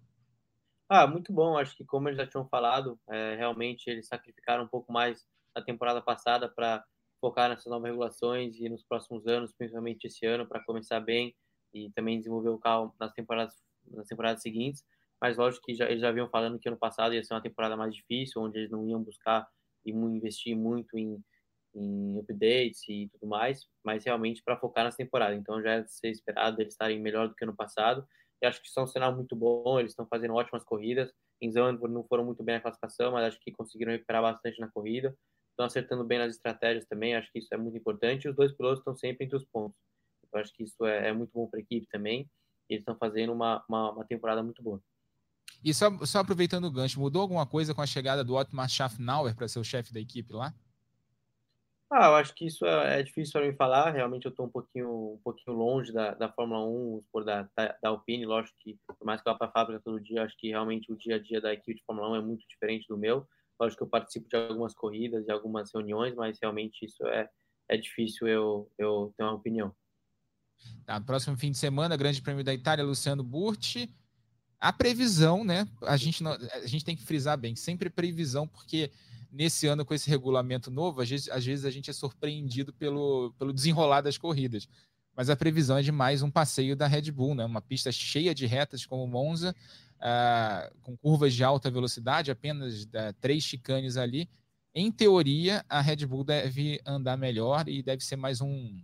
Ah, 0.87 1.07
muito 1.07 1.33
bom. 1.33 1.57
Acho 1.57 1.75
que, 1.75 1.83
como 1.83 2.07
eles 2.07 2.17
já 2.17 2.27
tinham 2.27 2.47
falado, 2.47 2.99
é, 3.09 3.35
realmente 3.35 3.89
eles 3.89 4.07
sacrificaram 4.07 4.63
um 4.63 4.67
pouco 4.67 4.93
mais 4.93 5.25
na 5.55 5.61
temporada 5.61 6.01
passada 6.01 6.47
para 6.47 6.85
focar 7.19 7.49
nessas 7.49 7.65
novas 7.65 7.89
regulações 7.89 8.55
e 8.59 8.69
nos 8.69 8.83
próximos 8.83 9.25
anos, 9.25 9.51
principalmente 9.51 10.05
esse 10.05 10.25
ano, 10.25 10.47
para 10.47 10.63
começar 10.63 10.99
bem 10.99 11.35
e 11.73 11.89
também 11.91 12.19
desenvolver 12.19 12.49
o 12.49 12.59
carro 12.59 12.93
nas 12.99 13.11
temporadas, 13.13 13.55
nas 13.87 14.07
temporadas 14.07 14.41
seguintes. 14.41 14.83
Mas 15.21 15.37
lógico 15.37 15.65
que 15.65 15.75
já, 15.75 15.85
eles 15.89 16.01
já 16.01 16.11
vinham 16.11 16.29
falando 16.29 16.59
que 16.59 16.67
ano 16.67 16.77
passado 16.77 17.13
ia 17.13 17.23
ser 17.23 17.33
uma 17.33 17.41
temporada 17.41 17.75
mais 17.77 17.93
difícil, 17.95 18.41
onde 18.41 18.59
eles 18.59 18.71
não 18.71 18.87
iam 18.87 19.01
buscar 19.01 19.47
e 19.85 19.91
investir 19.91 20.55
muito 20.55 20.97
em, 20.97 21.23
em 21.73 22.19
updates 22.19 22.81
e 22.89 23.09
tudo 23.09 23.27
mais, 23.27 23.65
mas 23.83 24.03
realmente 24.03 24.43
para 24.43 24.57
focar 24.57 24.83
nessa 24.83 24.97
temporada. 24.97 25.35
Então 25.35 25.61
já 25.61 25.73
é 25.73 25.87
ser 25.87 26.09
esperado 26.09 26.61
eles 26.61 26.73
estarem 26.73 26.99
melhor 26.99 27.27
do 27.27 27.35
que 27.35 27.43
ano 27.43 27.55
passado. 27.55 28.05
E 28.41 28.45
acho 28.45 28.61
que 28.61 28.67
isso 28.67 28.79
é 28.79 28.83
um 28.83 28.87
sinal 28.87 29.15
muito 29.15 29.35
bom, 29.35 29.79
eles 29.79 29.91
estão 29.91 30.05
fazendo 30.07 30.33
ótimas 30.33 30.63
corridas. 30.63 31.11
Em 31.41 31.51
Zandvoort 31.51 31.93
não 31.93 32.03
foram 32.03 32.25
muito 32.25 32.43
bem 32.43 32.55
na 32.55 32.61
classificação, 32.61 33.11
mas 33.13 33.25
acho 33.25 33.39
que 33.39 33.51
conseguiram 33.51 33.91
recuperar 33.91 34.21
bastante 34.21 34.59
na 34.59 34.69
corrida 34.69 35.15
estão 35.55 35.65
acertando 35.65 36.03
bem 36.03 36.19
nas 36.19 36.35
estratégias 36.35 36.85
também, 36.85 37.15
acho 37.15 37.31
que 37.31 37.39
isso 37.39 37.53
é 37.53 37.57
muito 37.57 37.77
importante, 37.77 38.27
os 38.27 38.35
dois 38.35 38.51
pilotos 38.51 38.79
estão 38.79 38.95
sempre 38.95 39.25
entre 39.25 39.37
os 39.37 39.45
pontos. 39.45 39.77
Então, 40.27 40.41
acho 40.41 40.53
que 40.53 40.63
isso 40.63 40.85
é, 40.85 41.07
é 41.09 41.13
muito 41.13 41.31
bom 41.33 41.47
para 41.47 41.59
a 41.59 41.63
equipe 41.63 41.87
também, 41.87 42.29
e 42.69 42.73
eles 42.73 42.81
estão 42.81 42.97
fazendo 42.97 43.31
uma, 43.31 43.63
uma, 43.67 43.91
uma, 43.91 44.05
temporada 44.05 44.43
muito 44.43 44.61
boa. 44.61 44.81
E 45.63 45.73
só, 45.73 45.89
só 46.05 46.19
aproveitando 46.19 46.65
o 46.65 46.71
gancho, 46.71 46.99
mudou 46.99 47.21
alguma 47.21 47.45
coisa 47.45 47.73
com 47.73 47.81
a 47.81 47.87
chegada 47.87 48.23
do 48.23 48.35
Otmar 48.35 48.69
Schaffnauer 48.69 49.35
para 49.35 49.47
ser 49.47 49.59
o 49.59 49.63
chefe 49.63 49.93
da 49.93 49.99
equipe 49.99 50.33
lá? 50.33 50.53
Ah, 51.89 52.07
eu 52.07 52.15
acho 52.15 52.33
que 52.33 52.45
isso 52.45 52.65
é, 52.65 52.99
é 52.99 53.03
difícil 53.03 53.33
para 53.33 53.47
mim 53.47 53.55
falar. 53.55 53.91
Realmente 53.91 54.25
eu 54.25 54.29
estou 54.29 54.45
um 54.45 54.49
pouquinho, 54.49 55.13
um 55.13 55.19
pouquinho 55.23 55.55
longe 55.55 55.93
da, 55.93 56.13
da 56.13 56.31
Fórmula 56.31 56.65
1, 56.65 57.03
por 57.11 57.23
da, 57.23 57.43
da, 57.55 57.77
da 57.81 57.89
Alpine. 57.89 58.25
Lógico 58.25 58.57
que, 58.59 58.77
por 58.87 59.05
mais 59.05 59.21
que 59.21 59.29
eu 59.29 59.33
vá 59.33 59.37
para 59.37 59.47
a 59.47 59.51
fábrica 59.51 59.81
todo 59.83 60.01
dia, 60.01 60.23
acho 60.23 60.35
que 60.37 60.49
realmente 60.49 60.91
o 60.91 60.97
dia 60.97 61.15
a 61.15 61.19
dia 61.19 61.39
da 61.39 61.53
equipe 61.53 61.75
de 61.75 61.85
Fórmula 61.85 62.09
1 62.11 62.15
é 62.15 62.21
muito 62.21 62.45
diferente 62.47 62.87
do 62.87 62.97
meu. 62.97 63.27
Lógico 63.59 63.79
que 63.79 63.83
eu 63.83 63.89
participo 63.89 64.27
de 64.27 64.35
algumas 64.35 64.73
corridas, 64.73 65.25
de 65.25 65.31
algumas 65.31 65.71
reuniões, 65.73 66.13
mas 66.15 66.37
realmente 66.41 66.85
isso 66.85 67.05
é, 67.07 67.29
é 67.69 67.77
difícil 67.77 68.27
eu, 68.27 68.69
eu 68.77 69.13
ter 69.15 69.23
uma 69.23 69.33
opinião. 69.33 69.73
Tá, 70.85 70.99
próximo 70.99 71.37
fim 71.37 71.51
de 71.51 71.57
semana, 71.57 71.95
Grande 71.95 72.21
Prêmio 72.21 72.43
da 72.43 72.53
Itália, 72.53 72.83
Luciano 72.83 73.23
Burti. 73.23 73.93
A 74.59 74.73
previsão, 74.73 75.43
né? 75.43 75.67
A 75.81 75.97
gente, 75.97 76.23
não, 76.23 76.31
a 76.31 76.65
gente 76.65 76.85
tem 76.85 76.95
que 76.95 77.03
frisar 77.03 77.37
bem, 77.37 77.55
sempre 77.55 77.89
previsão, 77.89 78.47
porque 78.47 78.91
nesse 79.31 79.67
ano, 79.67 79.85
com 79.85 79.93
esse 79.93 80.09
regulamento 80.09 80.71
novo, 80.71 81.01
às 81.01 81.09
vezes, 81.09 81.29
às 81.29 81.45
vezes 81.45 81.65
a 81.65 81.69
gente 81.69 81.89
é 81.89 81.93
surpreendido 81.93 82.73
pelo, 82.73 83.33
pelo 83.37 83.53
desenrolar 83.53 84.01
das 84.01 84.17
corridas. 84.17 84.67
Mas 85.15 85.29
a 85.29 85.35
previsão 85.35 85.77
é 85.77 85.81
de 85.81 85.91
mais 85.91 86.21
um 86.21 86.31
passeio 86.31 86.75
da 86.75 86.87
Red 86.87 87.11
Bull, 87.11 87.35
né? 87.35 87.45
Uma 87.45 87.61
pista 87.61 87.91
cheia 87.91 88.33
de 88.35 88.45
retas 88.45 88.85
como 88.85 89.07
Monza, 89.07 89.55
uh, 89.97 90.75
com 90.81 90.97
curvas 90.97 91.33
de 91.33 91.43
alta 91.43 91.71
velocidade, 91.71 92.31
apenas 92.31 92.83
uh, 92.83 93.13
três 93.21 93.43
chicanes 93.43 93.97
ali. 93.97 94.29
Em 94.73 94.91
teoria, 94.91 95.63
a 95.69 95.79
Red 95.79 96.05
Bull 96.05 96.23
deve 96.23 96.81
andar 96.85 97.17
melhor 97.17 97.67
e 97.69 97.81
deve 97.81 98.03
ser 98.03 98.17
mais 98.17 98.41
um, 98.41 98.81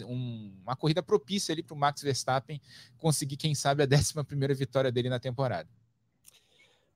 um, 0.00 0.54
uma 0.62 0.76
corrida 0.76 1.02
propícia 1.02 1.52
ali 1.52 1.62
para 1.62 1.74
o 1.74 1.78
Max 1.78 2.02
Verstappen 2.02 2.60
conseguir, 2.98 3.36
quem 3.36 3.54
sabe, 3.54 3.82
a 3.82 3.86
11 3.86 4.54
vitória 4.54 4.92
dele 4.92 5.08
na 5.08 5.18
temporada. 5.18 5.68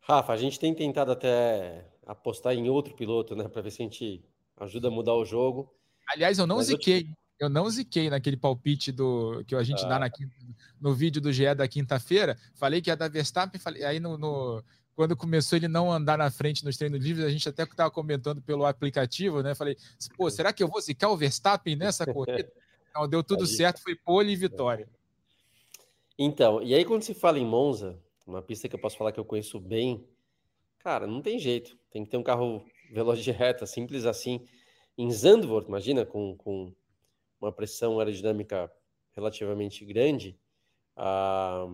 Rafa, 0.01 0.33
a 0.33 0.37
gente 0.37 0.59
tem 0.59 0.75
tentado 0.75 1.11
até 1.11 1.85
apostar 2.07 2.55
em 2.55 2.69
outro 2.71 2.95
piloto, 2.95 3.35
né, 3.35 3.49
para 3.49 3.63
ver 3.63 3.71
se 3.71 3.83
a 3.83 3.85
gente 3.85 4.25
ajuda 4.57 4.89
a 4.89 4.91
mudar 4.91 5.15
o 5.15 5.25
jogo. 5.25 5.75
Aliás, 6.09 6.39
eu 6.39 6.47
não 6.47 6.57
Mas 6.57 6.67
ziquei. 6.67 7.03
Eu 7.03 7.27
eu 7.39 7.49
não 7.49 7.69
ziquei 7.69 8.09
naquele 8.09 8.37
palpite 8.37 8.91
do 8.91 9.45
que 9.47 9.55
a 9.55 9.63
gente 9.63 9.85
ah. 9.85 9.89
dá 9.89 9.99
na, 9.99 10.11
no 10.81 10.95
vídeo 10.95 11.21
do 11.21 11.33
GE 11.33 11.55
da 11.55 11.69
quinta-feira. 11.69 12.39
Falei 12.55 12.81
que 12.81 12.91
ia 12.91 12.97
dar 12.97 13.11
Verstappen, 13.11 13.61
falei, 13.61 13.85
aí 13.85 14.01
no, 14.01 14.17
no, 14.17 14.65
quando 14.95 15.15
começou 15.15 15.59
ele 15.59 15.69
não 15.69 15.93
andar 15.93 16.17
na 16.17 16.31
frente 16.31 16.65
nos 16.65 16.77
treinos 16.77 17.03
livres, 17.03 17.27
a 17.27 17.31
gente 17.31 17.49
até 17.49 17.65
estava 17.65 17.91
comentando 17.91 18.41
pelo 18.41 18.65
aplicativo, 18.65 19.43
né? 19.43 19.55
Falei, 19.55 19.77
pô, 20.17 20.31
será 20.31 20.53
que 20.53 20.63
eu 20.63 20.69
vou 20.69 20.81
zicar 20.81 21.11
o 21.11 21.17
Verstappen 21.17 21.77
nessa 21.77 22.07
corrida? 22.07 22.51
Não, 22.97 23.07
deu 23.07 23.23
tudo 23.23 23.47
certo, 23.47 23.83
foi 23.83 23.95
pole 23.95 24.33
e 24.33 24.37
vitória. 24.37 24.89
Então, 26.19 26.63
e 26.63 26.75
aí 26.75 26.83
quando 26.83 27.03
se 27.03 27.13
fala 27.13 27.39
em 27.39 27.45
Monza, 27.45 28.03
uma 28.27 28.41
pista 28.41 28.69
que 28.69 28.75
eu 28.75 28.79
posso 28.79 28.97
falar 28.97 29.13
que 29.13 29.21
eu 29.21 29.25
conheço 29.25 29.61
bem, 29.61 30.03
cara, 30.79 31.07
não 31.07 31.21
tem 31.21 31.39
jeito. 31.39 31.79
Tem 31.91 32.05
que 32.05 32.11
ter 32.11 32.17
um 32.17 32.23
carro 32.23 32.65
veloz 32.91 33.23
de 33.23 33.31
reta, 33.31 33.67
simples 33.67 34.07
assim. 34.07 34.47
Em 34.97 35.11
Zandvoort, 35.11 35.69
imagina, 35.69 36.07
com, 36.07 36.35
com 36.37 36.73
uma 37.39 37.53
pressão 37.53 37.99
aerodinâmica 37.99 38.73
relativamente 39.13 39.85
grande, 39.85 40.39
a, 40.97 41.67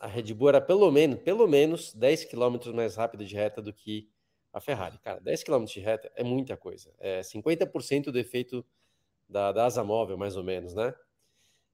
a 0.00 0.06
Red 0.08 0.34
Bull 0.34 0.48
era 0.48 0.60
pelo 0.60 0.90
menos, 0.90 1.20
pelo 1.20 1.46
menos 1.46 1.94
10 1.94 2.24
km 2.24 2.72
mais 2.74 2.96
rápida 2.96 3.24
de 3.24 3.36
reta 3.36 3.62
do 3.62 3.72
que 3.72 4.08
a 4.52 4.60
Ferrari. 4.60 4.98
Cara, 4.98 5.20
10 5.20 5.44
km 5.44 5.64
de 5.64 5.78
reta 5.78 6.10
é 6.16 6.24
muita 6.24 6.56
coisa. 6.56 6.92
É 6.98 7.20
50% 7.20 8.10
do 8.10 8.18
efeito 8.18 8.64
da, 9.34 9.50
da 9.50 9.64
asa 9.64 9.82
móvel, 9.82 10.16
mais 10.16 10.36
ou 10.36 10.44
menos, 10.44 10.74
né? 10.74 10.94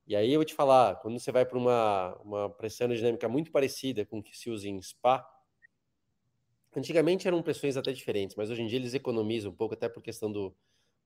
E 0.07 0.17
aí 0.17 0.33
eu 0.33 0.39
vou 0.39 0.47
te 0.47 0.55
falar, 0.55 0.97
quando 0.97 1.21
você 1.21 1.31
vai 1.31 1.45
para 1.45 1.59
uma, 1.59 2.17
uma 2.25 2.49
pressão 2.49 2.87
aerodinâmica 2.87 3.29
muito 3.29 3.53
parecida 3.53 4.07
com 4.07 4.19
o 4.19 4.23
que 4.23 4.37
se 4.37 4.49
usa 4.49 4.67
em 4.67 4.81
Spa, 4.81 5.29
antigamente 6.75 7.29
eram 7.29 7.43
pressões 7.43 7.77
até 7.77 7.93
diferentes, 7.93 8.35
mas 8.35 8.49
hoje 8.51 8.63
em 8.63 8.67
dia 8.67 8.79
eles 8.79 8.95
economizam 8.95 9.53
um 9.53 9.55
pouco, 9.55 9.75
até 9.75 9.91
por 9.91 10.03
questão 10.03 10.33
do, 10.33 10.57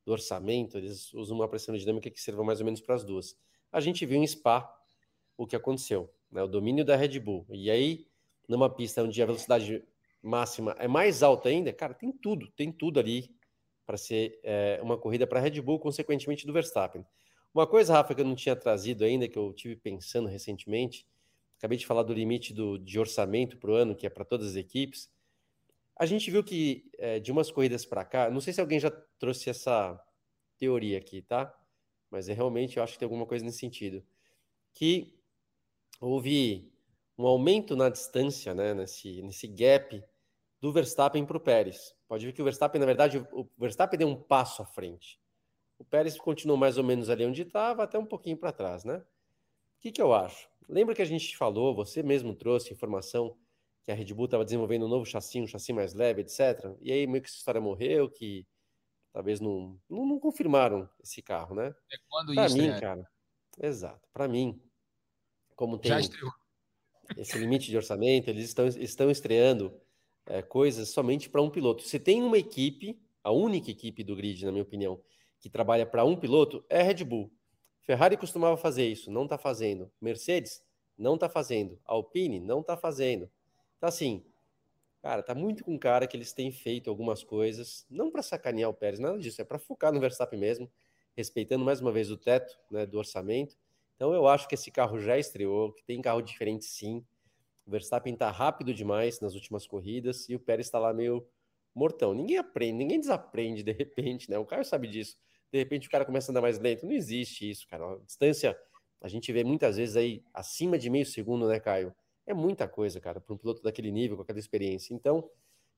do 0.07 0.13
orçamento, 0.13 0.79
eles 0.79 1.13
usam 1.13 1.37
uma 1.37 1.49
pressão 1.49 1.77
dinâmica 1.77 2.09
que 2.09 2.21
sirva 2.21 2.45
mais 2.45 2.61
ou 2.61 2.65
menos 2.65 2.81
para 2.81 2.95
as 2.95 3.05
duas. 3.05 3.37
A 3.73 3.81
gente 3.81 4.07
viu 4.07 4.23
em 4.23 4.27
Spa 4.27 4.73
o 5.37 5.49
que 5.49 5.57
aconteceu, 5.57 6.09
né? 6.31 6.41
o 6.41 6.47
domínio 6.47 6.85
da 6.85 6.95
Red 6.95 7.19
Bull. 7.19 7.45
E 7.51 7.69
aí, 7.69 8.07
numa 8.49 8.71
pista 8.71 9.03
onde 9.03 9.21
a 9.21 9.27
velocidade 9.27 9.85
máxima 10.23 10.77
é 10.79 10.87
mais 10.87 11.21
alta 11.21 11.49
ainda, 11.49 11.73
cara, 11.73 11.95
tem 11.95 12.13
tudo, 12.13 12.49
tem 12.53 12.71
tudo 12.71 13.01
ali 13.01 13.35
para 13.87 13.97
ser 13.97 14.41
é, 14.43 14.81
uma 14.83 14.97
corrida 14.97 15.27
para 15.27 15.39
a 15.39 15.43
Red 15.43 15.61
Bull, 15.61 15.79
consequentemente 15.79 16.47
do 16.47 16.53
Verstappen. 16.53 17.05
Uma 17.55 17.67
coisa, 17.67 17.93
Rafa, 17.93 18.15
que 18.15 18.21
eu 18.21 18.25
não 18.25 18.35
tinha 18.35 18.57
trazido 18.57 19.05
ainda, 19.05 19.29
que 19.29 19.39
eu 19.39 19.53
tive 19.53 19.77
pensando 19.77 20.29
recentemente, 20.29 21.07
acabei 21.57 21.79
de 21.79 21.87
falar 21.87 22.03
do 22.03 22.13
limite 22.13 22.53
do, 22.53 22.79
de 22.79 22.99
orçamento 22.99 23.57
para 23.57 23.71
o 23.71 23.75
ano, 23.75 23.95
que 23.95 24.07
é 24.07 24.11
para 24.11 24.25
todas 24.25 24.49
as 24.49 24.57
equipes. 24.57 25.11
A 25.97 26.07
gente 26.07 26.31
viu 26.31 26.43
que 26.43 26.91
é, 26.99 27.21
de 27.21 27.31
umas 27.31 27.51
corridas 27.51 27.85
para 27.87 28.05
cá, 28.05 28.31
não 28.31 28.41
sei 28.41 28.53
se 28.53 28.61
alguém 28.61 28.81
já 28.81 28.91
trouxe 28.91 29.49
essa 29.49 29.99
teoria 30.59 30.99
aqui, 30.99 31.23
tá? 31.23 31.55
Mas 32.11 32.29
é 32.29 32.33
realmente 32.33 32.77
eu 32.77 32.83
acho 32.83 32.95
que 32.95 32.99
tem 32.99 33.07
alguma 33.07 33.27
coisa 33.27 33.45
nesse 33.45 33.59
sentido. 33.59 34.05
Que 34.73 35.15
houve 36.01 36.73
um 37.17 37.27
aumento 37.27 37.77
na 37.77 37.89
distância, 37.89 38.53
né, 38.55 38.75
nesse, 38.75 39.23
nesse 39.23 39.47
gap 39.47 40.03
do 40.65 40.73
Verstappen 40.73 41.27
para 41.27 41.37
o 41.37 41.41
Pérez. 41.41 41.95
Pode 42.09 42.25
ver 42.25 42.33
que 42.33 42.41
o 42.41 42.45
Verstappen, 42.45 42.81
na 42.81 42.87
verdade, 42.87 43.19
o 43.19 43.47
Verstappen 43.59 43.99
deu 43.99 44.09
um 44.09 44.17
passo 44.17 44.63
à 44.63 44.65
frente. 44.65 45.21
O 45.79 45.85
Pérez 45.85 46.17
continuou 46.17 46.57
mais 46.57 46.79
ou 46.79 46.85
menos 46.85 47.11
ali 47.11 47.27
onde 47.27 47.43
estava, 47.43 47.83
até 47.83 47.99
um 47.99 48.07
pouquinho 48.07 48.39
para 48.39 48.51
trás, 48.51 48.83
né? 48.83 48.97
O 48.97 49.81
que, 49.83 49.93
que 49.93 50.01
eu 50.01 50.15
acho? 50.15 50.49
Lembra 50.67 50.95
que 50.95 51.03
a 51.03 51.05
gente 51.05 51.37
falou, 51.37 51.75
você 51.75 52.03
mesmo 52.03 52.35
trouxe 52.35 52.73
informação 52.73 53.37
que 53.85 53.93
a 53.93 53.95
Red 53.95 54.07
Bull 54.15 54.25
estava 54.25 54.43
desenvolvendo 54.43 54.87
um 54.87 54.89
novo 54.89 55.05
chassi, 55.05 55.39
um 55.39 55.47
chassi 55.47 55.71
mais 55.75 55.93
leve, 55.93 56.23
etc. 56.23 56.75
E 56.81 56.91
aí 56.91 57.07
meio 57.07 57.21
que 57.23 57.29
essa 57.29 57.37
história 57.37 57.61
morreu, 57.61 58.09
que 58.09 58.47
talvez 59.13 59.41
não, 59.41 59.79
não, 59.87 60.07
não 60.07 60.19
confirmaram 60.19 60.89
esse 60.99 61.21
carro, 61.21 61.55
né? 61.55 61.75
É 61.93 61.97
quando 62.09 62.33
pra 62.33 62.47
isso, 62.47 62.57
mim, 62.57 62.69
né? 62.69 62.81
cara, 62.81 63.07
exato. 63.61 64.09
Para 64.15 64.27
mim, 64.27 64.59
como 65.55 65.77
tem 65.77 65.93
esse 67.19 67.37
limite 67.37 67.69
de 67.69 67.77
orçamento, 67.77 68.31
eles 68.31 68.47
estão, 68.47 68.67
estão 68.67 69.11
estreando 69.11 69.79
é, 70.27 70.43
coisas 70.43 70.89
somente 70.89 71.29
para 71.29 71.43
um 71.43 71.51
piloto. 71.51 71.83
Se 71.83 71.99
tem 71.99 72.23
uma 72.23 72.39
equipe, 72.39 72.99
a 73.23 73.31
única 73.31 73.71
equipe 73.71 74.03
do 74.03 74.17
grid, 74.17 74.45
na 74.45 74.53
minha 74.53 74.63
opinião, 74.63 75.01
que 75.41 75.51
trabalha 75.51 75.85
para 75.85 76.05
um 76.05 76.17
piloto, 76.17 76.65
é 76.69 76.81
a 76.81 76.85
Red 76.85 77.05
Bull. 77.05 77.31
Ferrari 77.83 78.17
costumava 78.17 78.57
fazer 78.57 78.87
isso, 78.87 79.11
não 79.11 79.25
está 79.25 79.37
fazendo. 79.37 79.93
Mercedes 80.01 80.63
não 80.97 81.15
está 81.15 81.29
fazendo. 81.29 81.79
Alpine 81.85 82.41
não 82.41 82.61
está 82.61 82.77
fazendo. 82.77 83.31
Então, 83.77 83.89
assim, 83.89 84.25
cara, 85.03 85.23
tá 85.23 85.35
muito 85.35 85.65
com 85.65 85.79
cara 85.79 86.07
que 86.07 86.17
eles 86.17 86.33
têm 86.33 86.51
feito 86.51 86.89
algumas 86.89 87.23
coisas, 87.23 87.87
não 87.91 88.11
para 88.11 88.23
sacanear 88.23 88.71
o 88.71 88.75
Pérez, 88.75 88.99
nada 88.99 89.19
disso, 89.19 89.43
é 89.43 89.45
para 89.45 89.59
focar 89.59 89.93
no 89.93 90.01
Verstappen 90.01 90.39
mesmo, 90.39 90.71
respeitando 91.15 91.65
mais 91.65 91.81
uma 91.81 91.93
vez 91.93 92.11
o 92.11 92.17
teto 92.17 92.59
né, 92.71 92.87
do 92.87 92.97
orçamento. 92.97 93.57
Então, 93.97 94.15
eu 94.15 94.27
acho 94.27 94.49
que 94.49 94.55
esse 94.55 94.71
carro 94.71 94.99
já 94.99 95.19
estreou, 95.19 95.73
que 95.73 95.85
tem 95.85 96.01
carro 96.01 96.23
diferente 96.23 96.65
sim. 96.65 97.05
O 97.67 97.71
Verstappen 97.71 98.15
tá 98.15 98.31
rápido 98.31 98.75
demais 98.75 99.21
nas 99.21 99.35
últimas 99.35 99.67
corridas 99.67 100.29
e 100.29 100.35
o 100.35 100.41
Pérez 100.41 100.67
está 100.67 100.79
lá 100.79 100.93
meio 100.93 101.27
mortão. 101.75 102.15
Ninguém 102.15 102.39
aprende, 102.39 102.75
ninguém 102.75 103.01
desaprende 103.01 103.63
de 103.63 103.73
repente, 103.73 104.31
né? 104.31 104.39
O 104.39 104.45
Caio 104.45 104.65
sabe 104.65 104.87
disso. 104.87 105.17
De 105.51 105.59
repente 105.59 105.89
o 105.89 105.91
cara 105.91 106.05
começa 106.05 106.31
a 106.31 106.33
andar 106.33 106.43
mais 106.43 106.59
lento. 106.59 106.85
Não 106.85 106.93
existe 106.93 107.49
isso, 107.49 107.67
cara. 107.69 107.95
A 107.95 107.99
distância, 107.99 108.59
a 109.01 109.09
gente 109.09 109.33
vê 109.33 109.43
muitas 109.45 109.77
vezes 109.77 109.97
aí 109.97 110.23
acima 110.33 110.79
de 110.79 110.91
meio 110.91 111.07
segundo, 111.07 111.49
né, 111.49 111.59
Caio? 111.59 111.95
É 112.27 112.35
muita 112.35 112.67
coisa, 112.69 113.01
cara, 113.01 113.21
para 113.21 113.35
um 113.35 113.39
piloto 113.39 113.63
daquele 113.63 113.91
nível, 113.91 114.17
com 114.17 114.23
aquela 114.23 114.39
experiência. 114.39 114.95
Então, 114.95 115.29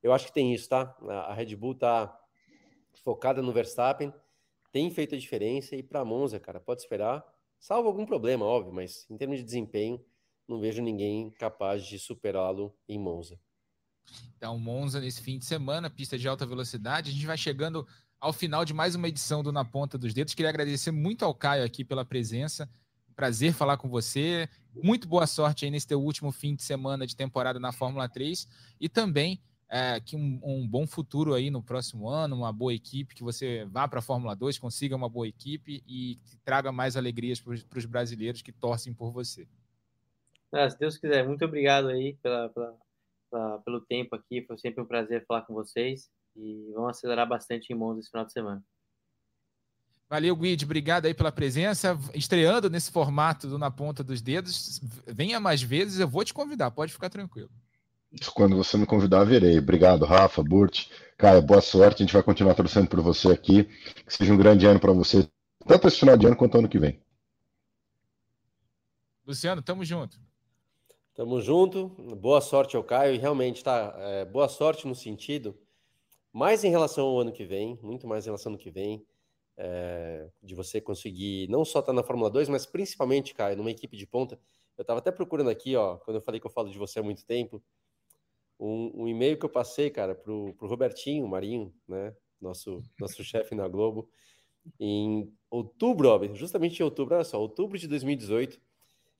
eu 0.01 0.13
acho 0.13 0.27
que 0.27 0.33
tem 0.33 0.53
isso, 0.53 0.69
tá? 0.69 0.95
A 1.09 1.33
Red 1.33 1.55
Bull 1.55 1.75
tá 1.75 2.17
focada 3.03 3.41
no 3.41 3.51
Verstappen, 3.51 4.13
tem 4.71 4.89
feito 4.89 5.15
a 5.15 5.17
diferença 5.17 5.75
e 5.75 5.83
para 5.83 6.03
Monza, 6.03 6.39
cara, 6.39 6.59
pode 6.59 6.81
esperar, 6.81 7.25
salvo 7.59 7.87
algum 7.87 8.05
problema, 8.05 8.45
óbvio, 8.45 8.73
mas 8.73 9.05
em 9.09 9.17
termos 9.17 9.37
de 9.37 9.43
desempenho, 9.43 10.03
não 10.47 10.59
vejo 10.59 10.81
ninguém 10.81 11.29
capaz 11.31 11.85
de 11.85 11.99
superá-lo 11.99 12.73
em 12.87 12.99
Monza. 12.99 13.39
Então, 14.37 14.57
Monza 14.57 14.99
nesse 14.99 15.21
fim 15.21 15.37
de 15.37 15.45
semana, 15.45 15.89
pista 15.89 16.17
de 16.17 16.27
alta 16.27 16.45
velocidade. 16.45 17.09
A 17.09 17.13
gente 17.13 17.25
vai 17.25 17.37
chegando 17.37 17.85
ao 18.19 18.31
final 18.31 18.63
de 18.63 18.73
mais 18.73 18.95
uma 18.95 19.07
edição 19.07 19.43
do 19.43 19.51
Na 19.51 19.65
Ponta 19.65 19.97
dos 19.97 20.13
Dedos. 20.13 20.33
Queria 20.33 20.49
agradecer 20.49 20.91
muito 20.91 21.25
ao 21.25 21.35
Caio 21.35 21.63
aqui 21.63 21.83
pela 21.83 22.05
presença. 22.05 22.69
Prazer 23.15 23.53
falar 23.53 23.77
com 23.77 23.89
você. 23.89 24.47
Muito 24.81 25.07
boa 25.07 25.27
sorte 25.27 25.65
aí 25.65 25.71
nesse 25.71 25.87
teu 25.87 26.01
último 26.01 26.31
fim 26.31 26.55
de 26.55 26.63
semana 26.63 27.05
de 27.05 27.15
temporada 27.15 27.59
na 27.59 27.71
Fórmula 27.71 28.07
3 28.07 28.47
e 28.79 28.87
também 28.87 29.41
é, 29.69 29.99
que 29.99 30.15
um, 30.15 30.39
um, 30.43 30.67
bom 30.67 30.87
futuro 30.87 31.33
aí 31.33 31.49
no 31.49 31.61
próximo 31.61 32.07
ano, 32.07 32.35
uma 32.35 32.53
boa 32.53 32.73
equipe, 32.73 33.15
que 33.15 33.23
você 33.23 33.65
vá 33.65 33.87
para 33.87 33.99
a 33.99 34.03
Fórmula 34.03 34.35
2, 34.35 34.57
consiga 34.59 34.95
uma 34.95 35.09
boa 35.09 35.27
equipe 35.27 35.83
e 35.85 36.19
traga 36.45 36.71
mais 36.71 36.95
alegrias 36.95 37.41
para 37.41 37.77
os 37.77 37.85
brasileiros 37.85 38.41
que 38.41 38.51
torcem 38.51 38.93
por 38.93 39.11
você. 39.11 39.47
Ah, 40.51 40.69
se 40.69 40.77
Deus 40.79 40.97
quiser, 40.97 41.27
muito 41.27 41.43
obrigado 41.43 41.89
aí 41.89 42.15
pela, 42.21 42.49
pela, 42.49 42.77
pela, 43.29 43.59
pelo 43.59 43.81
tempo 43.81 44.15
aqui, 44.15 44.43
foi 44.45 44.57
sempre 44.57 44.81
um 44.81 44.87
prazer 44.87 45.25
falar 45.25 45.41
com 45.41 45.53
vocês 45.53 46.09
e 46.35 46.71
vamos 46.73 46.91
acelerar 46.91 47.27
bastante 47.27 47.71
em 47.71 47.75
Monza 47.75 47.99
esse 47.99 48.09
final 48.09 48.25
de 48.25 48.31
semana. 48.31 48.63
Valeu, 50.09 50.35
Guide. 50.37 50.63
Obrigado 50.63 51.05
aí 51.05 51.13
pela 51.13 51.31
presença. 51.33 51.99
Estreando 52.13 52.69
nesse 52.69 52.91
formato 52.91 53.47
do 53.47 53.57
Na 53.57 53.69
Ponta 53.69 54.03
dos 54.03 54.21
Dedos. 54.21 54.79
Venha 55.05 55.39
mais 55.39 55.61
vezes, 55.61 55.99
eu 55.99 56.07
vou 56.07 56.23
te 56.23 56.33
convidar, 56.33 56.71
pode 56.71 56.93
ficar 56.93 57.09
tranquilo. 57.09 57.49
Quando 58.33 58.55
você 58.55 58.77
me 58.77 58.85
convidar, 58.85 59.25
verei. 59.25 59.59
Obrigado, 59.59 60.05
Rafa, 60.05 60.41
Burt. 60.41 60.89
Cara, 61.17 61.41
boa 61.41 61.59
sorte. 61.59 62.03
A 62.03 62.05
gente 62.05 62.13
vai 62.13 62.23
continuar 62.23 62.55
torcendo 62.55 62.87
por 62.87 63.01
você 63.01 63.29
aqui. 63.29 63.65
Que 63.65 64.13
seja 64.13 64.33
um 64.33 64.37
grande 64.37 64.65
ano 64.65 64.79
para 64.79 64.93
você, 64.93 65.27
tanto 65.67 65.87
esse 65.87 65.99
final 65.99 66.15
de 66.15 66.25
ano 66.25 66.37
quanto 66.37 66.57
ano 66.57 66.69
que 66.69 66.79
vem. 66.79 67.01
Luciano, 69.25 69.61
tamo 69.61 69.83
junto. 69.83 70.17
Tamo 71.17 71.41
junto. 71.41 71.87
Boa 72.15 72.39
sorte 72.39 72.77
ao 72.77 72.83
Caio. 72.83 73.15
E 73.15 73.17
realmente, 73.17 73.63
tá? 73.63 73.91
É, 73.97 74.23
boa 74.23 74.47
sorte 74.47 74.87
no 74.87 74.93
sentido, 74.93 75.57
mais 76.31 76.63
em 76.63 76.69
relação 76.69 77.07
ao 77.07 77.19
ano 77.19 77.31
que 77.31 77.43
vem, 77.43 77.79
muito 77.81 78.05
mais 78.05 78.23
em 78.23 78.27
relação 78.27 78.51
ao 78.51 78.53
ano 78.53 78.63
que 78.63 78.69
vem 78.69 79.03
é, 79.57 80.29
de 80.43 80.53
você 80.53 80.79
conseguir 80.79 81.49
não 81.49 81.65
só 81.65 81.79
estar 81.79 81.91
tá 81.91 81.95
na 81.95 82.03
Fórmula 82.03 82.29
2, 82.29 82.49
mas 82.49 82.67
principalmente, 82.67 83.33
Caio, 83.33 83.57
numa 83.57 83.71
equipe 83.71 83.97
de 83.97 84.05
ponta. 84.05 84.39
Eu 84.77 84.83
estava 84.83 84.99
até 84.99 85.11
procurando 85.11 85.49
aqui, 85.49 85.75
ó, 85.75 85.97
quando 85.97 86.17
eu 86.17 86.21
falei 86.21 86.39
que 86.39 86.45
eu 86.45 86.51
falo 86.51 86.69
de 86.69 86.77
você 86.77 86.99
há 86.99 87.03
muito 87.03 87.25
tempo, 87.25 87.63
um, 88.59 88.91
um 89.01 89.07
e-mail 89.07 89.39
que 89.39 89.45
eu 89.45 89.49
passei, 89.49 89.89
cara, 89.89 90.13
pro, 90.13 90.53
pro 90.53 90.67
Robertinho 90.67 91.27
Marinho, 91.27 91.73
né, 91.87 92.15
nosso, 92.39 92.83
nosso 92.99 93.23
chefe 93.23 93.55
na 93.55 93.67
Globo, 93.67 94.07
em 94.79 95.33
outubro, 95.49 96.09
ó, 96.09 96.35
justamente 96.35 96.79
em 96.79 96.83
outubro, 96.83 97.15
olha 97.15 97.23
só, 97.23 97.41
outubro 97.41 97.75
de 97.75 97.87
2018, 97.87 98.61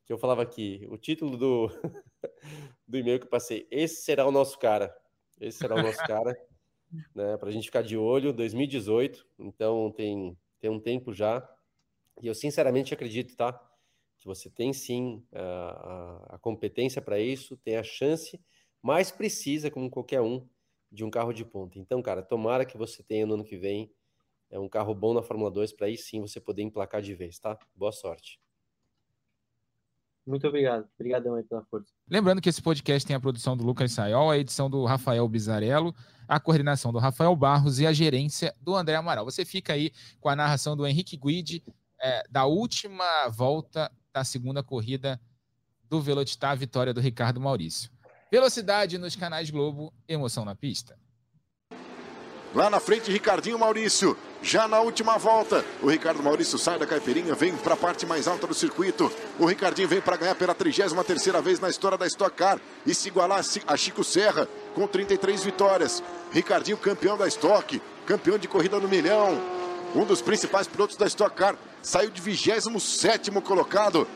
que 0.08 0.14
eu 0.14 0.18
falava 0.18 0.42
aqui, 0.42 0.88
o 0.90 0.98
título 0.98 1.36
do, 1.36 1.68
do 2.88 2.98
e-mail 2.98 3.20
que 3.20 3.26
eu 3.26 3.30
passei, 3.30 3.68
esse 3.70 4.04
será 4.04 4.26
o 4.26 4.32
nosso 4.32 4.58
cara, 4.58 4.96
esse 5.40 5.60
será 5.60 5.76
o 5.76 5.82
nosso 5.82 6.00
cara, 6.08 6.34
né? 7.14 7.36
Para 7.36 7.50
a 7.50 7.52
gente 7.52 7.66
ficar 7.66 7.82
de 7.82 7.98
olho, 7.98 8.32
2018, 8.32 9.28
então 9.38 9.92
tem, 9.92 10.38
tem 10.62 10.70
um 10.72 10.80
tempo 10.80 11.14
já. 11.14 11.48
E 12.22 12.28
eu 12.28 12.34
sinceramente 12.34 12.94
acredito, 12.94 13.36
tá? 13.36 13.52
Que 14.18 14.26
você 14.26 14.50
tem 14.50 14.72
sim 14.72 15.22
a, 15.34 15.42
a, 15.42 16.36
a 16.36 16.40
competência 16.40 17.02
para 17.02 17.20
isso, 17.20 17.58
tem 17.58 17.76
a 17.76 17.84
chance, 17.84 18.40
mas 18.82 19.12
precisa, 19.12 19.70
como 19.70 19.90
qualquer 19.90 20.22
um, 20.22 20.48
de 20.90 21.04
um 21.04 21.10
carro 21.10 21.34
de 21.34 21.44
ponta. 21.44 21.78
Então, 21.78 22.02
cara, 22.02 22.24
tomara 22.24 22.66
que 22.66 22.78
você 22.78 23.04
tenha 23.04 23.26
no 23.26 23.34
ano 23.34 23.44
que 23.44 23.58
vem 23.58 23.92
é 24.50 24.58
um 24.58 24.70
carro 24.70 24.96
bom 24.96 25.14
na 25.14 25.22
Fórmula 25.22 25.52
2 25.52 25.74
para 25.74 25.88
aí 25.88 25.98
sim 25.98 26.22
você 26.22 26.40
poder 26.40 26.62
emplacar 26.62 27.02
de 27.02 27.14
vez, 27.14 27.38
tá? 27.38 27.60
Boa 27.76 27.92
sorte. 27.92 28.40
Muito 30.28 30.46
obrigado. 30.46 30.86
Obrigadão 31.00 31.36
aí 31.36 31.44
pela 31.44 31.64
força. 31.64 31.88
Lembrando 32.10 32.42
que 32.42 32.50
esse 32.50 32.62
podcast 32.62 33.08
tem 33.08 33.16
a 33.16 33.20
produção 33.20 33.56
do 33.56 33.64
Lucas 33.64 33.94
Sayol, 33.94 34.30
a 34.30 34.38
edição 34.38 34.70
do 34.70 34.84
Rafael 34.84 35.26
Bizarello, 35.28 35.96
a 36.28 36.38
coordenação 36.38 36.92
do 36.92 37.00
Rafael 37.00 37.34
Barros 37.34 37.80
e 37.80 37.88
a 37.88 37.94
gerência 37.94 38.54
do 38.60 38.76
André 38.76 38.96
Amaral. 38.96 39.24
Você 39.24 39.46
fica 39.46 39.72
aí 39.72 39.90
com 40.20 40.28
a 40.28 40.36
narração 40.36 40.76
do 40.76 40.86
Henrique 40.86 41.16
Guide 41.16 41.64
é, 42.02 42.24
da 42.30 42.46
última 42.46 43.30
volta 43.30 43.90
da 44.14 44.26
segunda 44.26 44.62
corrida 44.62 45.18
do 45.90 46.02
Velocitar, 46.02 46.52
a 46.52 46.56
vitória 46.56 46.94
do 46.94 47.00
Ricardo 47.00 47.40
Maurício. 47.40 47.90
Velocidade 48.30 48.98
nos 48.98 49.16
canais 49.16 49.50
Globo, 49.50 49.94
emoção 50.10 50.44
na 50.44 50.54
pista. 50.54 51.00
Lá 52.54 52.70
na 52.70 52.82
frente, 52.82 53.10
Ricardinho 53.10 53.58
Maurício. 53.58 54.18
Já 54.42 54.68
na 54.68 54.80
última 54.80 55.18
volta, 55.18 55.66
o 55.82 55.90
Ricardo 55.90 56.22
Maurício 56.22 56.58
sai 56.58 56.78
da 56.78 56.86
caipirinha, 56.86 57.34
vem 57.34 57.56
para 57.56 57.74
a 57.74 57.78
parte 57.78 58.06
mais 58.06 58.28
alta 58.28 58.48
do 58.48 58.54
circuito. 58.54 59.12
O 59.40 59.46
Ricardinho 59.46 59.88
vem 59.88 60.00
para 60.00 60.16
ganhar 60.16 60.36
pela 60.36 60.54
33 60.54 60.94
vez 61.44 61.60
na 61.60 61.70
história 61.70 61.98
da 61.98 62.08
Stock 62.08 62.36
Car 62.36 62.60
e 62.86 62.94
se 62.94 63.08
igualar 63.08 63.44
a 63.68 63.78
Chico 63.78 64.04
Serra 64.04 64.48
com 64.76 64.88
33 64.88 65.44
vitórias. 65.44 66.04
Ricardinho, 66.32 66.78
campeão 66.78 67.18
da 67.18 67.28
Stock, 67.28 67.82
campeão 68.06 68.38
de 68.38 68.48
corrida 68.48 68.80
no 68.80 68.88
milhão. 68.88 69.42
Um 69.96 70.06
dos 70.06 70.22
principais 70.22 70.68
pilotos 70.68 70.96
da 70.96 71.08
Stock 71.08 71.36
Car, 71.36 71.56
saiu 71.82 72.10
de 72.10 72.22
27 72.22 73.32
colocado 73.42 74.08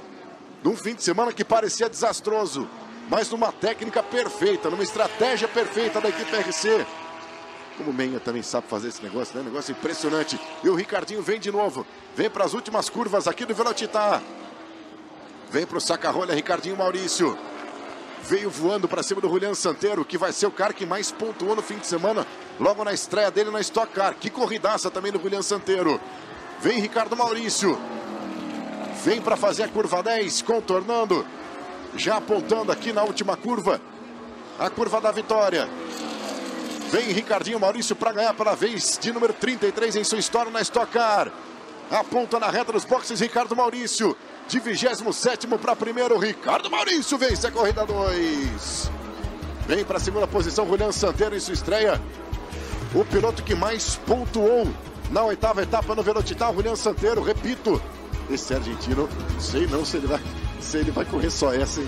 num 0.63 0.75
fim 0.75 0.93
de 0.93 1.03
semana 1.03 1.33
que 1.33 1.43
parecia 1.43 1.89
desastroso, 1.89 2.67
mas 3.09 3.29
numa 3.29 3.51
técnica 3.51 4.03
perfeita, 4.03 4.69
numa 4.69 4.83
estratégia 4.83 5.47
perfeita 5.47 5.99
da 5.99 6.09
equipe 6.09 6.35
RC. 6.35 6.85
Como 7.81 7.89
o 7.89 7.93
Menha 7.95 8.19
também 8.19 8.43
sabe 8.43 8.67
fazer 8.67 8.89
esse 8.89 9.01
negócio, 9.01 9.35
né? 9.35 9.43
Negócio 9.43 9.71
impressionante. 9.71 10.39
E 10.63 10.69
o 10.69 10.75
Ricardinho 10.75 11.19
vem 11.23 11.39
de 11.39 11.51
novo. 11.51 11.83
Vem 12.15 12.29
para 12.29 12.45
as 12.45 12.53
últimas 12.53 12.91
curvas 12.91 13.27
aqui 13.27 13.43
do 13.43 13.55
Velocitar. 13.55 14.21
Vem 15.49 15.65
para 15.65 15.79
o 15.79 15.81
saca-rolha, 15.81 16.35
Ricardinho 16.35 16.77
Maurício. 16.77 17.35
Veio 18.21 18.51
voando 18.51 18.87
para 18.87 19.01
cima 19.01 19.19
do 19.19 19.27
Julian 19.27 19.55
Santeiro, 19.55 20.05
que 20.05 20.15
vai 20.15 20.31
ser 20.31 20.45
o 20.45 20.51
cara 20.51 20.73
que 20.73 20.85
mais 20.85 21.11
pontuou 21.11 21.55
no 21.55 21.63
fim 21.63 21.79
de 21.79 21.87
semana, 21.87 22.23
logo 22.59 22.83
na 22.83 22.93
estreia 22.93 23.31
dele 23.31 23.49
na 23.49 23.59
Stock 23.61 23.91
Car. 23.91 24.13
Que 24.13 24.29
corridaça 24.29 24.91
também 24.91 25.11
do 25.11 25.19
Julian 25.19 25.41
Santeiro. 25.41 25.99
Vem 26.59 26.79
Ricardo 26.79 27.17
Maurício. 27.17 27.79
Vem 29.03 29.19
para 29.19 29.35
fazer 29.35 29.63
a 29.63 29.67
curva 29.67 30.03
10, 30.03 30.43
contornando. 30.43 31.25
Já 31.95 32.17
apontando 32.17 32.71
aqui 32.71 32.93
na 32.93 33.01
última 33.01 33.35
curva. 33.35 33.81
A 34.59 34.69
curva 34.69 35.01
da 35.01 35.11
vitória. 35.11 35.67
Vem 36.91 37.13
Ricardinho 37.13 37.57
Maurício 37.57 37.95
para 37.95 38.11
ganhar 38.11 38.33
pela 38.33 38.53
vez 38.53 38.99
de 39.01 39.13
número 39.13 39.31
33 39.31 39.95
em 39.95 40.03
sua 40.03 40.19
história 40.19 40.51
na 40.51 40.59
Stock 40.59 40.91
Car. 40.91 41.31
Aponta 41.89 42.37
na 42.37 42.49
reta 42.49 42.73
dos 42.73 42.83
boxes 42.83 43.21
Ricardo 43.21 43.55
Maurício. 43.55 44.15
De 44.49 44.59
27 44.59 45.47
para 45.47 45.73
primeiro, 45.73 46.17
Ricardo 46.19 46.69
Maurício 46.69 47.17
vence 47.17 47.47
a 47.47 47.51
corrida 47.51 47.85
2. 47.85 48.91
Vem 49.67 49.85
para 49.85 49.97
a 49.97 49.99
segunda 50.01 50.27
posição, 50.27 50.67
Julian 50.67 50.91
Santeiro 50.91 51.33
em 51.33 51.39
sua 51.39 51.53
estreia. 51.53 52.01
O 52.93 53.05
piloto 53.05 53.41
que 53.41 53.55
mais 53.55 53.95
pontuou 53.95 54.67
na 55.11 55.23
oitava 55.23 55.63
etapa 55.63 55.95
no 55.95 56.03
Velocitar, 56.03 56.53
Julian 56.53 56.75
Santeiro, 56.75 57.21
repito. 57.21 57.81
Esse 58.29 58.53
argentino, 58.53 59.07
sei 59.39 59.65
não 59.65 59.85
se 59.85 59.95
ele 59.95 60.07
vai, 60.07 60.19
se 60.59 60.77
ele 60.77 60.91
vai 60.91 61.05
correr 61.05 61.31
só 61.31 61.53
essa, 61.53 61.79
hein? 61.79 61.87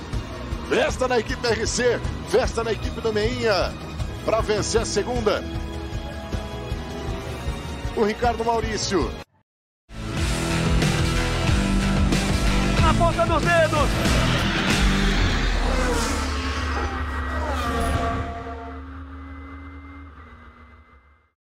Festa 0.70 1.10
na 1.10 1.20
equipe 1.20 1.46
RC, 1.46 2.00
festa 2.30 2.64
na 2.64 2.72
equipe 2.72 3.02
do 3.02 3.12
Meinha 3.12 3.74
para 4.26 4.42
vencer 4.42 4.82
a 4.82 4.86
segunda. 4.86 5.44
O 7.96 8.04
Ricardo 8.04 8.44
Maurício. 8.44 9.12
Na 12.82 12.94
ponta 12.94 13.26
dos 13.26 13.42
dedos. 13.44 14.43